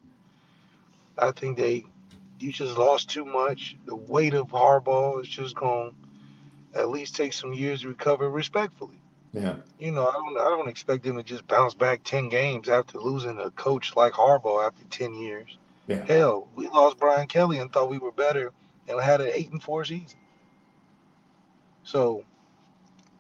I 1.19 1.33
think 1.33 1.59
they 1.59 1.85
you 2.45 2.53
just 2.53 2.77
lost 2.77 3.09
too 3.09 3.25
much. 3.25 3.75
The 3.87 3.97
weight 3.97 4.35
of 4.35 4.49
Harbaugh 4.49 5.23
is 5.23 5.29
just 5.29 5.57
going 5.57 5.95
to 6.75 6.79
at 6.79 6.91
least 6.91 7.17
take 7.17 7.33
some 7.33 7.55
years 7.55 7.81
to 7.81 7.89
recover 7.89 8.29
respectfully. 8.29 9.01
Yeah. 9.33 9.57
You 9.79 9.93
know, 9.93 10.07
I 10.07 10.13
don't 10.13 10.39
I 10.39 10.51
don't 10.51 10.69
expect 10.69 11.05
them 11.05 11.17
to 11.17 11.23
just 11.23 11.47
bounce 11.49 11.75
back 11.75 12.05
10 12.05 12.29
games 12.29 12.69
after 12.69 12.99
losing 12.99 13.39
a 13.39 13.51
coach 13.51 13.97
like 13.97 14.13
Harbaugh 14.13 14.67
after 14.67 14.85
10 14.91 15.15
years. 15.15 15.57
Yeah. 15.89 16.05
Hell, 16.05 16.49
we 16.55 16.69
lost 16.69 16.99
Brian 16.99 17.27
Kelly 17.27 17.59
and 17.59 17.73
thought 17.73 17.91
we 17.91 17.99
were 17.99 18.13
better 18.13 18.53
and 18.87 19.01
had 19.01 19.23
an 19.23 19.31
8 19.33 19.53
and 19.53 19.63
4 19.63 19.85
season. 19.87 20.19
So, 21.83 22.25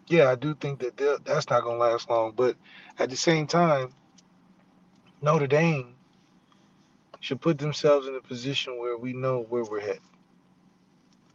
yeah, 0.07 0.31
I 0.31 0.35
do 0.35 0.55
think 0.55 0.81
that 0.81 1.25
that's 1.25 1.49
not 1.49 1.63
going 1.63 1.79
to 1.79 1.85
last 1.85 2.09
long, 2.11 2.33
but 2.37 2.57
at 2.99 3.11
the 3.11 3.17
same 3.17 3.47
time, 3.47 3.93
Notre 5.21 5.47
Dame 5.47 5.94
should 7.25 7.41
put 7.41 7.57
themselves 7.57 8.07
in 8.07 8.15
a 8.17 8.21
position 8.21 8.79
where 8.79 8.99
we 8.99 9.15
know 9.15 9.47
where 9.49 9.65
we're 9.65 9.81
headed. 9.81 10.03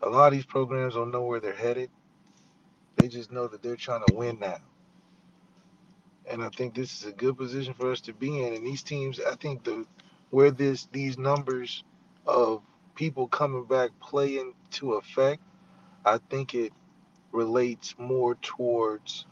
A 0.04 0.08
lot 0.08 0.28
of 0.28 0.34
these 0.34 0.46
programs 0.46 0.94
don't 0.94 1.10
know 1.10 1.24
where 1.24 1.40
they're 1.40 1.52
headed. 1.52 1.90
They 2.96 3.08
just 3.08 3.32
know 3.32 3.48
that 3.48 3.64
they're 3.64 3.76
trying 3.76 4.04
to 4.04 4.10
win 4.10 4.38
now. 4.40 4.60
And 6.30 6.44
I 6.44 6.50
think 6.50 6.76
this 6.76 7.02
is 7.02 7.08
a 7.08 7.12
good 7.12 7.40
position 7.40 7.74
for 7.74 7.92
us 7.92 8.02
to 8.02 8.14
be 8.14 8.44
in. 8.44 8.54
And 8.54 8.68
these 8.68 8.84
teams, 8.84 9.20
I 9.20 9.34
think 9.34 9.64
the 9.64 9.88
where 10.30 10.52
this 10.52 10.88
these 10.92 11.18
numbers 11.18 11.84
of 12.28 12.62
people 12.94 13.28
coming 13.28 13.66
back 13.66 13.90
play 14.00 14.38
into 14.38 14.94
effect, 14.94 15.42
I 16.06 16.20
think 16.30 16.54
it 16.54 16.72
relates 17.32 17.96
more 17.98 18.36
towards 18.44 19.26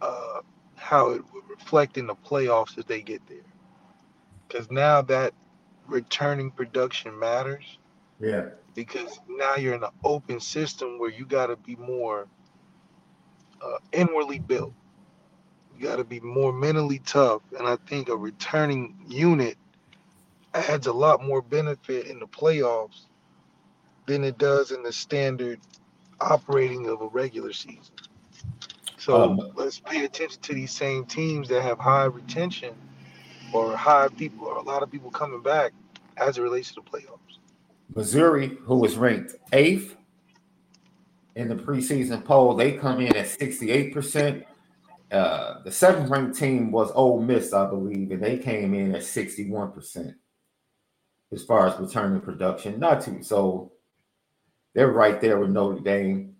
uh, 0.00 0.42
how 0.76 1.10
it 1.10 1.24
would 1.34 1.50
reflect 1.50 1.98
in 1.98 2.06
the 2.06 2.14
playoffs 2.14 2.78
if 2.78 2.86
they 2.86 3.02
get 3.02 3.26
there. 3.26 3.38
Because 4.46 4.70
now 4.70 5.02
that 5.02 5.34
returning 5.88 6.50
production 6.50 7.18
matters. 7.18 7.78
Yeah. 8.20 8.50
Because 8.74 9.18
now 9.28 9.56
you're 9.56 9.74
in 9.74 9.82
an 9.82 9.90
open 10.04 10.40
system 10.40 10.98
where 10.98 11.10
you 11.10 11.24
got 11.24 11.46
to 11.46 11.56
be 11.56 11.76
more 11.76 12.28
uh, 13.62 13.78
inwardly 13.92 14.38
built. 14.38 14.72
You 15.76 15.86
got 15.86 15.96
to 15.96 16.04
be 16.04 16.20
more 16.20 16.52
mentally 16.52 17.00
tough. 17.00 17.42
And 17.58 17.66
I 17.66 17.76
think 17.86 18.08
a 18.08 18.16
returning 18.16 18.96
unit 19.08 19.56
adds 20.54 20.86
a 20.86 20.92
lot 20.92 21.24
more 21.24 21.42
benefit 21.42 22.06
in 22.06 22.18
the 22.18 22.26
playoffs 22.26 23.06
than 24.06 24.24
it 24.24 24.38
does 24.38 24.70
in 24.70 24.82
the 24.82 24.92
standard 24.92 25.60
operating 26.20 26.86
of 26.88 27.00
a 27.00 27.06
regular 27.08 27.52
season. 27.52 27.94
So 28.98 29.22
um, 29.22 29.52
let's 29.54 29.78
pay 29.78 30.04
attention 30.04 30.40
to 30.42 30.54
these 30.54 30.72
same 30.72 31.04
teams 31.04 31.48
that 31.48 31.62
have 31.62 31.78
high 31.78 32.04
retention 32.04 32.74
or 33.52 33.76
high 33.76 34.08
people 34.16 34.46
or 34.46 34.56
a 34.56 34.62
lot 34.62 34.82
of 34.82 34.90
people 34.90 35.10
coming 35.10 35.42
back 35.42 35.72
as 36.16 36.38
it 36.38 36.42
relates 36.42 36.68
to 36.72 36.76
the 36.76 36.82
playoffs. 36.82 37.18
Missouri, 37.94 38.58
who 38.62 38.76
was 38.76 38.96
ranked 38.96 39.34
eighth 39.52 39.96
in 41.36 41.48
the 41.48 41.54
preseason 41.54 42.24
poll, 42.24 42.54
they 42.54 42.72
come 42.72 43.00
in 43.00 43.16
at 43.16 43.26
68%. 43.26 44.44
Uh, 45.10 45.62
the 45.62 45.72
seventh 45.72 46.10
ranked 46.10 46.38
team 46.38 46.70
was 46.70 46.90
Ole 46.94 47.22
Miss, 47.22 47.52
I 47.52 47.68
believe, 47.68 48.10
and 48.10 48.22
they 48.22 48.36
came 48.36 48.74
in 48.74 48.94
at 48.94 49.02
61% 49.02 50.14
as 51.32 51.44
far 51.44 51.66
as 51.66 51.78
returning 51.80 52.20
production. 52.20 52.78
Not 52.78 53.02
too 53.02 53.22
so 53.22 53.72
they're 54.74 54.92
right 54.92 55.20
there 55.20 55.38
with 55.38 55.50
Notre 55.50 55.80
Dame. 55.80 56.34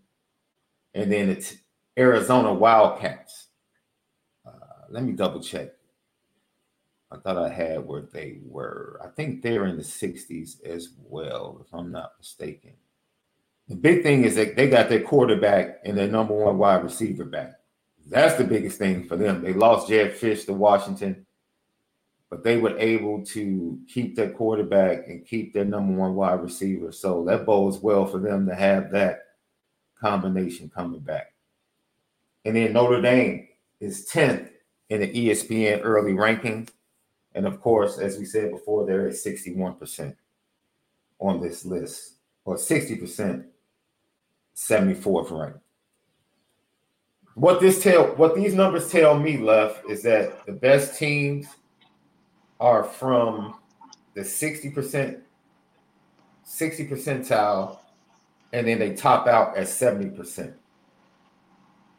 And 0.95 1.11
then 1.11 1.29
it's 1.29 1.55
Arizona 1.99 2.53
Wildcats. 2.53 3.49
Uh, 4.47 4.51
let 4.91 5.05
me 5.05 5.13
double 5.13 5.43
check. 5.43 5.71
I 7.11 7.17
thought 7.17 7.39
I 7.39 7.49
had 7.49 7.87
where 7.87 8.03
they 8.03 8.39
were. 8.45 9.01
I 9.03 9.09
think 9.09 9.43
they're 9.43 9.67
in 9.67 9.77
the 9.77 9.83
60s 9.83 10.63
as 10.65 10.91
well, 11.03 11.59
if 11.65 11.73
I'm 11.73 11.91
not 11.91 12.13
mistaken. 12.19 12.75
The 13.69 13.77
big 13.77 14.03
thing 14.03 14.25
is 14.25 14.35
that 14.37 14.57
they 14.57 14.69
got 14.69 14.89
their 14.89 15.03
quarterback 15.03 15.81
and 15.85 15.97
their 15.97 16.09
number 16.09 16.35
one 16.35 16.59
wide 16.59 16.85
receiver 16.85 17.25
back. 17.25 17.53
That's 18.07 18.37
the 18.37 18.45
biggest 18.45 18.79
thing 18.79 19.07
for 19.07 19.17
them. 19.17 19.43
They 19.43 19.53
lost 19.53 19.89
Jedd 19.89 20.15
Fisch 20.15 20.47
to 20.47 20.55
Washington, 20.55 21.27
but 22.31 22.43
they 22.43 22.57
were 22.57 22.79
able 22.79 23.25
to 23.27 23.79
keep 23.87 24.17
their 24.17 24.31
quarterback 24.31 25.07
and 25.09 25.27
keep 25.27 25.53
their 25.53 25.67
number 25.67 25.95
one 25.95 26.15
wide 26.15 26.43
receiver. 26.43 26.93
So 26.93 27.25
that 27.25 27.45
bodes 27.45 27.79
well 27.79 28.07
for 28.07 28.19
them 28.19 28.47
to 28.47 28.55
have 28.55 28.91
that 28.93 29.21
combination 30.01 30.71
coming 30.75 31.01
back. 31.01 31.35
And 32.45 32.57
then 32.57 32.73
Notre 32.73 33.03
Dame 33.03 33.49
is 33.81 34.09
10th 34.11 34.49
in 34.89 35.01
the 35.01 35.13
ESPN 35.13 35.81
early 35.83 36.15
ranking. 36.15 36.69
And 37.35 37.47
of 37.47 37.61
course, 37.61 37.99
as 37.99 38.19
we 38.19 38.25
said 38.25 38.51
before, 38.51 38.87
they're 38.87 39.09
at 39.09 39.15
61% 39.15 40.15
on 41.19 41.41
this 41.41 41.65
list, 41.65 42.15
or 42.45 42.57
60%, 42.57 43.45
74th 44.57 45.31
rank. 45.31 45.57
What 47.35 47.61
this 47.61 47.81
tell 47.81 48.07
what 48.17 48.35
these 48.35 48.55
numbers 48.55 48.91
tell 48.91 49.17
me, 49.17 49.37
left, 49.37 49.89
is 49.89 50.03
that 50.03 50.45
the 50.47 50.53
best 50.53 50.99
teams 50.99 51.47
are 52.59 52.83
from 52.83 53.55
the 54.15 54.23
60%, 54.23 55.21
60 56.43 56.89
percentile, 56.89 57.79
and 58.53 58.67
then 58.67 58.81
they 58.81 58.95
top 58.95 59.29
out 59.29 59.57
at 59.57 59.69
70%. 59.69 60.53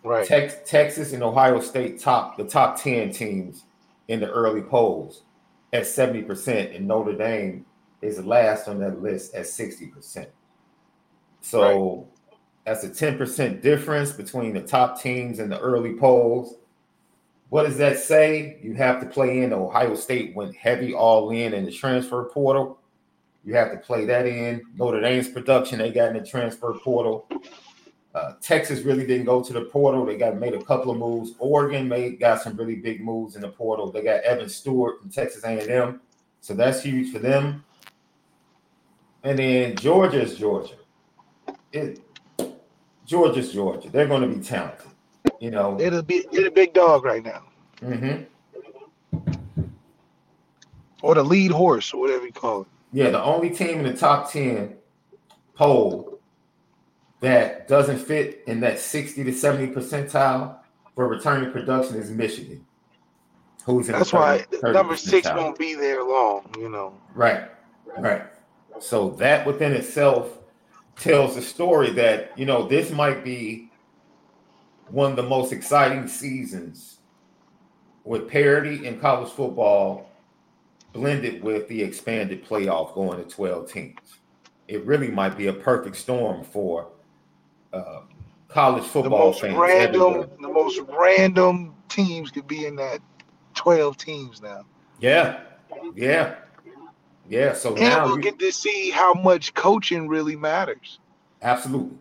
Right. 0.04 0.28
Tex- 0.28 0.58
Texas 0.66 1.14
and 1.14 1.24
Ohio 1.24 1.62
State 1.62 2.00
top 2.00 2.38
the 2.38 2.44
top 2.44 2.82
10 2.82 3.12
teams 3.12 3.64
in 4.10 4.20
the 4.20 4.30
early 4.30 4.62
polls 4.62 5.24
at 5.72 5.84
70%, 5.84 6.76
and 6.76 6.88
Notre 6.88 7.16
Dame 7.16 7.66
is 8.02 8.24
last 8.26 8.68
on 8.68 8.80
that 8.80 9.02
list 9.02 9.36
at 9.36 9.46
60%. 9.46 10.28
So 11.42 11.62
right. 11.96 12.36
that's 12.66 12.84
a 12.84 12.90
10% 12.90 13.62
difference 13.62 14.12
between 14.12 14.54
the 14.54 14.62
top 14.62 15.00
teams 15.00 15.40
in 15.40 15.48
the 15.48 15.60
early 15.60 15.94
polls. 15.94 16.56
What 17.50 17.64
does 17.64 17.78
that 17.78 18.00
say? 18.00 18.60
You 18.62 18.74
have 18.74 19.00
to 19.00 19.06
play 19.06 19.44
in. 19.44 19.54
Ohio 19.54 19.96
State 19.96 20.36
went 20.36 20.56
heavy 20.56 20.94
all 20.94 21.30
in 21.30 21.54
in 21.54 21.66
the 21.66 21.72
transfer 21.72 22.26
portal. 22.26 22.80
You 23.46 23.56
have 23.56 23.72
to 23.72 23.78
play 23.78 24.06
that 24.06 24.26
in. 24.26 24.62
Notre 24.76 25.02
Dame's 25.02 25.30
production, 25.30 25.80
they 25.80 25.92
got 25.92 26.16
in 26.16 26.22
the 26.22 26.28
transfer 26.28 26.74
portal. 26.74 27.28
Uh, 28.16 28.34
Texas 28.42 28.82
really 28.82 29.06
didn't 29.06 29.26
go 29.26 29.44
to 29.44 29.54
the 29.54 29.62
portal. 29.62 30.04
They 30.06 30.18
got 30.18 30.38
made 30.38 30.56
a 30.56 30.64
couple 30.64 30.92
of 30.92 30.98
moves. 30.98 31.34
Oregon 31.38 31.88
made 31.88 32.20
got 32.20 32.42
some 32.42 32.56
really 32.58 32.76
big 32.76 33.02
moves 33.02 33.36
in 33.36 33.42
the 33.42 33.50
portal. 33.50 33.92
They 33.92 34.02
got 34.02 34.24
Evan 34.24 34.50
Stewart 34.50 35.00
from 35.00 35.12
Texas 35.12 35.44
A&M, 35.44 36.02
so 36.42 36.56
that's 36.56 36.82
huge 36.82 37.12
for 37.12 37.20
them. 37.20 37.64
And 39.24 39.38
then 39.38 39.76
Georgia's 39.76 40.38
Georgia. 40.38 40.76
It 41.72 42.02
Georgia's 43.06 43.54
Georgia. 43.54 43.90
They're 43.90 44.08
going 44.08 44.22
to 44.22 44.36
be 44.36 44.44
talented. 44.44 44.88
You 45.40 45.52
know, 45.52 45.78
they're 45.78 45.92
the 45.92 46.04
big, 46.04 46.32
they're 46.32 46.46
the 46.46 46.52
big 46.52 46.74
dog 46.74 47.06
right 47.06 47.24
now. 47.24 47.44
Mm-hmm. 47.82 48.24
Or 51.02 51.16
the 51.16 51.24
lead 51.24 51.52
horse, 51.52 51.94
or 51.94 52.02
whatever 52.02 52.26
you 52.26 52.32
call 52.32 52.62
it. 52.62 52.68
Yeah, 52.92 53.12
the 53.12 53.24
only 53.24 53.52
team 53.52 53.80
in 53.80 53.86
the 53.86 53.94
top 53.94 54.32
ten 54.32 54.76
poll 55.56 56.09
that 57.22 57.68
doesn't 57.68 58.00
fit 58.00 58.44
in 58.48 58.60
that 58.62 58.80
60 58.80 59.24
to 59.24 59.34
70 59.34 59.74
percentile 59.74 60.58
for 60.96 61.08
returning 61.08 61.52
production 61.52 61.96
is 61.96 62.10
Michigan. 62.10 62.66
Who's 63.66 63.88
in 63.88 63.94
That's 63.94 64.12
30, 64.12 64.22
why 64.22 64.46
30 64.62 64.74
number 64.74 64.98
six 64.98 65.28
won't 65.28 65.58
be 65.58 65.76
there 65.76 66.04
long, 66.04 66.54
you 66.58 66.70
know. 66.70 66.94
Right, 67.14 67.44
right. 67.98 68.24
So 68.80 69.12
that 69.12 69.46
within 69.46 69.74
itself 69.74 70.38
tells 70.96 71.36
the 71.36 71.42
story 71.42 71.92
that, 71.92 72.38
you 72.38 72.46
know, 72.46 72.68
this 72.68 72.92
might 72.92 73.24
be 73.24 73.70
one 74.90 75.12
of 75.12 75.18
the 75.18 75.24
most 75.24 75.52
exciting 75.52 76.08
seasons 76.08 76.98
with 78.04 78.28
parity 78.28 78.88
in 78.88 79.00
college 79.00 79.32
football 79.32 80.10
blended 80.94 81.44
with 81.44 81.68
the 81.68 81.82
expanded 81.82 82.46
playoff 82.46 82.94
going 82.96 83.24
to 83.24 83.30
12 83.30 83.72
teams. 83.72 84.18
It 84.68 84.86
really 84.86 85.10
might 85.10 85.38
be 85.38 85.48
a 85.48 85.54
perfect 85.54 85.96
storm 85.96 86.44
for 86.44 86.88
uh, 87.74 88.02
college 88.48 88.84
football 88.84 89.32
the 89.32 89.40
fans. 89.40 89.58
Random, 89.58 90.30
the 90.42 90.48
most 90.48 90.82
random 90.90 91.76
teams 91.88 92.32
could 92.32 92.48
be 92.48 92.66
in 92.66 92.76
that 92.78 93.00
twelve 93.54 93.98
teams 93.98 94.42
now. 94.42 94.66
Yeah, 95.00 95.42
yeah, 95.96 96.36
yeah. 97.30 97.54
So 97.54 97.70
and 97.76 97.82
now 97.82 98.06
we'll 98.06 98.18
you, 98.18 98.22
get 98.24 98.40
to 98.40 98.52
see 98.52 98.90
how 98.90 99.14
much 99.14 99.54
coaching 99.54 100.08
really 100.08 100.36
matters. 100.36 101.00
Absolutely. 101.42 101.98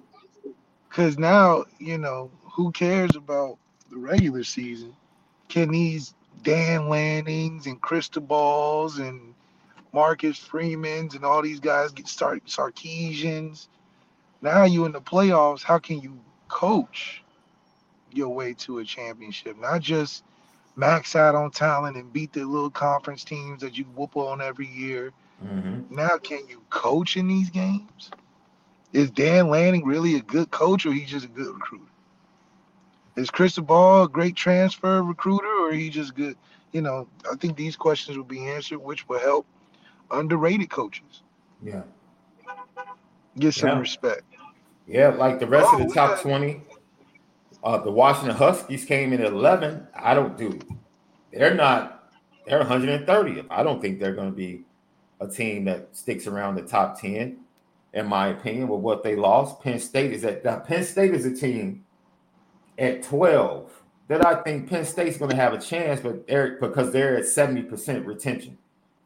Because 0.89 1.19
now, 1.19 1.65
you 1.79 1.99
know, 1.99 2.31
who 2.43 2.73
cares 2.73 3.15
about 3.15 3.59
the 3.91 3.99
regular 3.99 4.43
season? 4.43 4.95
Can 5.49 5.71
these 5.71 6.15
Dan 6.43 6.89
Lannings 6.89 7.67
and 7.67 7.81
Cristobal's 7.81 8.99
and 8.99 9.35
Marcus 9.93 10.39
Freemans 10.39 11.15
and 11.15 11.25
all 11.25 11.43
these 11.43 11.61
guys 11.61 11.93
get 11.93 12.09
start 12.09 12.45
Sarkisians? 12.47 13.69
Now 14.41 14.65
you 14.65 14.85
in 14.85 14.93
the 14.93 15.01
playoffs. 15.01 15.63
How 15.63 15.79
can 15.79 16.01
you 16.01 16.19
coach 16.49 17.23
your 18.13 18.29
way 18.29 18.55
to 18.55 18.79
a 18.79 18.85
championship? 18.85 19.59
Not 19.59 19.81
just 19.81 20.25
max 20.77 21.17
out 21.17 21.35
on 21.35 21.51
talent 21.51 21.97
and 21.97 22.13
beat 22.13 22.33
the 22.33 22.45
little 22.45 22.71
conference 22.71 23.25
teams 23.25 23.61
that 23.63 23.77
you 23.77 23.85
whoop 23.97 24.17
on 24.17 24.41
every 24.41 24.69
year. 24.69 25.13
Mm-hmm. 25.45 25.95
Now, 25.95 26.19
can 26.19 26.47
you 26.49 26.63
coach 26.71 27.17
in 27.17 27.29
these 27.29 27.51
games? 27.51 28.11
Is 28.93 29.11
Dan 29.11 29.49
Lanning 29.51 29.85
really 29.85 30.15
a 30.15 30.21
good 30.21 30.51
coach 30.51 30.87
or 30.87 30.93
he's 30.93 31.11
just 31.11 31.27
a 31.27 31.29
good 31.29 31.53
recruiter? 31.53 31.85
Is 33.17 33.31
Cristobal 33.31 34.05
a 34.05 34.09
great 34.09 34.37
transfer 34.37 35.03
recruiter 35.03 35.49
or 35.49 35.73
he 35.73 35.91
just 35.91 36.15
good? 36.15 36.37
You 36.73 36.83
know, 36.83 37.09
I 37.31 37.35
think 37.37 37.57
these 37.57 37.77
questions 37.77 38.17
will 38.17 38.25
be 38.25 38.47
answered, 38.47 38.79
which 38.79 39.09
will 39.09 39.19
help 39.19 39.47
underrated 40.11 40.71
coaches. 40.71 41.23
Yeah. 41.63 41.83
Get 43.39 43.55
some 43.55 43.69
yeah. 43.71 43.79
respect. 43.79 44.23
Yeah, 44.87 45.09
like 45.09 45.39
the 45.39 45.47
rest 45.47 45.69
oh, 45.71 45.81
of 45.81 45.89
the 45.89 45.95
top 45.95 46.17
got... 46.17 46.23
20. 46.23 46.63
Uh, 47.63 47.79
the 47.79 47.91
Washington 47.91 48.37
Huskies 48.37 48.85
came 48.85 49.13
in 49.13 49.21
at 49.21 49.33
11. 49.33 49.87
I 49.95 50.15
don't 50.15 50.37
do. 50.37 50.59
They're 51.33 51.55
not. 51.55 52.11
They're 52.47 52.63
130th. 52.63 53.47
I 53.51 53.63
don't 53.63 53.81
think 53.83 54.01
they're 54.01 54.15
going 54.15 54.31
to 54.31 54.37
be 54.37 54.65
a 55.21 55.29
team 55.29 55.65
that 55.65 55.95
sticks 55.95 56.27
around 56.27 56.55
the 56.55 56.63
top 56.63 57.01
10, 57.01 57.39
in 57.93 58.07
my 58.07 58.29
opinion, 58.29 58.69
with 58.69 58.81
what 58.81 59.03
they 59.03 59.17
lost. 59.17 59.61
Penn 59.61 59.79
State 59.79 60.13
is 60.13 60.25
at 60.25 60.43
Penn 60.67 60.85
State 60.85 61.15
is 61.15 61.27
a 61.27 61.35
team 61.35 61.85
at 62.79 63.03
12 63.03 63.71
that 64.09 64.25
I 64.25 64.37
think 64.43 64.71
Penn 64.71 64.85
State's 64.85 65.19
going 65.19 65.31
to 65.31 65.37
have 65.37 65.53
a 65.53 65.61
chance, 65.61 66.01
but 66.01 66.25
Eric 66.29 66.61
because 66.61 66.93
they're 66.93 67.17
at 67.17 67.25
70% 67.25 68.07
retention. 68.07 68.57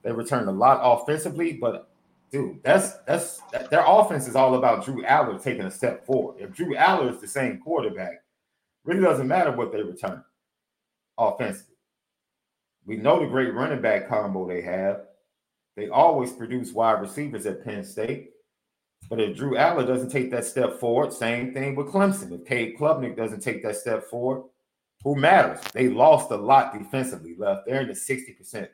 They 0.02 0.12
returned 0.12 0.48
a 0.48 0.52
lot 0.52 0.80
offensively, 0.82 1.54
but 1.54 1.88
dude, 2.32 2.62
that's 2.64 2.94
that's 3.06 3.40
that, 3.52 3.70
their 3.70 3.84
offense 3.86 4.26
is 4.26 4.34
all 4.34 4.54
about 4.56 4.84
Drew 4.84 5.02
Allar 5.04 5.40
taking 5.40 5.66
a 5.66 5.70
step 5.70 6.04
forward. 6.04 6.36
If 6.40 6.52
Drew 6.52 6.74
Allar 6.74 7.12
is 7.12 7.20
the 7.20 7.28
same 7.28 7.58
quarterback, 7.58 8.22
really 8.84 9.02
doesn't 9.02 9.28
matter 9.28 9.52
what 9.52 9.70
they 9.70 9.82
return 9.82 10.24
offensively. 11.18 11.76
We 12.84 12.96
know 12.96 13.20
the 13.20 13.26
great 13.26 13.54
running 13.54 13.82
back 13.82 14.08
combo 14.08 14.48
they 14.48 14.62
have. 14.62 15.02
They 15.76 15.88
always 15.88 16.32
produce 16.32 16.72
wide 16.72 17.00
receivers 17.00 17.46
at 17.46 17.64
Penn 17.64 17.84
State. 17.84 18.30
But 19.08 19.20
if 19.20 19.36
Drew 19.36 19.56
Allar 19.56 19.86
doesn't 19.86 20.10
take 20.10 20.30
that 20.30 20.44
step 20.44 20.78
forward, 20.78 21.12
same 21.12 21.52
thing 21.52 21.74
with 21.74 21.88
Clemson. 21.88 22.32
If 22.32 22.46
Cade 22.46 22.76
Klubnik 22.78 23.16
doesn't 23.16 23.40
take 23.40 23.62
that 23.62 23.76
step 23.76 24.04
forward, 24.04 24.44
who 25.04 25.16
matters? 25.16 25.60
They 25.72 25.88
lost 25.88 26.30
a 26.30 26.36
lot 26.36 26.72
defensively, 26.72 27.34
left. 27.36 27.66
They're 27.66 27.80
in 27.80 27.88
the 27.88 27.94
60% 27.94 28.68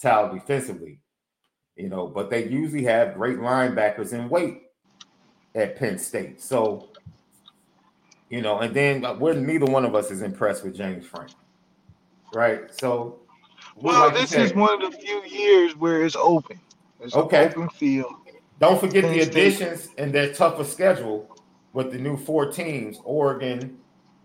tile 0.00 0.32
defensively, 0.32 1.00
you 1.76 1.88
know, 1.88 2.06
but 2.06 2.30
they 2.30 2.48
usually 2.48 2.84
have 2.84 3.14
great 3.14 3.38
linebackers 3.38 4.12
in 4.12 4.28
weight 4.28 4.62
at 5.54 5.76
Penn 5.76 5.98
State. 5.98 6.40
So, 6.40 6.88
you 8.30 8.40
know, 8.42 8.60
and 8.60 8.74
then 8.74 9.04
uh, 9.04 9.14
we're 9.14 9.34
neither 9.34 9.66
one 9.66 9.84
of 9.84 9.94
us 9.94 10.10
is 10.10 10.22
impressed 10.22 10.64
with 10.64 10.74
James 10.74 11.06
Frank, 11.06 11.30
right? 12.34 12.74
So, 12.74 13.20
well, 13.76 14.08
like 14.08 14.14
this 14.14 14.32
is 14.32 14.54
one 14.54 14.82
of 14.82 14.90
the 14.90 14.98
few 14.98 15.22
years 15.24 15.76
where 15.76 16.04
it's 16.04 16.16
open. 16.16 16.60
It's 17.00 17.14
okay. 17.14 17.48
open 17.48 17.68
field. 17.68 18.14
Don't 18.58 18.80
forget 18.80 19.04
Penn 19.04 19.12
the 19.12 19.20
additions 19.20 19.84
State. 19.84 19.94
and 19.98 20.14
their 20.14 20.32
tougher 20.32 20.64
schedule 20.64 21.30
with 21.74 21.92
the 21.92 21.98
new 21.98 22.16
four 22.16 22.50
teams: 22.50 22.98
Oregon, 23.04 23.76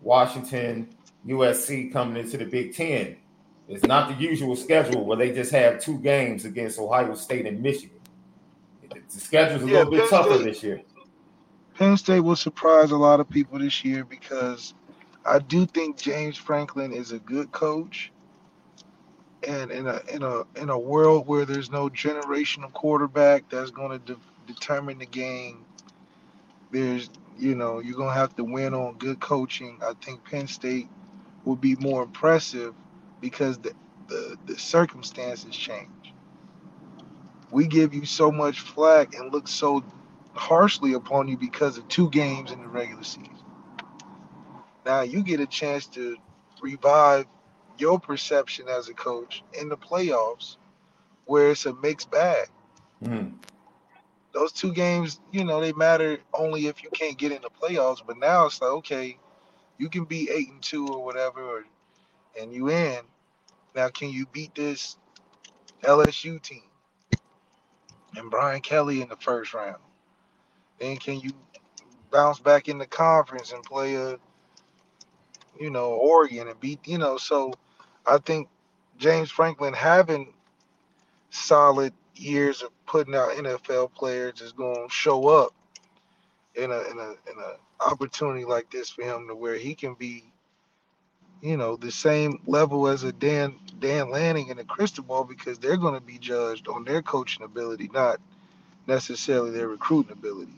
Washington, 0.02 0.96
USC 1.28 1.92
coming 1.92 2.18
into 2.24 2.38
the 2.38 2.46
Big 2.46 2.74
Ten. 2.74 3.18
It's 3.72 3.86
not 3.86 4.10
the 4.10 4.22
usual 4.22 4.58
schedule 4.58 5.06
where 5.06 5.18
they 5.18 5.32
just 5.32 5.52
have 5.54 5.80
two 5.80 5.98
games 6.00 6.44
against 6.44 6.78
Ohio 6.78 7.16
State 7.16 7.46
and 7.46 7.62
Michigan. 7.62 7.98
The 8.90 9.20
schedule's 9.20 9.64
a 9.64 9.66
yeah, 9.66 9.78
little 9.80 9.92
bit 9.92 10.00
Penn 10.02 10.10
tougher 10.10 10.36
State, 10.36 10.44
this 10.44 10.64
year. 10.64 10.82
Penn 11.76 11.96
State 11.96 12.20
will 12.20 12.36
surprise 12.36 12.92
a 12.92 12.98
lot 12.98 13.22
of 13.22 13.30
people 13.30 13.60
this 13.60 13.86
year 13.86 14.04
because 14.04 14.74
I 15.26 15.40
do 15.40 15.66
think 15.66 15.98
James 15.98 16.36
Franklin 16.36 16.92
is 16.92 17.14
a 17.14 17.20
good 17.20 17.52
coach. 17.54 18.12
And 19.48 19.72
in 19.72 19.88
a 19.88 20.02
in 20.14 20.22
a 20.22 20.44
in 20.62 20.70
a 20.70 20.78
world 20.78 21.26
where 21.28 21.46
there's 21.46 21.72
no 21.72 21.90
generational 21.90 22.72
quarterback 22.74 23.50
that's 23.50 23.72
going 23.72 23.92
to 23.92 24.14
de- 24.14 24.20
determine 24.46 25.00
the 25.00 25.06
game, 25.06 25.66
there's 26.72 27.10
you 27.40 27.56
know 27.56 27.80
you're 27.80 27.96
going 27.96 28.10
to 28.10 28.20
have 28.20 28.36
to 28.36 28.44
win 28.44 28.74
on 28.74 28.98
good 28.98 29.20
coaching. 29.22 29.80
I 29.82 29.94
think 30.04 30.24
Penn 30.26 30.46
State 30.46 30.90
will 31.46 31.56
be 31.56 31.76
more 31.78 32.04
impressive 32.04 32.76
because 33.22 33.58
the, 33.60 33.74
the, 34.08 34.38
the 34.46 34.58
circumstances 34.58 35.56
change. 35.56 36.14
We 37.52 37.68
give 37.68 37.94
you 37.94 38.06
so 38.06 38.32
much 38.32 38.60
flack 38.60 39.14
and 39.16 39.32
look 39.32 39.48
so 39.48 39.84
harshly 40.34 40.94
upon 40.94 41.28
you 41.28 41.38
because 41.38 41.78
of 41.78 41.88
two 41.88 42.10
games 42.10 42.52
in 42.52 42.62
the 42.62 42.68
regular 42.68 43.04
season. 43.04 43.38
Now 44.86 45.02
you 45.02 45.24
get 45.24 45.40
a 45.40 45.46
chance 45.46 45.86
to 45.88 46.18
revive 46.62 47.26
your 47.78 48.00
perception 48.00 48.68
as 48.70 48.90
a 48.90 48.94
coach 48.94 49.44
in 49.60 49.70
the 49.70 49.78
playoffs 49.78 50.58
where 51.26 51.52
it's 51.52 51.66
a 51.66 51.74
mixed 51.76 52.12
bag. 52.12 52.48
Mm. 53.04 53.34
Those 54.34 54.52
two 54.52 54.72
games, 54.72 55.20
you 55.32 55.44
know, 55.44 55.60
they 55.60 55.74
matter 55.74 56.20
only 56.34 56.68
if 56.68 56.84
you 56.84 56.90
can't 56.92 57.18
get 57.18 57.32
in 57.32 57.42
the 57.42 57.50
playoffs. 57.50 58.00
But 58.06 58.18
now 58.18 58.46
it's 58.46 58.62
like, 58.62 58.72
okay, 58.72 59.18
you 59.78 59.90
can 59.90 60.06
be 60.06 60.30
eight 60.30 60.50
and 60.50 60.62
two 60.62 60.88
or 60.88 61.04
whatever, 61.04 61.42
or, 61.42 61.64
and 62.40 62.54
you 62.54 62.70
in. 62.70 63.00
Now, 63.76 63.90
can 63.90 64.10
you 64.10 64.26
beat 64.28 64.54
this 64.56 64.98
LSU 65.84 66.42
team 66.42 66.64
and 68.16 68.30
Brian 68.30 68.62
Kelly 68.62 69.02
in 69.02 69.10
the 69.10 69.16
first 69.18 69.54
round? 69.54 69.78
Then 70.80 70.98
can 70.98 71.20
you 71.20 71.32
bounce 72.12 72.40
back 72.40 72.68
in 72.68 72.78
the 72.78 72.86
conference 72.86 73.52
and 73.52 73.64
play 73.64 73.96
a, 73.96 74.18
you 75.60 75.70
know, 75.70 75.92
Oregon 75.94 76.48
and 76.48 76.60
beat, 76.60 76.86
you 76.88 76.98
know? 76.98 77.18
So 77.18 77.54
I 78.06 78.18
think 78.18 78.50
James 78.98 79.32
Franklin 79.32 79.74
having 79.74 80.34
solid 81.30 81.94
years 82.16 82.62
of 82.62 82.70
putting 82.86 83.16
out 83.16 83.32
NFL 83.32 83.94
players 83.94 84.42
is 84.42 84.52
going 84.52 84.88
to 84.88 84.94
show 84.94 85.28
up 85.30 85.54
in 86.56 86.72
a 86.72 86.80
in 86.80 87.00
a 87.00 87.10
in 87.32 87.38
a 87.40 87.86
opportunity 87.86 88.46
like 88.46 88.70
this 88.70 88.90
for 88.90 89.04
him 89.04 89.28
to 89.28 89.36
where 89.36 89.56
he 89.56 89.74
can 89.74 89.94
be 89.96 90.31
you 91.42 91.58
know, 91.58 91.76
the 91.76 91.92
same 91.92 92.40
level 92.46 92.88
as 92.88 93.04
a 93.04 93.12
Dan 93.12 93.56
Dan 93.80 94.12
Lanning 94.12 94.52
and 94.52 94.60
a 94.60 94.64
Cristobal 94.64 95.24
because 95.24 95.58
they're 95.58 95.78
going 95.78 95.96
to 95.96 96.06
be 96.06 96.20
judged 96.20 96.68
on 96.68 96.86
their 96.86 97.02
coaching 97.02 97.44
ability, 97.44 97.90
not 97.92 98.20
necessarily 98.88 99.50
their 99.50 99.68
recruiting 99.68 100.12
ability. 100.12 100.54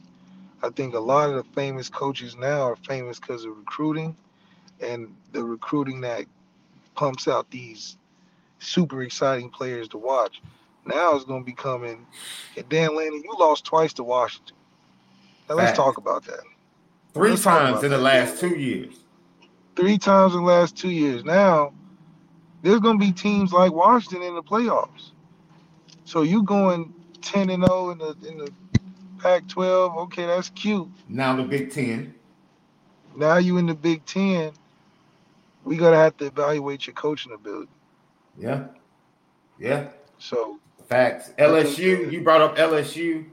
I 0.62 0.70
think 0.70 0.94
a 0.94 1.00
lot 1.00 1.30
of 1.30 1.36
the 1.36 1.44
famous 1.54 1.90
coaches 1.90 2.36
now 2.36 2.62
are 2.64 2.76
famous 2.76 3.20
because 3.20 3.46
of 3.46 3.58
recruiting 3.58 4.16
and 4.82 5.14
the 5.32 5.44
recruiting 5.44 6.02
that 6.02 6.26
pumps 6.96 7.28
out 7.28 7.50
these 7.50 7.98
super 8.60 9.04
exciting 9.04 9.50
players 9.50 9.88
to 9.90 9.98
watch. 9.98 10.42
Now 10.86 11.16
it's 11.16 11.26
going 11.26 11.42
to 11.42 11.46
be 11.46 11.54
coming. 11.54 12.06
And 12.58 12.68
Dan 12.68 12.96
Lanning, 12.96 13.24
you 13.24 13.34
lost 13.40 13.66
twice 13.66 13.94
to 13.94 14.04
Washington. 14.04 14.56
Now 15.48 15.56
let's 15.56 15.78
talk 15.78 15.98
about 15.98 16.26
that. 16.26 16.42
3 17.14 17.30
let's 17.30 17.44
times 17.44 17.84
in 17.84 17.92
the 17.92 17.98
last 17.98 18.40
two 18.40 18.56
years 18.58 19.03
three 19.76 19.98
times 19.98 20.34
in 20.34 20.42
the 20.42 20.46
last 20.46 20.78
two 20.78 20.90
years. 20.90 21.24
Now, 21.24 21.74
there's 22.62 22.80
going 22.80 23.00
to 23.00 23.06
be 23.06 23.12
teams 23.12 23.52
like 23.52 23.72
Washington 23.72 24.24
in 24.24 24.36
the 24.36 24.44
playoffs. 24.44 25.12
So 26.06 26.22
you 26.22 26.44
going 26.44 26.94
10 27.22 27.50
and 27.50 27.66
0 27.66 27.92
in 27.92 27.98
the 27.98 28.16
in 28.28 28.38
the 28.38 28.52
Pac-12. 29.24 29.98
Okay, 30.04 30.26
that's 30.26 30.50
cute. 30.50 30.90
Now 31.08 31.36
the 31.38 31.44
Big 31.44 31.72
Ten. 31.72 32.14
Now 33.16 33.38
you 33.38 33.58
in 33.58 33.66
the 33.66 33.74
Big 33.74 34.06
Ten. 34.06 34.52
We 35.64 35.78
gotta 35.78 35.96
have 35.96 36.18
to 36.18 36.26
evaluate 36.26 36.86
your 36.86 36.94
coaching 36.94 37.32
ability. 37.32 37.72
Yeah, 38.38 38.66
yeah. 39.58 39.88
So 40.20 40.60
facts. 40.90 41.32
LSU. 41.40 42.12
You 42.12 42.22
brought 42.22 42.42
up 42.42 42.58
LSU. 42.58 43.26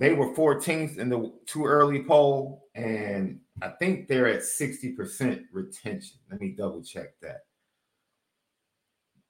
They 0.00 0.12
were 0.12 0.32
14th 0.34 0.98
in 0.98 1.08
the 1.08 1.32
too 1.46 1.64
early 1.64 2.02
poll, 2.02 2.64
and 2.74 3.38
I 3.60 3.68
think 3.78 4.06
they're 4.06 4.28
at 4.28 4.40
60% 4.40 5.44
retention. 5.52 6.18
Let 6.30 6.40
me 6.40 6.50
double 6.50 6.82
check 6.82 7.18
that. 7.22 7.40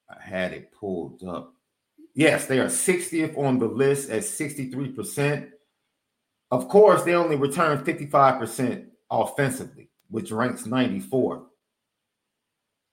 I 0.09 0.21
had 0.21 0.53
it 0.53 0.71
pulled 0.71 1.23
up. 1.23 1.53
Yes, 2.15 2.45
they 2.45 2.59
are 2.59 2.65
60th 2.65 3.37
on 3.37 3.59
the 3.59 3.67
list 3.67 4.09
at 4.09 4.23
63%. 4.23 5.49
Of 6.51 6.67
course, 6.67 7.03
they 7.03 7.13
only 7.13 7.35
return 7.35 7.83
55% 7.83 8.87
offensively, 9.11 9.89
which 10.09 10.31
ranks 10.31 10.63
94th. 10.63 11.45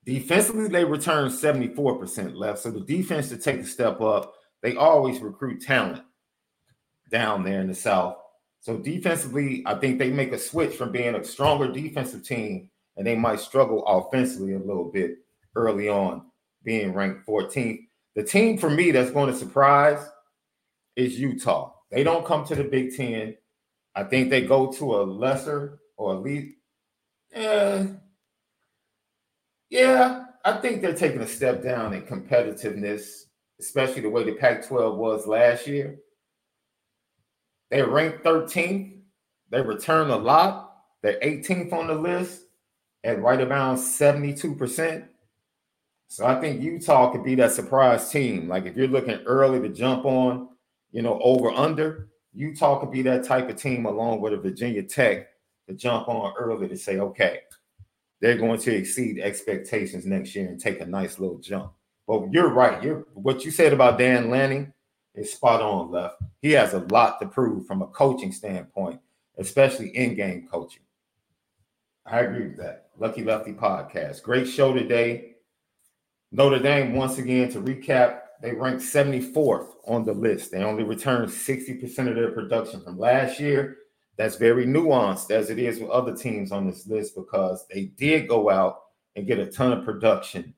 Defensively, 0.04 0.68
they 0.68 0.84
return 0.84 1.28
74% 1.28 2.36
left. 2.36 2.60
So 2.60 2.70
the 2.70 2.80
defense 2.80 3.28
to 3.30 3.36
take 3.36 3.60
a 3.60 3.64
step 3.64 4.00
up, 4.00 4.34
they 4.62 4.76
always 4.76 5.20
recruit 5.20 5.62
talent 5.62 6.02
down 7.10 7.42
there 7.42 7.60
in 7.60 7.66
the 7.66 7.74
South. 7.74 8.16
So 8.66 8.76
defensively, 8.76 9.62
I 9.64 9.76
think 9.76 9.96
they 9.96 10.10
make 10.10 10.32
a 10.32 10.38
switch 10.40 10.74
from 10.74 10.90
being 10.90 11.14
a 11.14 11.22
stronger 11.22 11.70
defensive 11.70 12.26
team, 12.26 12.68
and 12.96 13.06
they 13.06 13.14
might 13.14 13.38
struggle 13.38 13.86
offensively 13.86 14.54
a 14.54 14.58
little 14.58 14.90
bit 14.90 15.18
early 15.54 15.88
on, 15.88 16.22
being 16.64 16.92
ranked 16.92 17.24
14th. 17.28 17.86
The 18.16 18.24
team 18.24 18.58
for 18.58 18.68
me 18.68 18.90
that's 18.90 19.12
going 19.12 19.32
to 19.32 19.38
surprise 19.38 20.04
is 20.96 21.16
Utah. 21.16 21.74
They 21.92 22.02
don't 22.02 22.26
come 22.26 22.44
to 22.46 22.56
the 22.56 22.64
Big 22.64 22.96
Ten. 22.96 23.36
I 23.94 24.02
think 24.02 24.30
they 24.30 24.40
go 24.40 24.72
to 24.72 24.96
a 24.96 25.02
lesser 25.04 25.78
or 25.96 26.14
elite. 26.14 26.56
Eh, 27.34 27.86
yeah, 29.70 30.24
I 30.44 30.54
think 30.54 30.82
they're 30.82 30.92
taking 30.92 31.20
a 31.20 31.28
step 31.28 31.62
down 31.62 31.94
in 31.94 32.02
competitiveness, 32.02 33.26
especially 33.60 34.02
the 34.02 34.10
way 34.10 34.24
the 34.24 34.32
Pac 34.32 34.66
12 34.66 34.98
was 34.98 35.28
last 35.28 35.68
year. 35.68 36.00
They're 37.70 37.88
ranked 37.88 38.24
13th. 38.24 38.98
They 39.50 39.60
return 39.60 40.10
a 40.10 40.16
lot. 40.16 40.74
They're 41.02 41.20
18th 41.20 41.72
on 41.72 41.86
the 41.88 41.94
list 41.94 42.42
at 43.04 43.20
right 43.20 43.40
around 43.40 43.76
72%. 43.76 45.08
So 46.08 46.26
I 46.26 46.40
think 46.40 46.62
Utah 46.62 47.10
could 47.10 47.24
be 47.24 47.34
that 47.36 47.52
surprise 47.52 48.10
team. 48.10 48.48
Like 48.48 48.66
if 48.66 48.76
you're 48.76 48.88
looking 48.88 49.20
early 49.26 49.60
to 49.60 49.74
jump 49.74 50.04
on, 50.04 50.48
you 50.92 51.02
know, 51.02 51.20
over 51.22 51.50
under, 51.50 52.08
Utah 52.32 52.78
could 52.78 52.90
be 52.90 53.02
that 53.02 53.24
type 53.24 53.48
of 53.48 53.56
team 53.56 53.86
along 53.86 54.20
with 54.20 54.32
a 54.32 54.36
Virginia 54.36 54.82
Tech 54.82 55.28
to 55.68 55.74
jump 55.74 56.08
on 56.08 56.34
early 56.38 56.68
to 56.68 56.76
say, 56.76 56.98
okay, 56.98 57.40
they're 58.20 58.38
going 58.38 58.58
to 58.60 58.74
exceed 58.74 59.18
expectations 59.18 60.06
next 60.06 60.34
year 60.34 60.48
and 60.48 60.60
take 60.60 60.80
a 60.80 60.86
nice 60.86 61.18
little 61.18 61.38
jump. 61.38 61.72
But 62.06 62.32
you're 62.32 62.50
right. 62.50 62.82
You're 62.82 63.06
what 63.14 63.44
you 63.44 63.50
said 63.50 63.72
about 63.72 63.98
Dan 63.98 64.30
Lanning 64.30 64.72
is 65.16 65.32
spot 65.32 65.60
on, 65.62 65.90
left. 65.90 66.22
He 66.40 66.52
has 66.52 66.74
a 66.74 66.80
lot 66.90 67.18
to 67.20 67.26
prove 67.26 67.66
from 67.66 67.82
a 67.82 67.86
coaching 67.88 68.32
standpoint, 68.32 69.00
especially 69.38 69.88
in-game 69.88 70.48
coaching. 70.50 70.82
I 72.04 72.20
agree 72.20 72.48
with 72.48 72.58
that. 72.58 72.90
Lucky 72.98 73.24
Lefty 73.24 73.52
podcast. 73.52 74.22
Great 74.22 74.46
show 74.46 74.72
today. 74.72 75.32
Notre 76.30 76.58
Dame, 76.60 76.94
once 76.94 77.18
again, 77.18 77.50
to 77.50 77.60
recap, 77.60 78.20
they 78.42 78.52
ranked 78.52 78.82
74th 78.82 79.68
on 79.86 80.04
the 80.04 80.12
list. 80.12 80.50
They 80.50 80.62
only 80.62 80.84
returned 80.84 81.30
60% 81.30 82.08
of 82.08 82.14
their 82.14 82.32
production 82.32 82.82
from 82.82 82.98
last 82.98 83.40
year. 83.40 83.78
That's 84.16 84.36
very 84.36 84.66
nuanced 84.66 85.30
as 85.30 85.50
it 85.50 85.58
is 85.58 85.78
with 85.78 85.90
other 85.90 86.14
teams 86.14 86.52
on 86.52 86.66
this 86.66 86.86
list 86.86 87.14
because 87.14 87.66
they 87.72 87.86
did 87.96 88.28
go 88.28 88.50
out 88.50 88.82
and 89.14 89.26
get 89.26 89.38
a 89.38 89.46
ton 89.46 89.72
of 89.72 89.84
production 89.84 90.54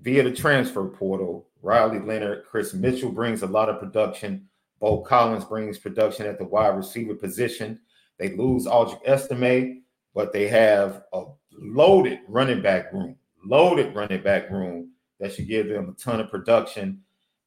via 0.00 0.22
the 0.22 0.32
transfer 0.32 0.86
portal. 0.86 1.47
Riley 1.62 2.00
Leonard, 2.00 2.44
Kris 2.44 2.74
Mitchell 2.74 3.12
brings 3.12 3.42
a 3.42 3.46
lot 3.46 3.68
of 3.68 3.80
production. 3.80 4.48
Beaux 4.80 5.02
Collins 5.02 5.44
brings 5.44 5.78
production 5.78 6.26
at 6.26 6.38
the 6.38 6.44
wide 6.44 6.76
receiver 6.76 7.14
position. 7.14 7.80
They 8.18 8.36
lose 8.36 8.66
Audric 8.66 9.00
Estime, 9.06 9.82
but 10.14 10.32
they 10.32 10.48
have 10.48 11.02
a 11.12 11.24
loaded 11.52 12.20
running 12.28 12.62
back 12.62 12.92
room 12.92 13.16
loaded 13.44 13.94
running 13.94 14.22
back 14.22 14.50
room 14.50 14.90
that 15.20 15.32
should 15.32 15.48
give 15.48 15.68
them 15.68 15.88
a 15.88 16.02
ton 16.02 16.20
of 16.20 16.30
production. 16.30 17.02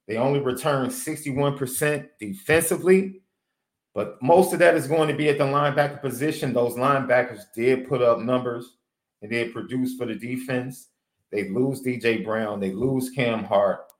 They 0.06 0.16
only 0.16 0.40
return 0.40 0.88
61% 0.88 2.08
defensively, 2.18 3.22
but 3.94 4.20
most 4.22 4.52
of 4.52 4.58
that 4.58 4.74
is 4.74 4.86
going 4.86 5.08
to 5.08 5.14
be 5.14 5.28
at 5.28 5.38
the 5.38 5.44
linebacker 5.44 6.00
position. 6.00 6.52
Those 6.52 6.74
linebackers 6.74 7.44
did 7.54 7.88
put 7.88 8.02
up 8.02 8.18
numbers 8.18 8.76
and 9.22 9.30
they 9.30 9.48
produce 9.48 9.96
for 9.96 10.06
the 10.06 10.14
defense. 10.14 10.88
They 11.30 11.48
lose 11.48 11.82
DJ 11.82 12.24
Brown, 12.24 12.60
they 12.60 12.72
lose 12.72 13.10
Cam 13.10 13.44
Hart. 13.44 13.91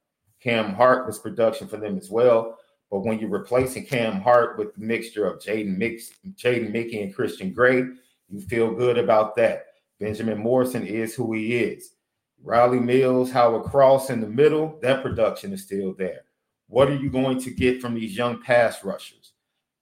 Cam 0.42 0.74
Hart 0.74 1.06
was 1.06 1.18
production 1.18 1.68
for 1.68 1.76
them 1.76 1.96
as 1.96 2.10
well. 2.10 2.58
But 2.90 3.00
when 3.00 3.18
you're 3.18 3.30
replacing 3.30 3.86
Cam 3.86 4.20
Hart 4.20 4.58
with 4.58 4.74
the 4.74 4.80
mixture 4.80 5.26
of 5.26 5.40
Jaden 5.40 5.78
Mix, 5.78 6.10
Jaden 6.34 6.70
Mickey 6.70 7.00
and 7.00 7.14
Christian 7.14 7.52
Gray, 7.52 7.84
you 8.28 8.40
feel 8.40 8.74
good 8.74 8.98
about 8.98 9.36
that. 9.36 9.66
Benjamin 9.98 10.38
Morrison 10.38 10.86
is 10.86 11.14
who 11.14 11.32
he 11.32 11.56
is. 11.56 11.94
Riley 12.42 12.80
Mills, 12.80 13.30
Howard 13.30 13.70
Cross 13.70 14.10
in 14.10 14.20
the 14.20 14.26
middle, 14.26 14.78
that 14.82 15.02
production 15.02 15.52
is 15.52 15.62
still 15.62 15.94
there. 15.94 16.22
What 16.66 16.90
are 16.90 16.96
you 16.96 17.08
going 17.08 17.40
to 17.40 17.50
get 17.50 17.80
from 17.80 17.94
these 17.94 18.16
young 18.16 18.42
pass 18.42 18.84
rushers? 18.84 19.32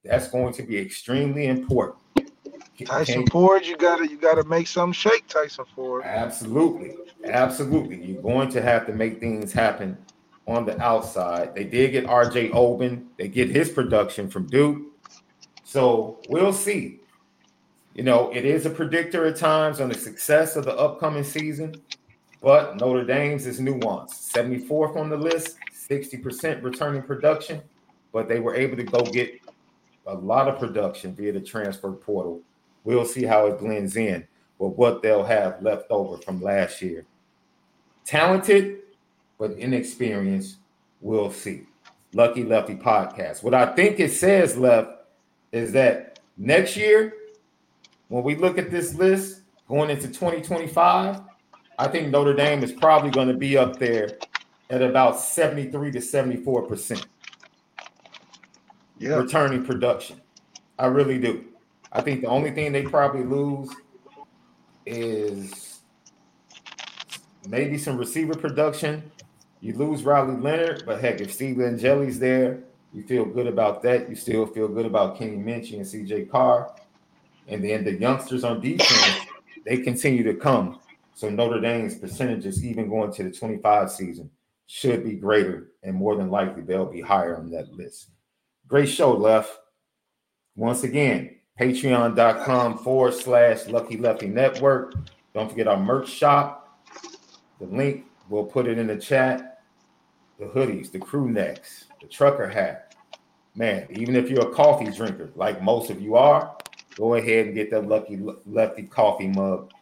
That's 0.05 0.29
going 0.29 0.53
to 0.55 0.63
be 0.63 0.77
extremely 0.79 1.47
important. 1.47 1.99
Tyson 2.85 3.27
Ford, 3.27 3.67
you 3.67 3.77
gotta 3.77 4.09
you 4.09 4.17
gotta 4.17 4.45
make 4.45 4.67
some 4.67 4.93
shake, 4.93 5.27
Tyson 5.27 5.67
Ford. 5.75 6.03
Absolutely, 6.05 6.95
absolutely. 7.25 8.03
You're 8.03 8.23
going 8.23 8.51
to 8.51 8.63
have 8.63 8.87
to 8.87 8.93
make 8.95 9.21
things 9.21 9.53
happen 9.53 9.99
on 10.51 10.67
the 10.67 10.79
outside. 10.83 11.55
They 11.55 11.65
did 11.65 11.93
get 11.93 12.07
RJ 12.07 12.53
Oben. 12.53 13.09
They 13.17 13.29
get 13.29 13.49
his 13.49 13.71
production 13.71 14.29
from 14.29 14.47
Duke. 14.49 14.83
So 15.65 16.19
we'll 16.29 16.53
see. 16.53 17.01
You 17.95 18.03
know, 18.03 18.31
it 18.33 18.45
is 18.45 18.67
a 18.67 18.71
predictor 18.71 19.27
at 19.27 19.37
times 19.37 19.81
on 19.81 19.89
the 19.89 19.95
success 19.95 20.57
of 20.57 20.65
the 20.65 20.77
upcoming 20.77 21.25
season, 21.25 21.75
but 22.43 22.77
Notre 22.77 23.05
Dame's 23.05 23.47
is 23.47 23.61
nuanced. 23.61 24.33
74th 24.33 24.97
on 24.97 25.09
the 25.09 25.17
list, 25.17 25.59
60% 25.73 26.63
returning 26.63 27.03
production, 27.03 27.63
but 28.13 28.29
they 28.29 28.41
were 28.41 28.55
able 28.55 28.77
to 28.77 28.85
go 28.85 29.03
get 29.03 29.41
a 30.07 30.15
lot 30.15 30.49
of 30.49 30.59
production 30.59 31.15
via 31.15 31.33
the 31.33 31.41
transfer 31.41 31.93
portal. 31.93 32.41
We'll 32.85 33.05
see 33.05 33.25
how 33.25 33.47
it 33.47 33.59
blends 33.59 33.97
in 33.97 34.27
with 34.59 34.73
what 34.75 35.03
they'll 35.03 35.25
have 35.25 35.63
left 35.63 35.85
over 35.91 36.17
from 36.19 36.43
last 36.43 36.83
year. 36.83 37.07
Talented, 38.05 38.79
but 39.41 39.53
inexperienced. 39.53 40.59
We'll 41.01 41.33
see. 41.33 41.63
Lucky 42.13 42.45
Lefty 42.45 42.75
podcast. 42.75 43.43
What 43.43 43.55
I 43.55 43.75
think 43.75 43.99
it 43.99 44.13
says 44.13 44.57
left 44.57 44.91
is 45.51 45.73
that 45.73 46.21
next 46.37 46.77
year 46.77 47.15
when 48.09 48.23
we 48.23 48.37
look 48.37 48.59
at 48.59 48.71
this 48.71 48.95
list 48.95 49.41
going 49.67 49.89
into 49.89 50.09
2025, 50.09 51.23
I 51.79 51.89
think 51.89 52.09
Notre 52.09 52.35
Dame 52.35 52.63
is 52.63 52.71
probably 52.73 53.11
going 53.11 53.29
to 53.29 53.35
be 53.35 53.57
up 53.57 53.79
there 53.79 54.19
at 54.69 54.83
about 54.83 55.19
73 55.19 55.91
to 55.93 56.01
74 56.03 56.63
percent. 56.67 57.07
Yeah. 58.99 59.15
Returning 59.15 59.65
production. 59.65 60.21
I 60.79 60.87
really 60.87 61.19
do. 61.19 61.47
I 61.93 62.03
think 62.03 62.21
the 62.21 62.27
only 62.27 62.51
thing 62.51 62.73
they 62.73 62.83
probably 62.83 63.25
lose 63.25 63.71
is 64.85 65.81
maybe 67.49 67.79
some 67.79 67.97
receiver 67.97 68.35
production. 68.35 69.11
You 69.61 69.75
lose 69.75 70.05
Riley 70.05 70.37
Leonard, 70.37 70.85
but 70.87 71.01
heck, 71.01 71.21
if 71.21 71.33
Steve 71.33 71.61
Angeli's 71.61 72.19
there, 72.19 72.61
you 72.93 73.03
feel 73.03 73.25
good 73.25 73.47
about 73.47 73.83
that. 73.83 74.09
You 74.09 74.17
still 74.17 74.47
feel 74.47 74.69
good 74.69 74.87
about 74.87 75.19
Kenny 75.19 75.37
Minchey 75.37 75.75
and 75.75 75.85
CJ 75.85 76.31
Carr. 76.31 76.75
And 77.47 77.63
then 77.63 77.85
the 77.85 77.93
youngsters 77.93 78.43
on 78.43 78.61
defense, 78.61 79.27
they 79.67 79.79
continue 79.79 80.23
to 80.25 80.35
come. 80.35 80.81
So 81.15 81.29
Notre 81.29 81.61
Dame's 81.61 81.97
percentages, 81.97 82.65
even 82.65 82.89
going 82.89 83.13
to 83.13 83.25
the 83.25 83.31
25 83.31 83.91
season, 83.91 84.31
should 84.67 85.05
be 85.05 85.15
greater, 85.15 85.73
and 85.83 85.95
more 85.95 86.17
than 86.17 86.31
likely 86.31 86.63
they'll 86.63 86.87
be 86.87 87.01
higher 87.01 87.37
on 87.37 87.51
that 87.51 87.73
list. 87.73 88.11
Great 88.67 88.89
show, 88.89 89.13
Left. 89.13 89.51
Once 90.57 90.85
again, 90.85 91.37
patreon.com 91.61 92.79
forward 92.79 93.15
slash 93.15 93.67
Lucky 93.67 93.97
Lefty 93.97 94.29
Network. 94.29 94.95
Don't 95.35 95.51
forget 95.51 95.69
our 95.69 95.79
merch 95.79 96.09
shop. 96.09 96.81
The 97.61 97.67
link, 97.67 98.07
we'll 98.29 98.45
put 98.45 98.67
it 98.67 98.79
in 98.79 98.87
the 98.87 98.97
chat. 98.97 99.50
The 100.41 100.47
hoodies, 100.47 100.91
the 100.91 100.99
crew 100.99 101.31
necks, 101.31 101.85
the 102.01 102.09
trucker 102.09 102.49
hat. 102.49 102.97
Man, 103.55 103.87
even 103.91 104.17
if 104.17 104.29
you're 104.29 104.49
a 104.49 104.53
coffee 104.53 104.91
drinker, 104.91 105.31
like 105.37 105.63
most 105.63 105.91
of 105.91 106.01
you 106.01 106.17
are, 106.17 106.57
Go 106.97 107.15
ahead 107.15 107.47
and 107.47 107.55
get 107.55 107.71
that 107.71 107.87
lucky 107.89 108.21
lefty 108.47 108.83
coffee 108.83 109.29
mug. 109.29 109.73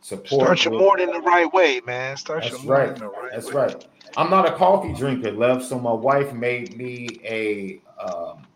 Support. 0.00 0.58
Start 0.58 0.64
your 0.64 0.78
morning 0.78 1.10
the 1.10 1.20
right 1.20 1.52
way, 1.52 1.80
man. 1.86 2.16
Start 2.16 2.42
That's 2.42 2.62
your 2.62 2.72
right. 2.72 2.86
morning 2.86 3.00
the 3.00 3.08
right 3.08 3.32
That's 3.32 3.52
way. 3.52 3.66
right. 3.66 3.86
I'm 4.16 4.30
not 4.30 4.48
a 4.48 4.52
coffee 4.52 4.94
drinker, 4.94 5.32
left. 5.32 5.64
So 5.64 5.78
my 5.78 5.92
wife 5.92 6.32
made 6.32 6.76
me 6.76 7.20
a. 7.24 7.80
Um, 8.02 8.46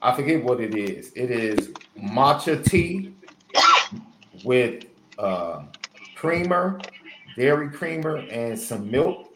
I 0.00 0.14
forget 0.14 0.42
what 0.42 0.60
it 0.60 0.74
is. 0.76 1.12
It 1.14 1.30
is 1.30 1.68
matcha 2.00 2.64
tea 2.64 3.14
with 4.44 4.84
uh, 5.18 5.62
creamer, 6.14 6.80
dairy 7.38 7.70
creamer, 7.70 8.16
and 8.16 8.58
some 8.58 8.90
milk. 8.90 9.32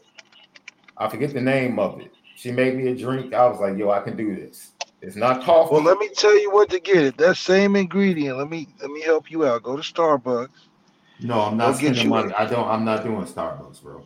I 0.98 1.08
forget 1.08 1.32
the 1.32 1.40
name 1.40 1.78
of 1.78 2.00
it. 2.00 2.12
She 2.36 2.50
made 2.50 2.76
me 2.76 2.88
a 2.88 2.96
drink. 2.96 3.32
I 3.32 3.46
was 3.46 3.60
like, 3.60 3.78
yo, 3.78 3.90
I 3.90 4.00
can 4.00 4.16
do 4.16 4.34
this. 4.34 4.72
It's 5.00 5.16
not 5.16 5.42
coffee. 5.42 5.74
Well, 5.74 5.82
let 5.82 5.98
me 5.98 6.08
tell 6.08 6.38
you 6.38 6.50
what 6.52 6.68
to 6.70 6.80
get 6.80 7.04
it. 7.04 7.16
That 7.16 7.36
same 7.36 7.76
ingredient. 7.76 8.38
Let 8.38 8.50
me 8.50 8.68
let 8.80 8.90
me 8.90 9.00
help 9.02 9.30
you 9.30 9.46
out. 9.46 9.62
Go 9.62 9.76
to 9.76 9.82
Starbucks. 9.82 10.48
No, 11.20 11.40
I'm 11.40 11.56
not 11.56 11.76
spending 11.76 12.08
money. 12.08 12.32
I 12.34 12.46
don't. 12.46 12.68
I'm 12.68 12.84
not 12.84 13.04
doing 13.04 13.24
Starbucks, 13.24 13.82
bro. 13.82 14.04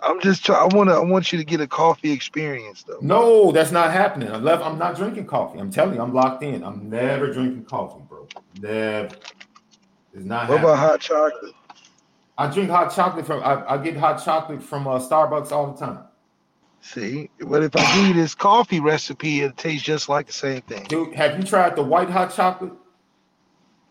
I'm 0.00 0.20
just 0.20 0.44
trying. 0.44 0.70
I 0.70 0.76
want 0.76 0.90
to. 0.90 0.94
I 0.94 1.00
want 1.00 1.32
you 1.32 1.38
to 1.38 1.44
get 1.44 1.60
a 1.60 1.66
coffee 1.66 2.12
experience, 2.12 2.84
though. 2.84 2.98
No, 3.00 3.52
that's 3.52 3.72
not 3.72 3.92
happening. 3.92 4.30
I'm 4.30 4.44
left. 4.44 4.64
I'm 4.64 4.78
not 4.78 4.96
drinking 4.96 5.26
coffee. 5.26 5.58
I'm 5.58 5.70
telling 5.70 5.96
you, 5.96 6.02
I'm 6.02 6.14
locked 6.14 6.42
in. 6.42 6.62
I'm 6.62 6.88
never 6.88 7.32
drinking 7.32 7.64
coffee, 7.64 8.02
bro. 8.08 8.26
Never. 8.60 9.14
It's 10.14 10.24
not. 10.24 10.48
What 10.48 10.58
happening. 10.58 10.64
about 10.64 10.78
hot 10.78 11.00
chocolate? 11.00 11.54
I 12.42 12.50
drink 12.50 12.70
hot 12.70 12.92
chocolate 12.92 13.24
from. 13.24 13.40
I, 13.44 13.74
I 13.74 13.78
get 13.78 13.96
hot 13.96 14.20
chocolate 14.24 14.60
from 14.60 14.88
uh, 14.88 14.98
Starbucks 14.98 15.52
all 15.52 15.72
the 15.72 15.78
time. 15.78 16.00
See, 16.80 17.30
but 17.38 17.62
if 17.62 17.76
I 17.76 17.96
give 17.96 18.08
you 18.08 18.14
this 18.14 18.34
coffee 18.34 18.80
recipe, 18.80 19.42
it 19.42 19.56
tastes 19.56 19.86
just 19.86 20.08
like 20.08 20.26
the 20.26 20.32
same 20.32 20.60
thing. 20.62 20.82
Dude, 20.88 21.14
have 21.14 21.38
you 21.38 21.44
tried 21.44 21.76
the 21.76 21.84
white 21.84 22.10
hot 22.10 22.34
chocolate? 22.34 22.72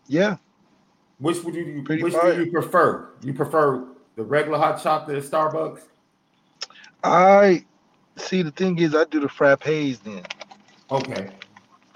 Yeah. 0.06 0.36
Which 1.18 1.42
would 1.44 1.54
you 1.54 1.82
Pretty 1.82 2.02
which 2.02 2.12
do 2.12 2.44
you 2.44 2.52
prefer? 2.52 3.08
You 3.22 3.32
prefer 3.32 3.86
the 4.16 4.22
regular 4.22 4.58
hot 4.58 4.82
chocolate 4.82 5.16
at 5.16 5.24
Starbucks? 5.24 5.80
I 7.02 7.64
see. 8.16 8.42
The 8.42 8.50
thing 8.50 8.78
is, 8.80 8.94
I 8.94 9.04
do 9.04 9.20
the 9.20 9.28
frappes 9.28 10.02
then. 10.02 10.24
Okay. 10.90 11.30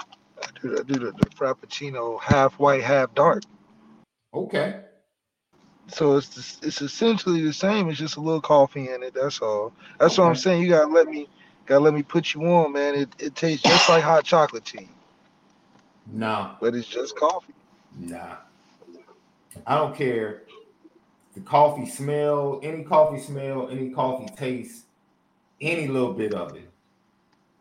I 0.01 0.47
do, 0.63 0.79
I 0.79 0.83
do 0.85 0.95
the, 0.95 1.13
the 1.13 1.27
frappuccino 1.37 2.19
half 2.23 2.59
white, 2.59 2.83
half 2.83 3.15
dark. 3.15 3.43
Okay. 4.33 4.81
So 5.89 6.17
it's 6.17 6.59
it's 6.63 6.83
essentially 6.83 7.43
the 7.43 7.53
same. 7.53 7.89
It's 7.89 7.99
just 7.99 8.17
a 8.17 8.21
little 8.21 8.41
coffee 8.41 8.91
in 8.91 9.03
it. 9.03 9.15
That's 9.15 9.41
all. 9.41 9.73
That's 9.99 10.15
okay. 10.15 10.23
what 10.23 10.29
I'm 10.29 10.37
saying. 10.37 10.63
You 10.63 10.71
gotta 10.71 10.89
let 10.89 11.07
me 11.07 11.29
gotta 11.67 11.81
let 11.81 11.95
me 11.95 12.03
put 12.03 12.35
you 12.35 12.45
on, 12.47 12.73
man. 12.73 12.95
It 12.95 13.09
it 13.19 13.35
tastes 13.37 13.63
just 13.63 13.89
like 13.89 14.03
hot 14.03 14.25
chocolate 14.25 14.65
tea. 14.65 14.89
Nah. 16.13 16.57
But 16.61 16.75
it's 16.75 16.89
just 16.89 17.17
coffee. 17.17 17.55
Nah. 17.99 18.37
I 19.67 19.77
don't 19.77 19.97
care. 19.97 20.43
The 21.35 21.41
coffee 21.41 21.87
smell, 21.87 22.61
any 22.63 22.83
coffee 22.83 23.21
smell, 23.21 23.69
any 23.69 23.91
coffee 23.91 24.33
taste, 24.37 24.85
any 25.61 25.87
little 25.87 26.15
bit 26.15 26.35
of 26.35 26.57
it 26.57 26.71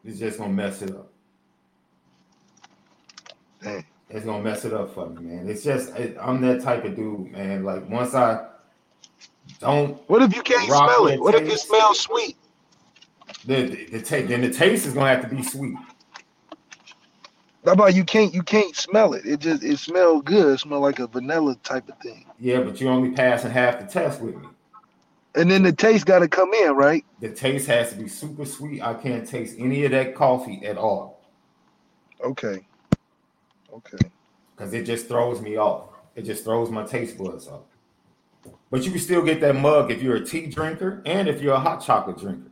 is 0.04 0.20
just 0.20 0.40
gonna 0.40 0.54
mess 0.54 0.82
it 0.82 0.92
up. 0.92 1.12
Dang. 3.62 3.86
It's 4.16 4.26
gonna 4.26 4.41
mess 4.41 4.63
it 4.63 4.72
up 4.72 4.93
for 4.93 5.09
me, 5.09 5.24
man. 5.24 5.49
It's 5.49 5.61
just 5.61 5.93
it, 5.97 6.16
I'm 6.22 6.39
that 6.39 6.61
type 6.61 6.86
of 6.86 6.95
dude, 6.95 7.34
man. 7.34 7.66
Like 7.66 7.89
once 7.89 8.16
I 8.16 8.45
don't. 9.59 9.97
What 10.09 10.22
if 10.22 10.34
you 10.34 10.41
can't 10.41 10.66
smell 10.66 11.07
it? 11.07 11.20
What 11.20 11.34
taste, 11.34 11.43
if 11.43 11.53
it 11.53 11.59
smells 11.59 11.99
sweet? 11.99 12.38
The, 13.45 13.63
the, 13.63 13.86
the 13.88 14.01
taste, 14.01 14.30
then 14.30 14.39
the 14.39 14.53
taste 14.53 14.86
is 14.86 14.93
gonna 14.93 15.09
have 15.09 15.30
to 15.30 15.36
be 15.36 15.43
sweet. 15.43 15.76
How 17.66 17.74
about 17.74 17.93
you 17.93 18.05
can't 18.05 18.34
you 18.34 18.41
can't 18.41 18.74
smell 18.74 19.16
it? 19.16 19.26
It 19.26 19.41
just 19.41 19.66
it 19.66 19.78
smells 19.80 20.24
good. 20.24 20.53
It 20.53 20.59
smells 20.61 20.82
like 20.82 20.99
a 20.99 21.07
vanilla 21.07 21.57
type 21.63 21.89
of 21.89 21.97
thing. 21.99 22.26
Yeah, 22.39 22.61
but 22.61 22.80
you 22.80 22.88
only 22.88 23.11
passing 23.11 23.51
half 23.51 23.80
the 23.80 23.86
test 23.86 24.22
with 24.22 24.38
me. 24.38 24.47
And 25.36 25.51
then 25.51 25.61
the 25.61 25.74
taste 25.74 26.05
got 26.05 26.20
to 26.20 26.30
come 26.30 26.53
in, 26.53 26.72
right? 26.72 27.03
The 27.20 27.32
taste 27.32 27.68
has 27.68 27.89
to 27.89 27.97
be 27.97 28.07
super 28.07 28.45
sweet. 28.45 28.82
I 28.82 28.93
can't 28.93 29.28
taste 29.28 29.57
any 29.59 29.84
of 29.84 29.91
that 29.91 30.16
coffee 30.16 30.66
at 30.66 30.78
all. 30.78 31.22
Okay. 32.24 32.66
Okay. 33.76 34.10
Because 34.56 34.74
it 34.74 34.86
just 34.86 35.08
throws 35.08 35.42
me 35.42 35.58
off. 35.58 35.90
It 36.16 36.24
just 36.24 36.44
throws 36.44 36.70
my 36.70 36.84
taste 36.84 37.18
buds 37.18 37.48
off. 37.48 37.64
But 38.72 38.84
you 38.84 38.92
can 38.92 39.00
still 39.00 39.22
get 39.22 39.42
that 39.42 39.56
mug 39.56 39.92
if 39.92 40.02
you're 40.02 40.16
a 40.16 40.26
tea 40.26 40.48
drinker 40.48 41.02
and 41.06 41.28
if 41.28 41.42
you're 41.42 41.54
a 41.54 41.60
hot 41.60 41.84
chocolate 41.84 42.18
drinker. 42.18 42.52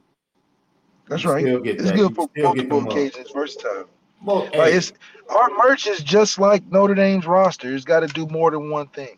That's 1.07 1.25
right. 1.25 1.45
it's 1.45 1.83
that. 1.83 1.95
good 1.95 2.15
for 2.15 2.29
multiple 2.37 2.87
occasions, 2.89 3.29
versatile. 3.31 3.85
Well, 4.23 4.47
hey. 4.53 4.73
it's 4.73 4.93
our 5.29 5.49
merch 5.49 5.87
is 5.87 5.99
just 5.99 6.39
like 6.39 6.63
Notre 6.71 6.95
Dame's 6.95 7.25
roster. 7.25 7.73
It's 7.73 7.83
got 7.83 8.01
to 8.01 8.07
do 8.07 8.25
more 8.27 8.51
than 8.51 8.69
one 8.69 8.87
thing. 8.87 9.17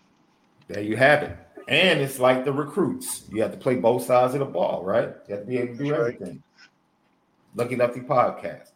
There 0.67 0.81
you 0.81 0.97
have 0.97 1.23
it. 1.23 1.37
And 1.67 1.99
it's 1.99 2.19
like 2.19 2.45
the 2.45 2.51
recruits. 2.51 3.23
You 3.31 3.41
have 3.41 3.51
to 3.51 3.57
play 3.57 3.75
both 3.75 4.03
sides 4.03 4.33
of 4.33 4.39
the 4.39 4.45
ball, 4.45 4.83
right? 4.83 5.09
You 5.27 5.35
have 5.35 5.43
to 5.43 5.47
be 5.47 5.57
able 5.57 5.77
to 5.77 5.83
do 5.83 5.89
That's 5.89 5.99
everything. 5.99 6.27
Right. 6.27 6.41
Lucky 7.55 7.75
Lefty 7.75 8.01
podcast. 8.01 8.71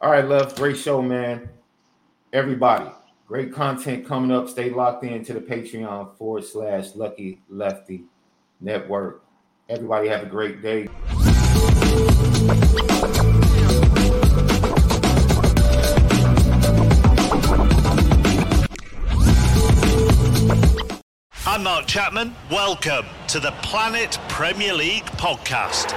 All 0.00 0.10
right, 0.10 0.24
love. 0.24 0.56
Great 0.56 0.76
show, 0.76 1.02
man. 1.02 1.48
Everybody, 2.32 2.88
great 3.26 3.52
content 3.52 4.06
coming 4.06 4.30
up. 4.30 4.48
Stay 4.48 4.70
locked 4.70 5.02
in 5.02 5.24
to 5.24 5.32
the 5.32 5.40
Patreon 5.40 6.16
forward 6.16 6.44
slash 6.44 6.94
Lucky 6.94 7.40
Lefty 7.48 8.04
Network. 8.60 9.24
Everybody 9.68 10.08
have 10.10 10.22
a 10.22 10.26
great 10.26 10.62
day. 10.62 10.86
I'm 21.44 21.64
Mark 21.64 21.88
Chapman. 21.88 22.36
Welcome 22.48 23.06
to 23.26 23.40
the 23.40 23.50
Planet 23.62 24.20
Premier 24.28 24.72
League 24.72 25.06
podcast. 25.16 25.96